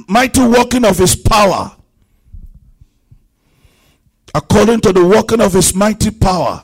mighty 0.08 0.42
working 0.42 0.84
of 0.84 0.98
his 0.98 1.16
power, 1.16 1.74
according 4.34 4.82
to 4.82 4.92
the 4.92 5.06
working 5.06 5.40
of 5.40 5.54
his 5.54 5.74
mighty 5.74 6.10
power 6.10 6.62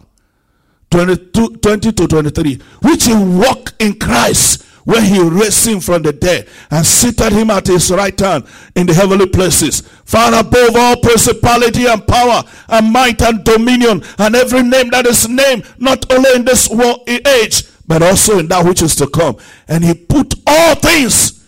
22, 0.90 1.56
20 1.56 1.92
to 1.92 2.08
23, 2.08 2.60
which 2.82 3.04
he 3.04 3.14
walked 3.14 3.74
in 3.80 3.98
Christ 3.98 4.64
when 4.84 5.04
he 5.04 5.20
raised 5.20 5.66
him 5.66 5.78
from 5.80 6.02
the 6.02 6.12
dead 6.12 6.48
and 6.70 6.84
seated 6.84 7.32
him 7.32 7.50
at 7.50 7.66
his 7.66 7.90
right 7.90 8.18
hand 8.18 8.44
in 8.74 8.86
the 8.86 8.94
heavenly 8.94 9.26
places, 9.26 9.82
far 10.04 10.28
above 10.38 10.74
all 10.74 10.96
principality 10.96 11.86
and 11.86 12.06
power 12.06 12.42
and 12.68 12.90
might 12.92 13.22
and 13.22 13.44
dominion 13.44 14.02
and 14.18 14.34
every 14.34 14.62
name 14.62 14.88
that 14.90 15.06
is 15.06 15.28
named, 15.28 15.64
not 15.78 16.10
only 16.12 16.34
in 16.34 16.44
this 16.44 16.68
world 16.68 17.08
age, 17.08 17.64
but 17.86 18.02
also 18.02 18.38
in 18.38 18.48
that 18.48 18.64
which 18.64 18.82
is 18.82 18.96
to 18.96 19.06
come. 19.06 19.36
And 19.68 19.84
he 19.84 19.94
put 19.94 20.34
all 20.46 20.74
things 20.74 21.44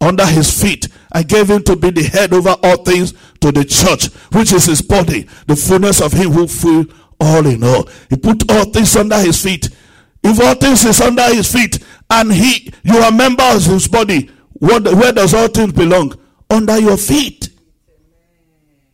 under 0.00 0.26
his 0.26 0.62
feet 0.62 0.88
and 1.12 1.28
gave 1.28 1.48
him 1.48 1.62
to 1.64 1.76
be 1.76 1.90
the 1.90 2.02
head 2.02 2.32
over 2.32 2.56
all 2.62 2.76
things 2.84 3.14
to 3.40 3.50
the 3.52 3.64
church, 3.64 4.06
which 4.32 4.52
is 4.52 4.66
his 4.66 4.82
body, 4.82 5.26
the 5.46 5.56
fullness 5.56 6.00
of 6.00 6.12
him 6.12 6.30
who 6.30 6.46
filled 6.46 6.92
all 7.20 7.46
in 7.46 7.62
all. 7.62 7.88
He 8.10 8.16
put 8.16 8.50
all 8.50 8.64
things 8.66 8.96
under 8.96 9.18
his 9.18 9.42
feet. 9.42 9.68
If 10.22 10.40
all 10.40 10.54
things 10.54 10.84
is 10.84 11.00
under 11.00 11.22
his 11.34 11.50
feet, 11.52 11.78
and 12.10 12.32
he, 12.32 12.72
you 12.82 12.98
are 12.98 13.12
members 13.12 13.66
of 13.66 13.74
his 13.74 13.88
body, 13.88 14.30
what, 14.54 14.84
where 14.84 15.12
does 15.12 15.34
all 15.34 15.48
things 15.48 15.72
belong? 15.72 16.14
Under 16.50 16.78
your 16.78 16.96
feet. 16.96 17.50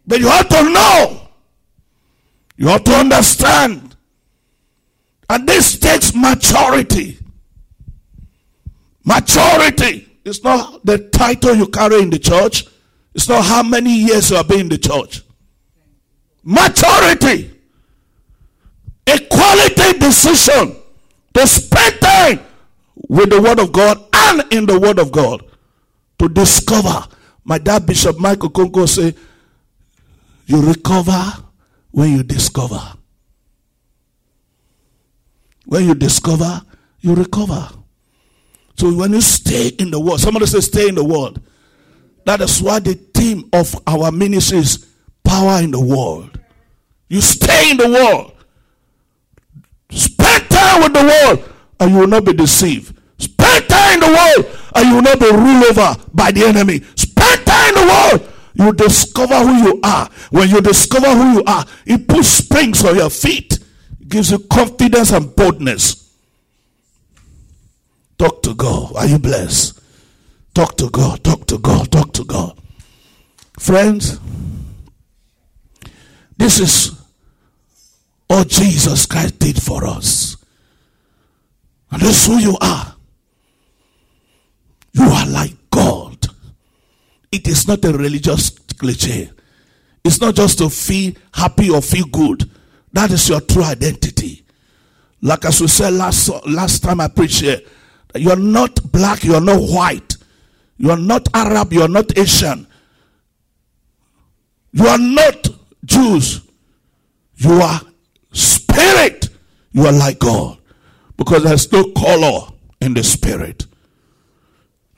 But 0.07 0.21
you 0.21 0.29
have 0.29 0.49
to 0.49 0.63
know. 0.71 1.29
You 2.57 2.69
have 2.69 2.85
to 2.85 2.93
understand. 2.93 3.97
And 5.29 5.49
this 5.49 5.79
takes 5.79 6.15
maturity. 6.15 7.19
Maturity. 9.05 10.09
It's 10.25 10.43
not 10.43 10.85
the 10.85 10.99
title 11.09 11.55
you 11.55 11.67
carry 11.69 12.01
in 12.01 12.11
the 12.11 12.19
church. 12.19 12.67
It's 13.15 13.29
not 13.29 13.45
how 13.45 13.63
many 13.63 13.95
years 13.95 14.31
you 14.31 14.37
have 14.37 14.49
been 14.49 14.61
in 14.61 14.69
the 14.69 14.79
church. 14.79 15.23
Maturity 16.45 17.51
a 19.07 19.19
quality 19.31 19.99
decision 19.99 20.77
to 21.35 21.47
spend 21.47 22.01
time 22.01 22.41
with 23.09 23.31
the 23.31 23.41
Word 23.41 23.59
of 23.59 23.73
God 23.73 23.99
and 24.13 24.53
in 24.53 24.67
the 24.67 24.79
Word 24.79 24.99
of 24.99 25.11
God 25.13 25.43
to 26.19 26.29
discover. 26.29 27.07
My 27.45 27.59
dad, 27.59 27.87
Bishop 27.87 28.19
Michael 28.19 28.51
Okonkwo, 28.51 28.89
say, 28.89 29.15
You 30.47 30.63
recover 30.63 31.23
when 31.91 32.13
you 32.13 32.23
discover. 32.23 32.81
When 35.67 35.87
you 35.87 35.95
discover, 35.95 36.63
you 37.01 37.15
recover. 37.15 37.69
So 38.77 38.95
when 38.95 39.13
you 39.13 39.21
stay 39.21 39.69
in 39.69 39.91
the 39.91 40.01
world, 40.01 40.21
somebody 40.21 40.47
say, 40.47 40.61
Stay 40.61 40.89
in 40.89 40.95
the 40.95 41.05
world." 41.05 41.41
That 42.25 42.41
is 42.41 42.63
why 42.63 42.79
the 42.79 42.95
theme 42.95 43.49
of 43.53 43.75
our 43.87 44.13
ministry 44.13 44.59
is 44.59 44.87
power 45.25 45.61
in 45.61 45.71
the 45.73 45.81
world. 45.81 46.39
You 47.09 47.21
stay 47.21 47.71
in 47.73 47.77
the 47.77 47.89
world. 47.89 48.32
Time 50.63 50.83
with 50.83 50.93
the 50.93 51.03
world 51.03 51.53
and 51.81 51.91
you 51.91 51.99
will 51.99 52.07
not 52.07 52.25
be 52.25 52.33
deceived. 52.33 52.97
Spend 53.19 53.69
time 53.69 53.95
in 53.95 54.01
the 54.01 54.07
world 54.07 54.59
and 54.77 54.89
you 54.89 54.95
will 54.95 55.03
not 55.03 55.19
be 55.19 55.27
ruled 55.27 55.65
over 55.65 55.97
by 56.15 56.31
the 56.31 56.45
enemy. 56.45 56.81
Spend 56.95 57.47
time 57.47 57.69
in 57.69 57.75
the 57.75 57.93
world. 57.93 58.33
You 58.55 58.73
discover 58.73 59.39
who 59.41 59.55
you 59.65 59.81
are. 59.83 60.09
When 60.31 60.49
you 60.49 60.61
discover 60.61 61.09
who 61.09 61.33
you 61.39 61.45
are, 61.47 61.65
it 61.85 62.07
puts 62.07 62.29
springs 62.29 62.85
on 62.85 62.97
your 62.97 63.11
feet. 63.11 63.59
It 64.01 64.09
gives 64.09 64.31
you 64.31 64.39
confidence 64.39 65.11
and 65.11 65.35
boldness. 65.35 66.17
Talk 68.19 68.43
to 68.45 68.55
God. 68.55 68.95
Are 68.95 69.07
you 69.07 69.19
blessed? 69.19 69.81
Talk 70.55 70.77
to 70.77 70.91
God. 70.91 71.25
Talk 71.25 71.47
to 71.47 71.59
God. 71.59 71.91
Talk 71.91 72.13
to 72.13 72.25
God. 72.25 72.57
Friends, 73.59 74.21
this 76.37 76.61
is 76.61 77.03
all 78.31 78.45
Jesus 78.45 79.07
Christ 79.07 79.39
did 79.41 79.61
for 79.61 79.87
us. 79.87 80.37
And 81.93 82.01
that's 82.01 82.27
who 82.27 82.39
you 82.39 82.57
are. 82.61 82.97
You 84.93 85.05
are 85.05 85.27
like 85.27 85.55
God. 85.71 86.27
It 87.31 87.47
is 87.47 87.69
not 87.69 87.85
a 87.85 87.93
religious 87.93 88.51
cliche. 88.51 89.31
It's 90.05 90.21
not 90.21 90.35
just 90.35 90.59
to 90.59 90.69
feel 90.69 91.13
happy 91.33 91.71
or 91.71 91.81
feel 91.81 92.07
good. 92.07 92.51
That 92.93 93.11
is 93.11 93.29
your 93.29 93.41
true 93.41 93.63
identity. 93.63 94.45
Like 95.21 95.45
as 95.45 95.61
we 95.61 95.69
said 95.69 95.93
last, 95.93 96.31
last 96.47 96.83
time 96.83 97.01
I 97.01 97.09
preached 97.09 97.43
here, 97.43 97.61
you're 98.17 98.37
not 98.37 98.81
black, 98.91 99.23
you're 99.23 99.41
not 99.41 99.61
white, 99.61 100.17
you're 100.77 100.97
not 100.97 101.29
Arab, 101.33 101.73
you're 101.73 101.89
not 101.89 102.19
Asian, 102.19 102.67
you 104.73 104.87
are 104.87 104.99
not 104.99 105.49
Jews, 105.85 106.43
you 107.37 107.53
are 107.53 107.81
spirit, 108.33 109.29
you 109.73 109.87
are 109.87 109.93
like 109.93 110.19
God 110.19 110.59
because 111.25 111.45
there's 111.45 111.71
no 111.71 111.85
color 111.93 112.49
in 112.81 112.95
the 112.95 113.03
spirit. 113.03 113.67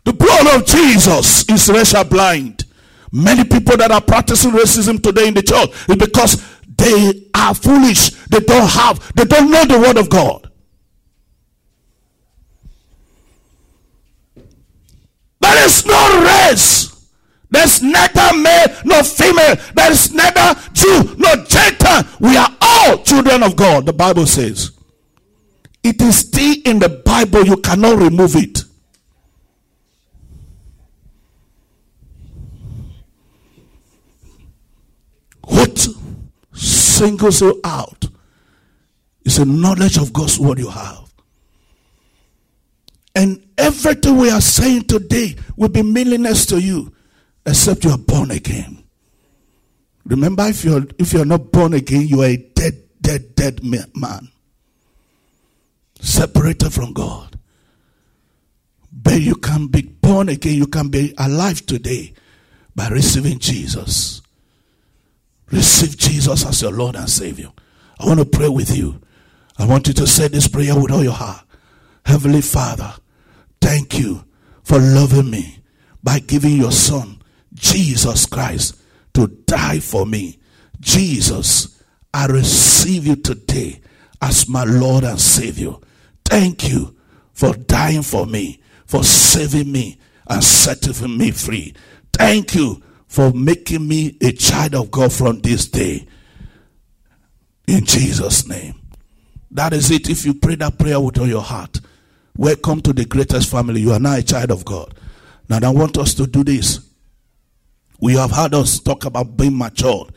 The 0.05 0.13
blood 0.13 0.57
of 0.57 0.67
Jesus 0.67 1.49
is 1.49 1.69
racial 1.69 2.05
blind. 2.05 2.65
Many 3.13 3.45
people 3.45 3.77
that 3.77 3.91
are 3.91 4.01
practicing 4.01 4.53
racism 4.53 5.03
today 5.03 5.29
in 5.29 5.35
the 5.35 5.43
church 5.43 5.71
is 5.89 5.97
because 5.97 6.45
they 6.77 7.29
are 7.35 7.55
foolish. 7.55 8.11
They 8.29 8.41
don't 8.41 8.69
have, 8.69 9.13
they 9.15 9.25
don't 9.25 9.51
know 9.51 9.65
the 9.67 9.79
word 9.79 9.99
of 9.99 10.09
God. 10.09 10.51
There 15.41 15.67
is 15.67 15.85
no 15.85 16.49
race. 16.49 16.91
There's 17.51 17.83
neither 17.83 18.37
male 18.39 18.67
nor 18.85 19.03
female. 19.05 19.57
There 19.75 19.93
is 19.93 20.13
neither 20.13 20.61
Jew 20.73 21.15
nor 21.19 21.37
Gentile. 21.45 22.05
We 22.19 22.37
are 22.37 22.49
all 22.61 22.99
children 22.99 23.43
of 23.43 23.55
God, 23.55 23.85
the 23.85 23.93
Bible 23.93 24.27
says. 24.27 24.74
It 25.85 26.01
is 26.01 26.21
still 26.21 26.57
in 26.65 26.79
the 26.79 26.89
Bible. 26.89 27.45
You 27.45 27.59
cannot 27.59 27.99
remove 27.99 28.35
it. 28.37 28.65
What 35.45 35.87
singles 36.55 37.43
you 37.43 37.61
out 37.63 38.07
is 39.25 39.39
a 39.39 39.45
knowledge 39.45 39.99
of 39.99 40.13
God's 40.13 40.41
word 40.41 40.59
you 40.59 40.71
have. 40.71 41.13
And 43.15 43.47
everything 43.59 44.17
we 44.17 44.31
are 44.31 44.41
saying 44.41 44.85
today 44.85 45.37
will 45.57 45.69
be 45.69 45.83
meaningless 45.83 46.47
to 46.47 46.61
you 46.61 46.95
except 47.45 47.85
you 47.85 47.91
are 47.91 47.99
born 47.99 48.31
again. 48.31 48.83
Remember, 50.07 50.45
if 50.47 50.65
you're 50.65 50.87
if 50.99 51.13
you're 51.13 51.25
not 51.25 51.53
born 51.53 51.75
again, 51.75 52.09
you 52.09 52.23
are 52.23 52.27
a 52.27 52.37
dead, 52.37 52.83
dead, 53.01 53.35
dead 53.35 53.63
man, 53.63 54.31
separated 56.05 56.73
from 56.73 56.93
God. 56.93 57.39
But 58.93 59.21
you 59.21 59.35
can 59.35 59.67
be 59.67 59.83
born 59.83 60.29
again. 60.29 60.55
You 60.55 60.67
can 60.67 60.89
be 60.89 61.15
alive 61.19 61.65
today 61.67 62.15
by 62.77 62.89
receiving 62.89 63.39
Jesus. 63.39 64.23
Receive 65.51 65.97
Jesus 65.97 66.47
as 66.47 66.63
your 66.63 66.73
Lord 66.73 66.97
and 66.97 67.09
Savior. 67.09 67.51
I 67.99 68.07
want 68.07 68.21
to 68.21 68.27
pray 68.27 68.49
with 68.49 68.77
you. 68.77 69.01
I 69.59 69.67
want 69.67 69.89
you 69.89 69.95
to 69.95 70.07
say 70.07 70.29
this 70.29 70.49
prayer 70.49 70.79
with 70.79 70.91
all 70.91 71.03
your 71.03 71.13
heart. 71.13 71.45
Heavenly 72.05 72.43
Father, 72.43 72.95
thank 73.61 73.99
you 73.99 74.25
for 74.63 74.79
loving 74.79 75.31
me 75.31 75.59
by 76.03 76.19
giving 76.19 76.57
your 76.57 76.73
Son 76.73 77.23
Jesus 77.55 78.27
Christ 78.27 78.81
to 79.15 79.29
die 79.47 79.81
for 79.81 80.05
me. 80.05 80.39
Jesus, 80.81 81.83
I 82.13 82.27
receive 82.27 83.07
you 83.07 83.17
today 83.17 83.81
as 84.21 84.49
my 84.49 84.65
Lord 84.65 85.05
and 85.05 85.21
Savior. 85.21 85.75
Thank 86.25 86.69
you 86.69 86.97
for 87.33 87.55
dying 87.55 88.03
for 88.03 88.27
me, 88.27 88.61
for 88.87 89.05
saving 89.05 89.71
me 89.71 89.99
and 90.27 90.43
setting 90.43 91.17
me 91.17 91.31
free. 91.31 91.75
Thank 92.13 92.55
you 92.55 92.83
for 93.07 93.33
making 93.33 93.87
me 93.87 94.17
a 94.21 94.33
child 94.33 94.75
of 94.75 94.91
God 94.91 95.13
from 95.13 95.41
this 95.41 95.69
day. 95.69 96.07
In 97.67 97.85
Jesus' 97.85 98.47
name. 98.49 98.75
That 99.51 99.73
is 99.73 99.91
it. 99.91 100.11
If 100.11 100.27
you 100.27 100.35
pray 100.35 100.57
that 100.57 100.79
prayer 100.79 101.01
with 101.01 101.19
all 101.19 101.29
your 101.29 101.43
heart, 101.43 101.81
welcome 102.37 102.81
to 102.83 102.93
the 102.93 103.05
greatest 103.05 103.51
family. 103.51 103.81
You 103.81 103.93
are 103.93 104.01
now 104.01 104.17
a 104.17 104.23
child 104.23 104.51
of 104.51 104.65
God. 104.65 104.95
Now, 105.49 105.61
I 105.63 105.71
want 105.71 105.97
us 105.99 106.15
to 106.15 106.27
do 106.27 106.43
this. 106.43 106.81
We 108.01 108.17
have 108.17 108.33
heard 108.33 108.55
us 108.55 108.81
talk 108.81 109.05
about 109.05 109.37
being 109.37 109.57
matured. 109.57 110.13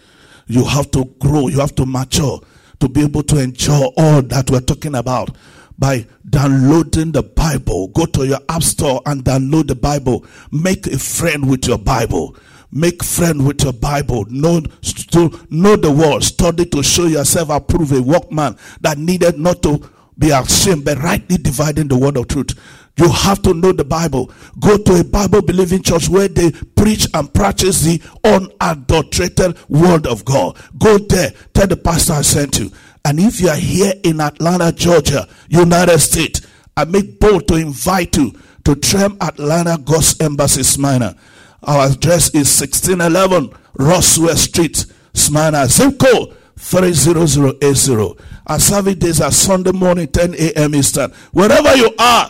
You 0.48 0.66
have 0.66 0.90
to 0.92 1.06
grow, 1.20 1.50
you 1.50 1.60
have 1.60 1.76
to 1.76 1.86
mature 1.86 2.42
to 2.80 2.90
be 2.90 3.02
able 3.02 3.24
to 3.24 3.38
enjoy 3.38 3.86
all 3.98 4.22
that 4.24 4.50
we're 4.50 4.62
talking 4.62 4.96
about 4.96 5.36
by 5.80 6.06
downloading 6.30 7.12
the 7.12 7.24
Bible. 7.24 7.88
Go 7.90 8.06
to 8.06 8.26
your 8.26 8.40
app 8.50 8.64
store 8.64 9.02
and 9.06 9.24
download 9.24 9.68
the 9.68 9.76
Bible. 9.76 10.26
Make 10.52 10.88
a 10.88 10.98
friend 10.98 11.50
with 11.50 11.68
your 11.68 11.78
Bible. 11.78 12.36
Make 12.72 13.04
friend 13.04 13.46
with 13.46 13.64
your 13.64 13.74
Bible. 13.74 14.26
Know 14.30 14.62
to 14.62 15.40
know 15.50 15.76
the 15.76 15.92
word. 15.92 16.24
Study 16.24 16.66
to 16.66 16.84
show 16.84 17.06
yourself 17.06 17.50
approved 17.50 17.94
a 17.94 18.02
workman 18.02 18.58
that 18.82 18.98
needed 18.98 19.40
not 19.40 19.62
to 19.64 19.90
be 20.18 20.32
ashamed, 20.32 20.84
but 20.84 20.98
rightly 20.98 21.38
dividing 21.38 21.88
the 21.88 21.98
word 21.98 22.18
of 22.18 22.28
truth. 22.28 22.54
You 22.98 23.10
have 23.10 23.44
to 23.44 23.54
know 23.54 23.72
the 23.72 23.86
Bible. 23.86 24.32
Go 24.60 24.76
to 24.78 25.00
a 25.00 25.04
Bible 25.04 25.44
believing 25.44 25.84
church 25.84 26.10
where 26.10 26.28
they 26.28 26.52
preach 26.76 27.08
and 27.14 27.32
practice 27.32 27.82
the 27.82 28.02
unadulterated 28.24 29.56
word 29.70 30.08
of 30.08 30.26
God. 30.26 30.58
Go 30.80 30.98
there. 30.98 31.32
Tell 31.54 31.68
the 31.68 31.78
pastor 31.78 32.14
I 32.14 32.22
sent 32.24 32.58
you. 32.58 32.72
And 33.08 33.22
if 33.22 33.40
you 33.40 33.48
are 33.48 33.56
here 33.56 33.94
in 34.04 34.20
Atlanta, 34.20 34.74
Georgia, 34.74 35.30
United 35.48 35.98
States, 36.00 36.46
I 36.76 36.84
make 36.84 37.22
bold 37.22 37.48
to 37.48 37.56
invite 37.56 38.18
you 38.18 38.34
to 38.66 38.76
Trem 38.76 39.16
Atlanta 39.22 39.78
God's 39.82 40.20
Embassy 40.20 40.64
Smyrna. 40.64 41.16
Our 41.64 41.88
address 41.88 42.28
is 42.36 42.60
1611 42.60 43.58
Roswell 43.76 44.36
Street, 44.36 44.86
Smyrna. 45.14 45.68
Zip 45.68 45.98
code 45.98 46.36
30080. 46.58 48.22
Our 48.46 48.60
service 48.60 48.96
days 48.96 49.22
are 49.22 49.32
Sunday 49.32 49.72
morning, 49.72 50.10
10 50.10 50.34
a.m. 50.34 50.76
Eastern. 50.76 51.12
Wherever 51.32 51.78
you 51.78 51.96
are, 51.98 52.30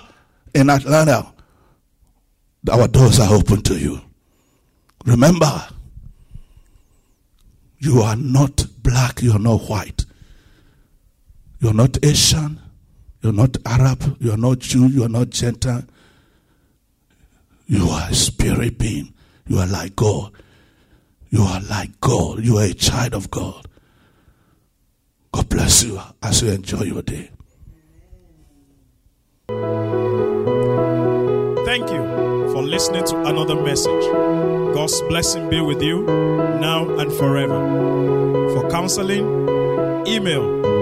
in 0.54 0.70
Atlanta, 0.70 1.34
our 2.72 2.88
doors 2.88 3.20
are 3.20 3.34
open 3.34 3.64
to 3.64 3.74
you. 3.80 4.00
Remember, 5.06 5.70
you 7.80 8.02
are 8.02 8.16
not 8.16 8.64
black, 8.84 9.24
you 9.24 9.32
are 9.32 9.40
not 9.40 9.62
white. 9.62 10.06
You 11.60 11.70
are 11.70 11.74
not 11.74 12.04
Asian, 12.04 12.62
you 13.22 13.30
are 13.30 13.34
not 13.34 13.58
Arab, 13.66 14.18
you 14.20 14.32
are 14.32 14.38
not 14.38 14.60
Jew, 14.60 14.88
you 14.88 15.04
are 15.04 15.10
not 15.10 15.30
Gentile. 15.30 15.84
You 17.66 17.90
are 17.90 18.10
a 18.10 18.14
spirit 18.16 18.78
being. 18.78 19.14
You 19.48 19.60
are 19.60 19.68
like 19.68 19.96
God. 19.96 20.32
You 21.30 21.42
are 21.44 21.60
like 21.62 22.00
God. 22.00 22.44
You 22.44 22.58
are 22.60 22.64
a 22.66 22.74
child 22.74 23.14
of 23.14 23.30
God. 23.30 23.66
God 25.34 25.50
bless 25.50 25.84
you 25.84 26.00
as 26.24 26.42
you 26.42 26.52
enjoy 26.52 26.84
your 26.84 27.02
day. 27.02 27.30
Thank 31.66 31.90
you 31.92 32.04
for 32.54 32.64
listening 32.64 33.04
to 33.06 33.26
another 33.26 33.62
message. 33.62 34.06
God's 34.74 35.02
blessing 35.04 35.50
be 35.50 35.60
with 35.60 35.82
you 35.82 36.06
now 36.06 36.88
and 36.98 37.12
forever. 37.12 38.54
For 38.54 38.70
counseling, 38.70 39.26
email 40.08 40.77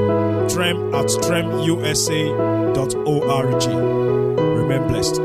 trem 0.50 0.94
at 0.94 1.08
tremusa.org. 1.08 2.36
Remain 4.58 4.88
blessed. 4.88 5.22